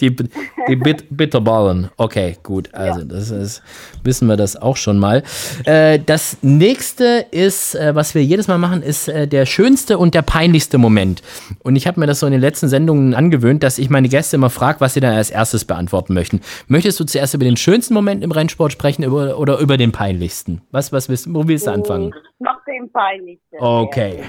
Die, 0.00 0.14
die 0.68 0.76
Bit 0.76 1.06
Bitterballen. 1.10 1.90
Okay, 1.96 2.36
gut. 2.42 2.72
Also, 2.72 3.00
ja. 3.00 3.06
das 3.06 3.30
ist, 3.30 3.62
wissen 4.02 4.28
wir 4.28 4.36
das 4.36 4.56
auch 4.56 4.76
schon 4.76 4.98
mal. 4.98 5.22
Äh, 5.64 5.98
das 6.04 6.38
nächste 6.42 7.26
ist, 7.30 7.74
äh, 7.74 7.94
was 7.94 8.14
wir 8.14 8.24
jedes 8.24 8.48
Mal 8.48 8.58
machen, 8.58 8.82
ist 8.82 9.08
äh, 9.08 9.26
der 9.26 9.46
schönste 9.46 9.98
und 9.98 10.14
der 10.14 10.22
peinlichste 10.22 10.78
Moment. 10.78 11.22
Und 11.62 11.76
ich 11.76 11.86
habe 11.86 12.00
mir 12.00 12.06
das 12.06 12.20
so 12.20 12.26
in 12.26 12.32
den 12.32 12.40
letzten 12.40 12.68
Sendungen 12.68 13.14
angewöhnt, 13.14 13.62
dass 13.62 13.78
ich 13.78 13.90
meine 13.90 14.08
Gäste 14.08 14.36
immer 14.36 14.50
frage, 14.50 14.80
was 14.80 14.94
sie 14.94 15.00
dann 15.00 15.14
als 15.14 15.30
erstes 15.30 15.64
beantworten 15.64 16.14
möchten. 16.14 16.40
Möchtest 16.68 17.00
du 17.00 17.04
zuerst 17.04 17.34
über 17.34 17.44
den 17.44 17.56
schönsten 17.56 17.94
Moment 17.94 18.22
im 18.22 18.30
Rennsport 18.30 18.72
sprechen 18.72 19.02
über, 19.02 19.38
oder 19.38 19.58
über 19.58 19.76
den 19.76 19.92
peinlichsten? 19.92 20.62
Was, 20.70 20.92
was 20.92 21.08
willst, 21.08 21.32
wo 21.32 21.48
willst 21.48 21.66
du 21.66 21.72
anfangen? 21.72 22.14
Mach 22.44 22.62
den 22.66 22.92
peinlichsten. 22.92 23.58
Okay. 23.58 24.22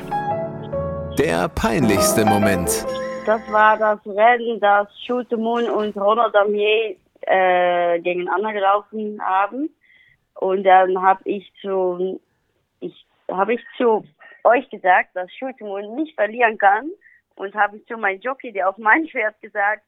Der 1.19 1.49
peinlichste 1.49 2.23
Moment. 2.23 2.85
Das 3.25 3.41
war 3.51 3.77
das 3.77 3.99
Rennen, 4.05 4.57
das 4.61 4.87
Schutemun 5.05 5.69
und 5.69 5.97
Ronald 5.97 6.33
Damier 6.33 6.95
äh, 7.23 7.99
gegeneinander 7.99 8.53
gelaufen 8.53 9.19
haben. 9.21 9.69
Und 10.35 10.63
dann 10.63 11.01
habe 11.01 11.21
ich 11.25 11.51
zu, 11.59 12.21
ich 12.79 13.05
habe 13.29 13.55
ich 13.55 13.61
zu 13.77 14.05
euch 14.45 14.69
gesagt, 14.69 15.09
dass 15.13 15.29
Schutemun 15.33 15.95
nicht 15.95 16.15
verlieren 16.15 16.57
kann. 16.57 16.89
Und 17.35 17.53
habe 17.53 17.75
ich 17.75 17.85
zu 17.85 17.97
meinem 17.97 18.21
Jockey, 18.21 18.53
der 18.53 18.69
auf 18.69 18.77
mein 18.77 19.09
Pferd 19.09 19.41
gesagt, 19.41 19.83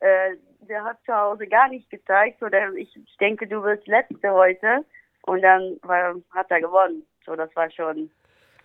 äh, 0.00 0.34
der 0.62 0.82
hat 0.82 0.96
zu 1.06 1.14
Hause 1.14 1.46
gar 1.46 1.68
nicht 1.68 1.88
gezeigt. 1.88 2.42
Oder 2.42 2.72
ich, 2.72 2.92
ich 2.96 3.16
denke, 3.18 3.46
du 3.46 3.62
wirst 3.62 3.86
Letzte 3.86 4.32
heute. 4.32 4.84
Und 5.22 5.42
dann 5.42 5.78
war, 5.82 6.16
hat 6.32 6.50
er 6.50 6.62
gewonnen. 6.62 7.06
So, 7.30 7.36
das 7.36 7.54
war 7.54 7.70
schon 7.70 8.10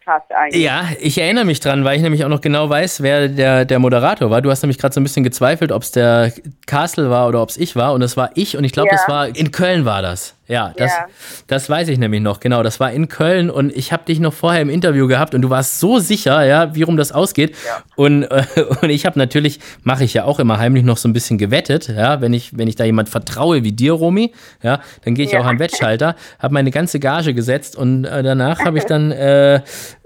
hast 0.07 0.31
eigentlich. 0.31 0.63
Ja, 0.63 0.89
ich 0.99 1.19
erinnere 1.19 1.45
mich 1.45 1.59
dran, 1.59 1.83
weil 1.83 1.97
ich 1.97 2.01
nämlich 2.01 2.25
auch 2.25 2.29
noch 2.29 2.41
genau 2.41 2.67
weiß, 2.67 3.03
wer 3.03 3.27
der, 3.27 3.65
der 3.65 3.77
Moderator 3.79 4.31
war. 4.31 4.41
Du 4.41 4.49
hast 4.49 4.63
nämlich 4.63 4.79
gerade 4.79 4.93
so 4.93 4.99
ein 4.99 5.03
bisschen 5.03 5.23
gezweifelt, 5.23 5.71
ob 5.71 5.83
es 5.83 5.91
der 5.91 6.31
Castle 6.65 7.09
war 7.11 7.27
oder 7.27 7.41
ob 7.43 7.49
es 7.49 7.57
ich 7.57 7.75
war. 7.75 7.93
Und 7.93 8.01
es 8.01 8.17
war 8.17 8.31
ich 8.33 8.57
und 8.57 8.63
ich 8.63 8.71
glaube, 8.71 8.89
ja. 8.89 8.95
das 8.95 9.07
war 9.07 9.27
in 9.27 9.51
Köln 9.51 9.85
war 9.85 10.01
das. 10.01 10.35
Ja, 10.47 10.73
das, 10.77 10.91
ja. 10.91 11.05
das 11.47 11.69
weiß 11.69 11.87
ich 11.87 11.97
nämlich 11.97 12.21
noch, 12.21 12.39
genau. 12.39 12.61
Das 12.61 12.79
war 12.79 12.91
in 12.91 13.07
Köln 13.07 13.49
und 13.49 13.75
ich 13.75 13.91
habe 13.91 14.05
dich 14.05 14.19
noch 14.19 14.33
vorher 14.33 14.61
im 14.61 14.69
Interview 14.69 15.07
gehabt 15.07 15.33
und 15.33 15.41
du 15.41 15.49
warst 15.49 15.79
so 15.79 15.97
sicher, 15.97 16.43
ja, 16.45 16.75
wie 16.75 16.83
rum 16.83 16.97
das 16.97 17.11
ausgeht. 17.11 17.55
Ja. 17.65 17.83
Und, 17.95 18.23
äh, 18.23 18.43
und 18.81 18.89
ich 18.89 19.05
habe 19.05 19.17
natürlich, 19.17 19.59
mache 19.83 20.03
ich 20.03 20.13
ja 20.13 20.25
auch 20.25 20.39
immer 20.39 20.59
heimlich 20.59 20.83
noch 20.83 20.97
so 20.97 21.09
ein 21.09 21.13
bisschen 21.13 21.37
gewettet, 21.37 21.87
ja, 21.87 22.21
wenn 22.21 22.33
ich, 22.33 22.57
wenn 22.57 22.67
ich 22.67 22.75
da 22.75 22.83
jemand 22.83 23.09
vertraue 23.09 23.63
wie 23.63 23.71
dir, 23.71 23.93
Romy, 23.93 24.33
ja, 24.61 24.81
dann 25.03 25.15
gehe 25.15 25.25
ich 25.25 25.31
ja. 25.31 25.39
auch 25.39 25.45
an 25.45 25.57
Wettschalter, 25.57 26.15
habe 26.37 26.53
meine 26.53 26.69
ganze 26.69 26.99
Gage 26.99 27.33
gesetzt 27.33 27.75
und 27.75 28.05
äh, 28.05 28.21
danach 28.21 28.59
habe 28.59 28.77
ich 28.77 28.85
dann 28.85 29.11
äh, 29.11 29.61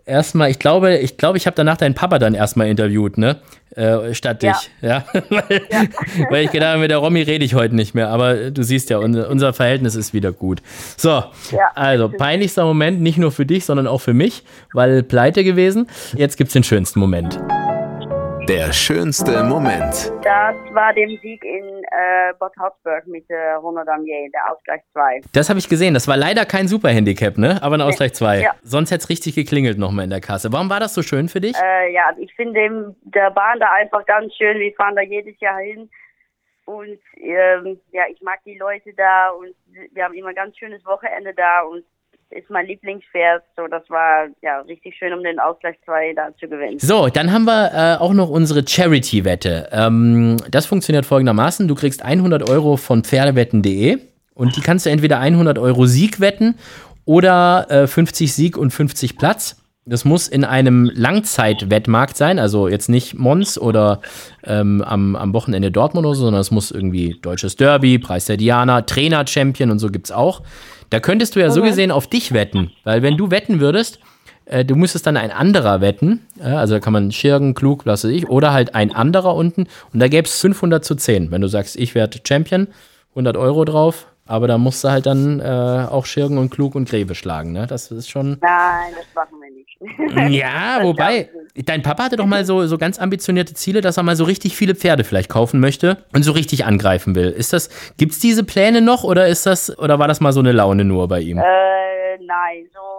erstmal, 0.09 0.49
ich 0.49 0.59
glaube, 0.59 0.97
ich 0.97 1.17
glaube, 1.17 1.37
ich 1.37 1.45
habe 1.45 1.55
danach 1.55 1.77
deinen 1.77 1.95
Papa 1.95 2.19
dann 2.19 2.33
erstmal 2.33 2.67
interviewt, 2.67 3.17
ne? 3.17 3.37
Äh, 3.75 4.13
statt 4.13 4.41
ja. 4.43 4.53
dich, 4.53 4.71
ja. 4.81 5.05
weil, 5.29 5.61
ja. 5.71 5.83
weil 6.29 6.45
ich 6.45 6.51
gedacht 6.51 6.71
habe, 6.71 6.81
mit 6.81 6.91
der 6.91 6.97
Romy 6.97 7.21
rede 7.21 7.45
ich 7.45 7.53
heute 7.53 7.75
nicht 7.75 7.93
mehr, 7.93 8.09
aber 8.09 8.51
du 8.51 8.63
siehst 8.63 8.89
ja, 8.89 8.97
unser, 8.97 9.29
unser 9.29 9.53
Verhältnis 9.53 9.95
ist 9.95 10.13
wieder 10.13 10.31
gut. 10.31 10.61
So, 10.97 11.09
ja. 11.09 11.69
also 11.75 12.09
peinlichster 12.09 12.65
Moment, 12.65 13.01
nicht 13.01 13.17
nur 13.17 13.31
für 13.31 13.45
dich, 13.45 13.65
sondern 13.65 13.87
auch 13.87 14.01
für 14.01 14.13
mich, 14.13 14.43
weil 14.73 15.03
pleite 15.03 15.43
gewesen. 15.43 15.87
Jetzt 16.15 16.37
gibt 16.37 16.49
es 16.49 16.53
den 16.53 16.63
schönsten 16.63 16.99
Moment. 16.99 17.39
Der 18.49 18.73
schönste 18.73 19.43
Moment. 19.43 20.11
Das 20.23 20.55
war 20.73 20.91
der 20.95 21.07
Sieg 21.21 21.45
in 21.45 21.83
äh, 21.83 22.33
Bad 22.39 22.51
Hausberg 22.59 23.05
mit 23.05 23.29
äh, 23.29 23.51
Ronald 23.51 23.87
Damier, 23.87 24.27
der 24.33 24.51
Ausgleich 24.51 24.81
2. 24.91 25.21
Das 25.33 25.49
habe 25.49 25.59
ich 25.59 25.69
gesehen. 25.69 25.93
Das 25.93 26.07
war 26.07 26.17
leider 26.17 26.47
kein 26.47 26.67
Superhandicap, 26.67 27.37
ne? 27.37 27.61
Aber 27.61 27.75
ein 27.75 27.81
Ausgleich 27.81 28.15
2. 28.15 28.41
Ja. 28.41 28.55
Sonst 28.63 28.89
hätte 28.89 29.03
es 29.03 29.09
richtig 29.09 29.35
geklingelt 29.35 29.77
nochmal 29.77 30.05
in 30.05 30.09
der 30.09 30.19
Kasse. 30.19 30.51
Warum 30.51 30.67
war 30.71 30.79
das 30.79 30.95
so 30.95 31.03
schön 31.03 31.29
für 31.29 31.41
dich? 31.41 31.55
Äh, 31.61 31.93
ja, 31.93 32.11
ich 32.17 32.33
finde 32.33 32.95
der 33.03 33.29
Bahn 33.29 33.59
da 33.59 33.71
einfach 33.71 34.03
ganz 34.07 34.33
schön. 34.35 34.57
Wir 34.57 34.73
fahren 34.73 34.95
da 34.95 35.03
jedes 35.03 35.39
Jahr 35.39 35.59
hin. 35.59 35.87
Und 36.65 36.99
ähm, 37.17 37.79
ja, 37.91 38.05
ich 38.11 38.19
mag 38.23 38.39
die 38.47 38.57
Leute 38.57 38.91
da 38.97 39.29
und 39.29 39.53
wir 39.93 40.03
haben 40.03 40.15
immer 40.15 40.29
ein 40.29 40.35
ganz 40.35 40.57
schönes 40.57 40.83
Wochenende 40.87 41.35
da 41.35 41.61
und 41.61 41.83
ist 42.31 42.49
mein 42.49 42.67
Lieblingspferd. 42.67 43.43
So, 43.57 43.67
das 43.67 43.89
war 43.89 44.27
ja 44.41 44.59
richtig 44.61 44.95
schön, 44.97 45.13
um 45.13 45.23
den 45.23 45.39
Ausgleich 45.39 45.77
2 45.85 46.13
da 46.13 46.29
zu 46.39 46.47
gewinnen. 46.47 46.79
So, 46.79 47.07
dann 47.07 47.31
haben 47.31 47.45
wir 47.45 47.71
äh, 47.73 48.01
auch 48.01 48.13
noch 48.13 48.29
unsere 48.29 48.67
Charity-Wette. 48.67 49.69
Ähm, 49.71 50.37
das 50.49 50.65
funktioniert 50.65 51.05
folgendermaßen: 51.05 51.67
Du 51.67 51.75
kriegst 51.75 52.03
100 52.03 52.49
Euro 52.49 52.77
von 52.77 53.03
Pferdewetten.de 53.03 53.99
und 54.35 54.55
die 54.55 54.61
kannst 54.61 54.85
du 54.85 54.89
entweder 54.89 55.19
100 55.19 55.57
Euro 55.57 55.85
Sieg 55.85 56.19
wetten 56.19 56.55
oder 57.05 57.67
äh, 57.69 57.87
50 57.87 58.33
Sieg 58.33 58.57
und 58.57 58.71
50 58.71 59.17
Platz. 59.17 59.55
Das 59.85 60.05
muss 60.05 60.27
in 60.27 60.43
einem 60.43 60.91
Langzeitwettmarkt 60.93 62.15
sein, 62.15 62.37
also 62.37 62.67
jetzt 62.67 62.89
nicht 62.89 63.15
Mons 63.15 63.57
oder 63.57 64.01
ähm, 64.43 64.83
am, 64.83 65.15
am 65.15 65.33
Wochenende 65.33 65.71
Dortmund 65.71 66.05
oder 66.05 66.15
so, 66.15 66.25
sondern 66.25 66.41
es 66.41 66.51
muss 66.51 66.69
irgendwie 66.69 67.17
Deutsches 67.19 67.55
Derby, 67.55 67.97
Preis 67.97 68.25
der 68.25 68.37
Diana, 68.37 68.83
Trainer-Champion 68.83 69.71
und 69.71 69.79
so 69.79 69.89
gibt 69.89 70.05
es 70.05 70.11
auch. 70.11 70.43
Da 70.89 70.99
könntest 70.99 71.35
du 71.35 71.39
ja 71.39 71.51
so 71.51 71.61
gesehen 71.61 71.91
auf 71.91 72.07
dich 72.07 72.33
wetten, 72.33 72.71
weil 72.83 73.01
wenn 73.01 73.17
du 73.17 73.31
wetten 73.31 73.59
würdest, 73.59 73.99
äh, 74.45 74.65
du 74.65 74.75
müsstest 74.75 75.05
dann 75.05 75.17
ein 75.17 75.31
anderer 75.31 75.81
wetten, 75.81 76.25
äh, 76.39 76.43
also 76.43 76.75
da 76.75 76.79
kann 76.79 76.93
man 76.93 77.11
Schirgen, 77.11 77.53
Klug, 77.53 77.85
was 77.85 78.03
weiß 78.03 78.11
ich, 78.11 78.27
oder 78.27 78.53
halt 78.53 78.75
ein 78.75 78.93
anderer 78.93 79.35
unten. 79.35 79.67
Und 79.93 79.99
da 79.99 80.07
gäbe 80.07 80.27
es 80.27 80.39
500 80.39 80.83
zu 80.83 80.95
10. 80.95 81.31
Wenn 81.31 81.41
du 81.41 81.47
sagst, 81.47 81.75
ich 81.75 81.93
werde 81.95 82.19
Champion, 82.27 82.67
100 83.11 83.37
Euro 83.37 83.65
drauf, 83.65 84.07
aber 84.29 84.47
da 84.47 84.59
musst 84.59 84.83
du 84.83 84.89
halt 84.89 85.07
dann 85.07 85.39
äh, 85.39 85.87
auch 85.89 86.05
Schirgen 86.05 86.37
und 86.37 86.51
Klug 86.51 86.75
und 86.75 86.87
Greve 86.87 87.15
schlagen, 87.15 87.51
ne? 87.51 87.65
Das 87.65 87.89
ist 87.89 88.09
schon. 88.09 88.37
Nein, 88.41 88.93
das 88.95 89.07
machen 89.15 89.39
wir 89.41 89.49
nicht. 89.49 90.31
ja, 90.31 90.83
wobei, 90.83 91.29
dein 91.55 91.81
Papa 91.81 92.03
hatte 92.03 92.15
doch 92.15 92.27
mal 92.27 92.45
so, 92.45 92.67
so 92.67 92.77
ganz 92.77 92.99
ambitionierte 92.99 93.55
Ziele, 93.55 93.81
dass 93.81 93.97
er 93.97 94.03
mal 94.03 94.15
so 94.15 94.25
richtig 94.25 94.55
viele 94.55 94.75
Pferde 94.75 95.03
vielleicht 95.03 95.29
kaufen 95.29 95.59
möchte 95.59 95.97
und 96.13 96.21
so 96.21 96.31
richtig 96.33 96.65
angreifen 96.65 97.15
will. 97.15 97.31
Ist 97.31 97.53
das, 97.53 97.69
gibt's 97.97 98.19
diese 98.19 98.43
Pläne 98.43 98.81
noch 98.81 99.03
oder 99.03 99.27
ist 99.27 99.47
das, 99.47 99.75
oder 99.79 99.97
war 99.97 100.07
das 100.07 100.21
mal 100.21 100.31
so 100.31 100.41
eine 100.41 100.51
Laune 100.51 100.85
nur 100.85 101.07
bei 101.07 101.21
ihm? 101.21 101.39
Äh, 101.39 101.41
nein, 102.21 102.69
so 102.71 102.98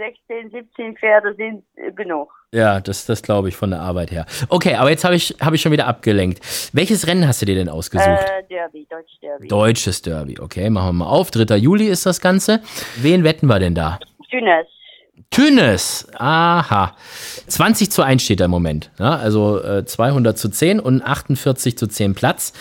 16, 0.00 0.50
17 0.50 0.96
Pferde 0.96 1.34
sind 1.34 1.62
äh, 1.76 1.92
genug. 1.92 2.32
Ja, 2.52 2.80
das, 2.80 3.06
das 3.06 3.22
glaube 3.22 3.48
ich 3.48 3.56
von 3.56 3.70
der 3.70 3.80
Arbeit 3.80 4.10
her. 4.10 4.26
Okay, 4.48 4.74
aber 4.74 4.90
jetzt 4.90 5.04
habe 5.04 5.14
ich, 5.14 5.36
hab 5.40 5.54
ich 5.54 5.60
schon 5.60 5.70
wieder 5.70 5.86
abgelenkt. 5.86 6.40
Welches 6.72 7.06
Rennen 7.06 7.26
hast 7.28 7.42
du 7.42 7.46
dir 7.46 7.54
denn 7.54 7.68
ausgesucht? 7.68 8.08
Äh, 8.08 8.42
Derby, 8.48 8.86
Deutsches 8.90 9.20
Derby. 9.20 9.48
Deutsches 9.48 10.02
Derby, 10.02 10.40
okay, 10.40 10.68
machen 10.70 10.88
wir 10.88 11.04
mal 11.04 11.10
auf. 11.10 11.30
3. 11.30 11.56
Juli 11.56 11.86
ist 11.86 12.06
das 12.06 12.20
Ganze. 12.20 12.60
Wen 12.96 13.22
wetten 13.22 13.46
wir 13.46 13.58
denn 13.60 13.74
da? 13.74 14.00
Tünes. 14.30 14.66
Tünes, 15.28 16.08
aha. 16.18 16.96
20 17.46 17.90
zu 17.90 18.02
1 18.02 18.22
steht 18.22 18.40
da 18.40 18.46
im 18.46 18.50
Moment. 18.50 18.90
Ja, 18.98 19.16
also 19.16 19.62
äh, 19.62 19.84
200 19.84 20.38
zu 20.38 20.48
10 20.48 20.80
und 20.80 21.02
48 21.02 21.76
zu 21.76 21.86
10 21.86 22.14
Platz. 22.14 22.52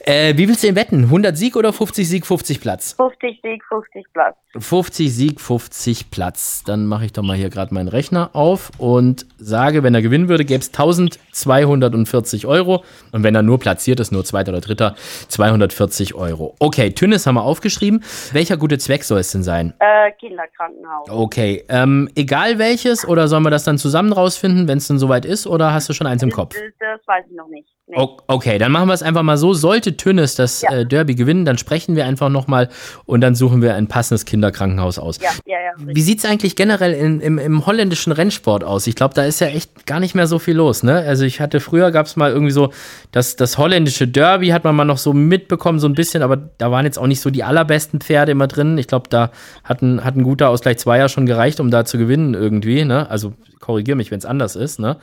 Äh, 0.00 0.36
wie 0.36 0.48
willst 0.48 0.62
du 0.62 0.66
denn 0.66 0.76
wetten? 0.76 1.04
100 1.04 1.36
Sieg 1.36 1.56
oder 1.56 1.72
50 1.72 2.08
Sieg, 2.08 2.26
50 2.26 2.60
Platz? 2.60 2.94
50 2.94 3.40
Sieg, 3.42 3.62
50 3.68 4.04
Platz. 4.12 4.36
50 4.58 5.12
Sieg, 5.12 5.40
50 5.40 6.10
Platz. 6.10 6.62
Dann 6.64 6.86
mache 6.86 7.06
ich 7.06 7.12
doch 7.12 7.22
mal 7.22 7.36
hier 7.36 7.50
gerade 7.50 7.72
meinen 7.74 7.88
Rechner 7.88 8.30
auf 8.34 8.70
und 8.78 9.26
sage, 9.38 9.82
wenn 9.82 9.94
er 9.94 10.02
gewinnen 10.02 10.28
würde, 10.28 10.44
gäbe 10.44 10.60
es 10.60 10.68
1240 10.68 12.46
Euro. 12.46 12.84
Und 13.12 13.22
wenn 13.22 13.34
er 13.34 13.42
nur 13.42 13.58
platziert 13.58 14.00
ist, 14.00 14.12
nur 14.12 14.24
zweiter 14.24 14.52
oder 14.52 14.60
dritter, 14.60 14.94
240 15.28 16.14
Euro. 16.14 16.54
Okay, 16.58 16.90
Tünnes 16.90 17.26
haben 17.26 17.34
wir 17.34 17.42
aufgeschrieben. 17.42 18.04
Welcher 18.32 18.56
gute 18.56 18.78
Zweck 18.78 19.04
soll 19.04 19.20
es 19.20 19.32
denn 19.32 19.42
sein? 19.42 19.74
Äh, 19.80 20.12
Kinderkrankenhaus. 20.12 21.08
Okay, 21.10 21.64
ähm, 21.84 22.08
egal 22.14 22.58
welches 22.58 23.06
oder 23.06 23.28
sollen 23.28 23.44
wir 23.44 23.50
das 23.50 23.64
dann 23.64 23.78
zusammen 23.78 24.12
rausfinden, 24.12 24.66
wenn 24.68 24.78
es 24.78 24.88
dann 24.88 24.98
soweit 24.98 25.24
ist 25.24 25.46
oder 25.46 25.72
hast 25.72 25.88
du 25.88 25.92
schon 25.92 26.06
eins 26.06 26.22
im 26.22 26.30
Kopf? 26.30 26.54
Das, 26.54 26.62
das 26.78 27.06
weiß 27.06 27.24
ich 27.30 27.36
noch 27.36 27.48
nicht. 27.48 27.68
Nee. 27.86 27.98
Okay, 28.28 28.56
dann 28.56 28.72
machen 28.72 28.88
wir 28.88 28.94
es 28.94 29.02
einfach 29.02 29.22
mal 29.22 29.36
so. 29.36 29.52
Sollte 29.52 29.94
Tünnes 29.98 30.36
das 30.36 30.62
ja. 30.62 30.72
äh, 30.72 30.86
Derby 30.86 31.14
gewinnen, 31.14 31.44
dann 31.44 31.58
sprechen 31.58 31.96
wir 31.96 32.06
einfach 32.06 32.30
nochmal 32.30 32.70
und 33.04 33.20
dann 33.20 33.34
suchen 33.34 33.60
wir 33.60 33.74
ein 33.74 33.88
passendes 33.88 34.24
Kinderkrankenhaus 34.24 34.98
aus. 34.98 35.18
Ja, 35.20 35.28
ja, 35.44 35.58
ja. 35.60 35.72
Wie 35.76 36.00
sieht 36.00 36.20
es 36.20 36.24
eigentlich 36.24 36.56
generell 36.56 36.94
in, 36.94 37.20
im, 37.20 37.38
im 37.38 37.66
holländischen 37.66 38.12
Rennsport 38.12 38.64
aus? 38.64 38.86
Ich 38.86 38.94
glaube, 38.94 39.12
da 39.12 39.24
ist 39.24 39.40
ja 39.40 39.48
echt 39.48 39.84
gar 39.84 40.00
nicht 40.00 40.14
mehr 40.14 40.26
so 40.26 40.38
viel 40.38 40.54
los. 40.54 40.82
Ne? 40.82 40.94
Also 40.94 41.24
ich 41.24 41.42
hatte 41.42 41.60
früher 41.60 41.90
gab 41.90 42.06
es 42.06 42.16
mal 42.16 42.30
irgendwie 42.32 42.52
so 42.52 42.72
das, 43.12 43.36
das 43.36 43.58
holländische 43.58 44.08
Derby 44.08 44.48
hat 44.48 44.64
man 44.64 44.74
mal 44.74 44.86
noch 44.86 44.96
so 44.96 45.12
mitbekommen, 45.12 45.78
so 45.78 45.86
ein 45.86 45.94
bisschen, 45.94 46.22
aber 46.22 46.38
da 46.38 46.70
waren 46.70 46.86
jetzt 46.86 46.98
auch 46.98 47.06
nicht 47.06 47.20
so 47.20 47.28
die 47.28 47.44
allerbesten 47.44 48.00
Pferde 48.00 48.32
immer 48.32 48.46
drin. 48.46 48.78
Ich 48.78 48.86
glaube, 48.86 49.10
da 49.10 49.30
hat 49.62 49.82
ein, 49.82 50.02
hat 50.02 50.16
ein 50.16 50.22
guter 50.22 50.48
Ausgleich 50.48 50.78
Zweier 50.78 51.10
schon 51.10 51.26
gereicht, 51.26 51.60
um 51.60 51.70
da 51.70 51.84
zu 51.84 51.98
gewinnen 51.98 52.32
irgendwie. 52.32 52.82
Ne? 52.86 53.10
Also 53.10 53.34
korrigiere 53.64 53.96
mich, 53.96 54.10
wenn 54.10 54.18
es 54.18 54.26
anders 54.26 54.56
ist. 54.56 54.78
Ne? 54.78 54.98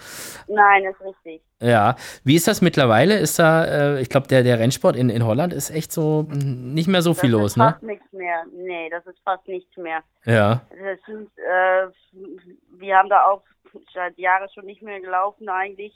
Nein, 0.48 0.84
ist 0.86 1.02
richtig. 1.02 1.42
Ja, 1.60 1.96
wie 2.24 2.36
ist 2.36 2.48
das 2.48 2.62
mittlerweile? 2.62 3.18
Ist 3.18 3.40
da, 3.40 3.66
äh, 3.66 4.02
ich 4.02 4.10
glaube, 4.10 4.28
der, 4.28 4.44
der 4.44 4.60
Rennsport 4.60 4.96
in, 4.96 5.10
in 5.10 5.26
Holland 5.26 5.54
ist 5.54 5.72
echt 5.72 5.92
so 5.92 6.28
nicht 6.32 6.88
mehr 6.88 7.02
so 7.02 7.14
viel 7.14 7.32
das 7.32 7.40
los, 7.40 7.58
ne? 7.58 7.72
Fast 7.72 7.84
nichts 7.84 8.12
mehr. 8.14 8.44
Nee, 8.52 8.90
das 8.90 9.06
ist 9.08 9.20
fast 9.24 9.48
nichts 9.48 9.76
mehr. 9.78 10.02
Ja. 10.26 10.62
Sind, 11.06 11.30
äh, 11.38 11.88
wir 12.80 12.96
haben 12.96 13.10
da 13.10 13.26
auch 13.26 13.44
seit 13.94 14.18
Jahren 14.18 14.50
schon 14.54 14.66
nicht 14.66 14.82
mehr 14.82 15.00
gelaufen 15.00 15.50
eigentlich, 15.50 15.94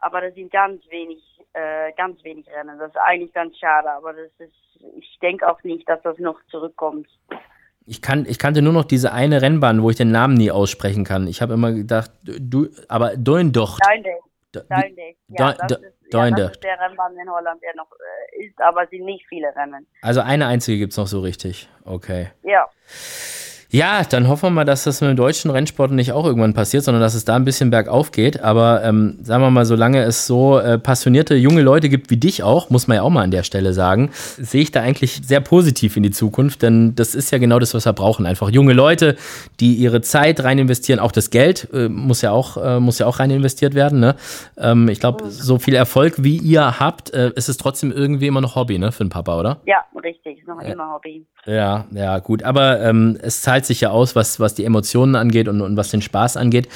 aber 0.00 0.20
das 0.20 0.34
sind 0.34 0.52
ganz 0.52 0.82
wenig, 0.90 1.22
äh, 1.52 1.92
ganz 1.96 2.22
wenig 2.22 2.46
Rennen. 2.48 2.78
Das 2.78 2.90
ist 2.90 2.98
eigentlich 2.98 3.32
ganz 3.32 3.56
schade, 3.58 3.90
aber 3.90 4.12
das 4.12 4.30
ist, 4.38 4.54
ich 4.96 5.18
denke 5.20 5.48
auch 5.48 5.62
nicht, 5.64 5.88
dass 5.88 6.02
das 6.02 6.18
noch 6.18 6.38
zurückkommt. 6.50 7.08
Ich, 7.86 8.02
kan, 8.02 8.26
ich 8.28 8.38
kannte 8.38 8.62
nur 8.62 8.72
noch 8.72 8.84
diese 8.84 9.12
eine 9.12 9.42
Rennbahn, 9.42 9.82
wo 9.82 9.90
ich 9.90 9.96
den 9.96 10.10
Namen 10.10 10.34
nie 10.34 10.50
aussprechen 10.50 11.04
kann. 11.04 11.28
Ich 11.28 11.40
habe 11.40 11.54
immer 11.54 11.72
gedacht, 11.72 12.10
du, 12.22 12.68
aber 12.88 13.16
Doindocht. 13.16 13.80
Duindijk. 13.84 14.22
Duindijk. 14.52 15.16
Ja, 15.28 15.52
das 15.52 15.78
ist, 15.78 16.12
ja, 16.12 16.30
das 16.30 16.50
ist 16.52 16.64
der 16.64 16.80
Rennbahn 16.80 17.16
in 17.16 17.30
Holland, 17.30 17.62
der 17.62 17.74
noch 17.76 17.90
äh, 17.92 18.46
ist, 18.46 18.60
aber 18.60 18.86
sind 18.88 19.04
nicht 19.04 19.24
viele 19.28 19.54
Rennen. 19.54 19.86
Also 20.02 20.20
eine 20.20 20.46
einzige 20.46 20.78
gibt 20.78 20.92
es 20.92 20.98
noch 20.98 21.06
so 21.06 21.20
richtig. 21.20 21.68
Okay. 21.84 22.28
Ja. 22.42 22.68
Ja, 23.70 24.02
dann 24.08 24.28
hoffen 24.28 24.44
wir 24.44 24.50
mal, 24.50 24.64
dass 24.64 24.84
das 24.84 25.00
mit 25.00 25.10
dem 25.10 25.16
deutschen 25.16 25.50
Rennsport 25.50 25.90
nicht 25.90 26.12
auch 26.12 26.24
irgendwann 26.24 26.54
passiert, 26.54 26.84
sondern 26.84 27.02
dass 27.02 27.14
es 27.14 27.24
da 27.24 27.34
ein 27.34 27.44
bisschen 27.44 27.70
bergauf 27.70 28.12
geht. 28.12 28.40
Aber 28.40 28.82
ähm, 28.84 29.18
sagen 29.22 29.42
wir 29.42 29.50
mal, 29.50 29.66
solange 29.66 30.02
es 30.02 30.26
so 30.26 30.58
äh, 30.58 30.78
passionierte 30.78 31.34
junge 31.34 31.62
Leute 31.62 31.88
gibt 31.88 32.10
wie 32.10 32.16
dich 32.16 32.42
auch, 32.42 32.70
muss 32.70 32.86
man 32.86 32.96
ja 32.96 33.02
auch 33.02 33.10
mal 33.10 33.22
an 33.22 33.32
der 33.32 33.42
Stelle 33.42 33.72
sagen, 33.72 34.10
sehe 34.38 34.62
ich 34.62 34.70
da 34.70 34.82
eigentlich 34.82 35.20
sehr 35.24 35.40
positiv 35.40 35.96
in 35.96 36.04
die 36.04 36.12
Zukunft, 36.12 36.62
denn 36.62 36.94
das 36.94 37.14
ist 37.14 37.32
ja 37.32 37.38
genau 37.38 37.58
das, 37.58 37.74
was 37.74 37.86
wir 37.86 37.92
brauchen. 37.92 38.24
Einfach 38.24 38.50
junge 38.50 38.72
Leute, 38.72 39.16
die 39.58 39.74
ihre 39.74 40.00
Zeit 40.00 40.42
rein 40.44 40.58
investieren, 40.58 41.00
auch 41.00 41.12
das 41.12 41.30
Geld 41.30 41.68
äh, 41.72 41.88
muss 41.88 42.22
ja 42.22 42.30
auch 42.30 42.56
äh, 42.56 42.78
muss 42.78 42.98
ja 42.98 43.06
auch 43.06 43.18
rein 43.18 43.30
investiert 43.30 43.74
werden. 43.74 43.98
Ne? 43.98 44.14
Ähm, 44.58 44.88
ich 44.88 45.00
glaube, 45.00 45.28
so 45.28 45.58
viel 45.58 45.74
Erfolg 45.74 46.14
wie 46.18 46.36
ihr 46.36 46.78
habt, 46.78 47.12
äh, 47.12 47.32
ist 47.34 47.48
es 47.48 47.56
trotzdem 47.56 47.90
irgendwie 47.90 48.28
immer 48.28 48.40
noch 48.40 48.54
Hobby, 48.54 48.78
ne, 48.78 48.92
für 48.92 49.04
den 49.04 49.10
Papa, 49.10 49.38
oder? 49.38 49.58
Ja, 49.66 49.84
richtig. 50.02 50.38
Ist 50.38 50.48
noch 50.48 50.60
immer 50.60 50.94
Hobby. 50.94 51.26
Ja, 51.46 51.86
ja, 51.92 52.18
gut. 52.18 52.42
Aber 52.42 52.80
ähm, 52.82 53.16
es 53.22 53.40
zahlt 53.40 53.66
sich 53.66 53.80
ja 53.80 53.90
aus, 53.90 54.16
was, 54.16 54.40
was 54.40 54.54
die 54.54 54.64
Emotionen 54.64 55.14
angeht 55.14 55.46
und, 55.46 55.60
und 55.60 55.76
was 55.76 55.90
den 55.90 56.02
Spaß 56.02 56.36
angeht. 56.36 56.68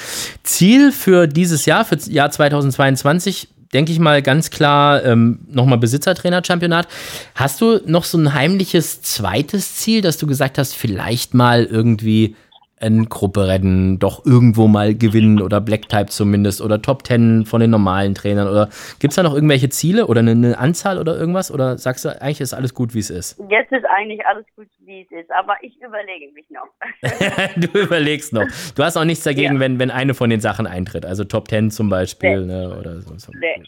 Ziel 0.44 0.92
für 0.92 1.26
dieses 1.26 1.66
Jahr, 1.66 1.84
für 1.84 1.96
Jahr 1.96 2.30
2022, 2.30 3.48
denke 3.72 3.90
ich 3.90 3.98
mal 3.98 4.22
ganz 4.22 4.50
klar, 4.50 5.04
ähm, 5.04 5.40
nochmal 5.50 5.78
Besitzertrainer-Championat. 5.78 6.86
Hast 7.34 7.60
du 7.60 7.80
noch 7.86 8.04
so 8.04 8.16
ein 8.18 8.32
heimliches 8.32 9.02
zweites 9.02 9.76
Ziel, 9.76 10.02
dass 10.02 10.18
du 10.18 10.26
gesagt 10.28 10.56
hast, 10.56 10.76
vielleicht 10.76 11.34
mal 11.34 11.64
irgendwie 11.64 12.36
ein 12.80 13.08
Grupperennen 13.08 13.98
doch 13.98 14.24
irgendwo 14.24 14.66
mal 14.66 14.94
gewinnen 14.94 15.40
oder 15.40 15.60
Black 15.60 15.88
Type 15.88 16.06
zumindest 16.06 16.60
oder 16.60 16.80
Top 16.80 17.04
Ten 17.04 17.44
von 17.46 17.60
den 17.60 17.70
normalen 17.70 18.14
Trainern 18.14 18.48
oder 18.48 18.68
gibt 18.98 19.12
es 19.12 19.16
da 19.16 19.22
noch 19.22 19.34
irgendwelche 19.34 19.68
Ziele 19.68 20.06
oder 20.06 20.20
eine, 20.20 20.32
eine 20.32 20.58
Anzahl 20.58 20.98
oder 20.98 21.16
irgendwas 21.18 21.50
oder 21.50 21.78
sagst 21.78 22.04
du 22.04 22.20
eigentlich 22.20 22.40
ist 22.40 22.54
alles 22.54 22.74
gut 22.74 22.94
wie 22.94 23.00
es 23.00 23.10
ist? 23.10 23.38
Jetzt 23.50 23.72
ist 23.72 23.84
eigentlich 23.84 24.24
alles 24.26 24.46
gut, 24.56 24.66
wie 24.84 25.02
es 25.02 25.10
ist, 25.20 25.30
aber 25.30 25.54
ich 25.62 25.76
überlege 25.76 26.32
mich 26.34 26.46
noch. 26.50 26.68
du 27.56 27.78
überlegst 27.78 28.32
noch. 28.32 28.46
Du 28.74 28.82
hast 28.82 28.96
auch 28.96 29.04
nichts 29.04 29.24
dagegen, 29.24 29.54
Ja. 29.54 29.60
wenn, 29.60 29.78
wenn 29.78 29.90
eine 29.90 30.14
von 30.14 30.30
den 30.30 30.40
Sachen 30.40 30.66
eintritt. 30.66 31.04
Also 31.06 31.24
Top 31.24 31.48
Ten 31.48 31.70
zum 31.70 31.88
Beispiel. 31.88 32.40
Nee. 32.40 32.46
Ne, 32.46 32.76
oder 32.78 33.00
so. 33.00 33.12
so. 33.16 33.32
Nee. 33.38 33.62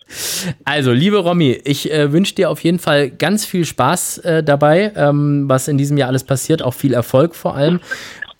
Also, 0.64 0.92
liebe 0.92 1.18
Romy, 1.18 1.60
ich 1.64 1.92
äh, 1.92 2.12
wünsche 2.12 2.34
dir 2.34 2.50
auf 2.50 2.60
jeden 2.64 2.78
Fall 2.78 3.10
ganz 3.10 3.44
viel 3.44 3.64
Spaß 3.64 4.18
äh, 4.18 4.42
dabei, 4.42 4.92
ähm, 4.96 5.48
was 5.48 5.68
in 5.68 5.78
diesem 5.78 5.96
Jahr 5.96 6.08
alles 6.08 6.24
passiert. 6.24 6.62
Auch 6.62 6.74
viel 6.74 6.94
Erfolg 6.94 7.34
vor 7.34 7.54
allem. 7.54 7.80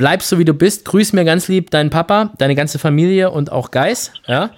Bleib 0.02 0.20
so, 0.22 0.36
wie 0.40 0.44
du 0.44 0.52
bist. 0.52 0.84
Grüß 0.84 1.12
mir 1.12 1.24
ganz 1.24 1.46
lieb 1.46 1.70
deinen 1.70 1.90
Papa, 1.90 2.32
deine 2.36 2.56
ganze 2.56 2.80
Familie 2.80 3.30
und 3.30 3.52
auch 3.52 3.70
Geis. 3.70 4.12
Ja? 4.26 4.50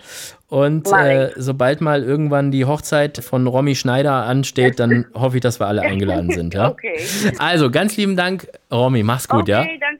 Und 0.48 0.90
äh, 0.90 1.32
sobald 1.36 1.82
mal 1.82 2.02
irgendwann 2.02 2.50
die 2.50 2.64
Hochzeit 2.64 3.18
von 3.22 3.46
Romy 3.46 3.74
Schneider 3.74 4.24
ansteht, 4.24 4.80
dann 4.80 5.04
hoffe 5.12 5.36
ich, 5.36 5.42
dass 5.42 5.60
wir 5.60 5.66
alle 5.66 5.82
eingeladen 5.82 6.30
sind. 6.30 6.54
Ja? 6.54 6.70
Okay. 6.70 6.98
Also, 7.36 7.70
ganz 7.70 7.94
lieben 7.98 8.16
Dank, 8.16 8.48
Romy. 8.72 9.02
Mach's 9.02 9.28
gut, 9.28 9.42
okay, 9.42 9.50
ja? 9.50 9.66
danke. 9.78 9.93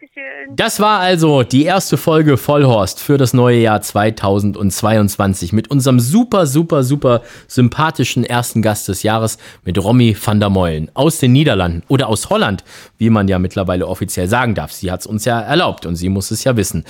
Das 0.50 0.78
war 0.80 1.00
also 1.00 1.42
die 1.42 1.64
erste 1.64 1.96
Folge 1.96 2.36
Vollhorst 2.36 3.00
für 3.00 3.16
das 3.16 3.32
neue 3.32 3.58
Jahr 3.58 3.80
2022 3.80 5.52
mit 5.52 5.70
unserem 5.70 6.00
super, 6.00 6.46
super, 6.46 6.82
super 6.82 7.22
sympathischen 7.48 8.24
ersten 8.24 8.60
Gast 8.60 8.88
des 8.88 9.02
Jahres 9.02 9.38
mit 9.64 9.82
Romy 9.82 10.16
van 10.22 10.40
der 10.40 10.50
Meulen 10.50 10.90
aus 10.94 11.18
den 11.18 11.32
Niederlanden 11.32 11.82
oder 11.88 12.08
aus 12.08 12.30
Holland, 12.30 12.64
wie 12.98 13.10
man 13.10 13.28
ja 13.28 13.38
mittlerweile 13.38 13.86
offiziell 13.86 14.28
sagen 14.28 14.54
darf. 14.54 14.72
Sie 14.72 14.90
hat 14.90 15.00
es 15.00 15.06
uns 15.06 15.24
ja 15.24 15.40
erlaubt 15.40 15.86
und 15.86 15.96
sie 15.96 16.08
muss 16.08 16.30
es 16.30 16.44
ja 16.44 16.56
wissen. 16.56 16.84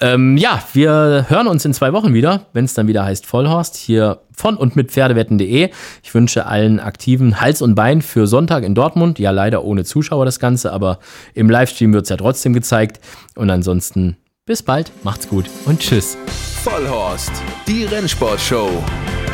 Ähm, 0.00 0.36
ja, 0.36 0.62
wir 0.72 1.26
hören 1.28 1.46
uns 1.46 1.64
in 1.64 1.74
zwei 1.74 1.92
Wochen 1.92 2.14
wieder, 2.14 2.46
wenn 2.52 2.66
es 2.66 2.74
dann 2.74 2.88
wieder 2.88 3.04
heißt 3.04 3.26
Vollhorst 3.26 3.76
hier 3.76 4.20
von 4.38 4.56
und 4.56 4.76
mit 4.76 4.90
Pferdewetten.de. 4.90 5.70
Ich 6.02 6.14
wünsche 6.14 6.46
allen 6.46 6.80
Aktiven 6.80 7.40
Hals 7.40 7.62
und 7.62 7.74
Bein 7.74 8.02
für 8.02 8.26
Sonntag 8.26 8.64
in 8.64 8.74
Dortmund. 8.74 9.18
Ja, 9.18 9.30
leider 9.30 9.64
ohne 9.64 9.84
Zuschauer 9.84 10.24
das 10.24 10.40
Ganze, 10.40 10.72
aber 10.72 10.98
im 11.34 11.50
Livestream 11.50 11.92
wird 11.92 12.04
es 12.04 12.10
ja 12.10 12.16
trotzdem 12.16 12.52
gezeigt. 12.52 13.00
Und 13.34 13.50
ansonsten 13.50 14.16
bis 14.46 14.62
bald, 14.62 14.90
macht's 15.02 15.28
gut 15.28 15.44
und 15.66 15.80
tschüss. 15.80 16.16
Vollhorst, 16.62 17.32
die 17.66 17.84
Rennsportshow. 17.84 18.70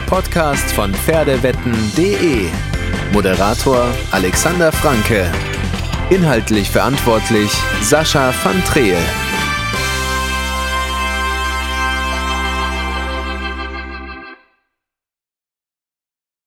Podcast 0.06 0.72
von 0.72 0.92
Pferdewetten.de. 0.92 2.46
Moderator 3.12 3.86
Alexander 4.10 4.72
Franke. 4.72 5.30
Inhaltlich 6.10 6.68
verantwortlich 6.68 7.50
Sascha 7.80 8.32
van 8.42 8.62
Treel. 8.64 8.98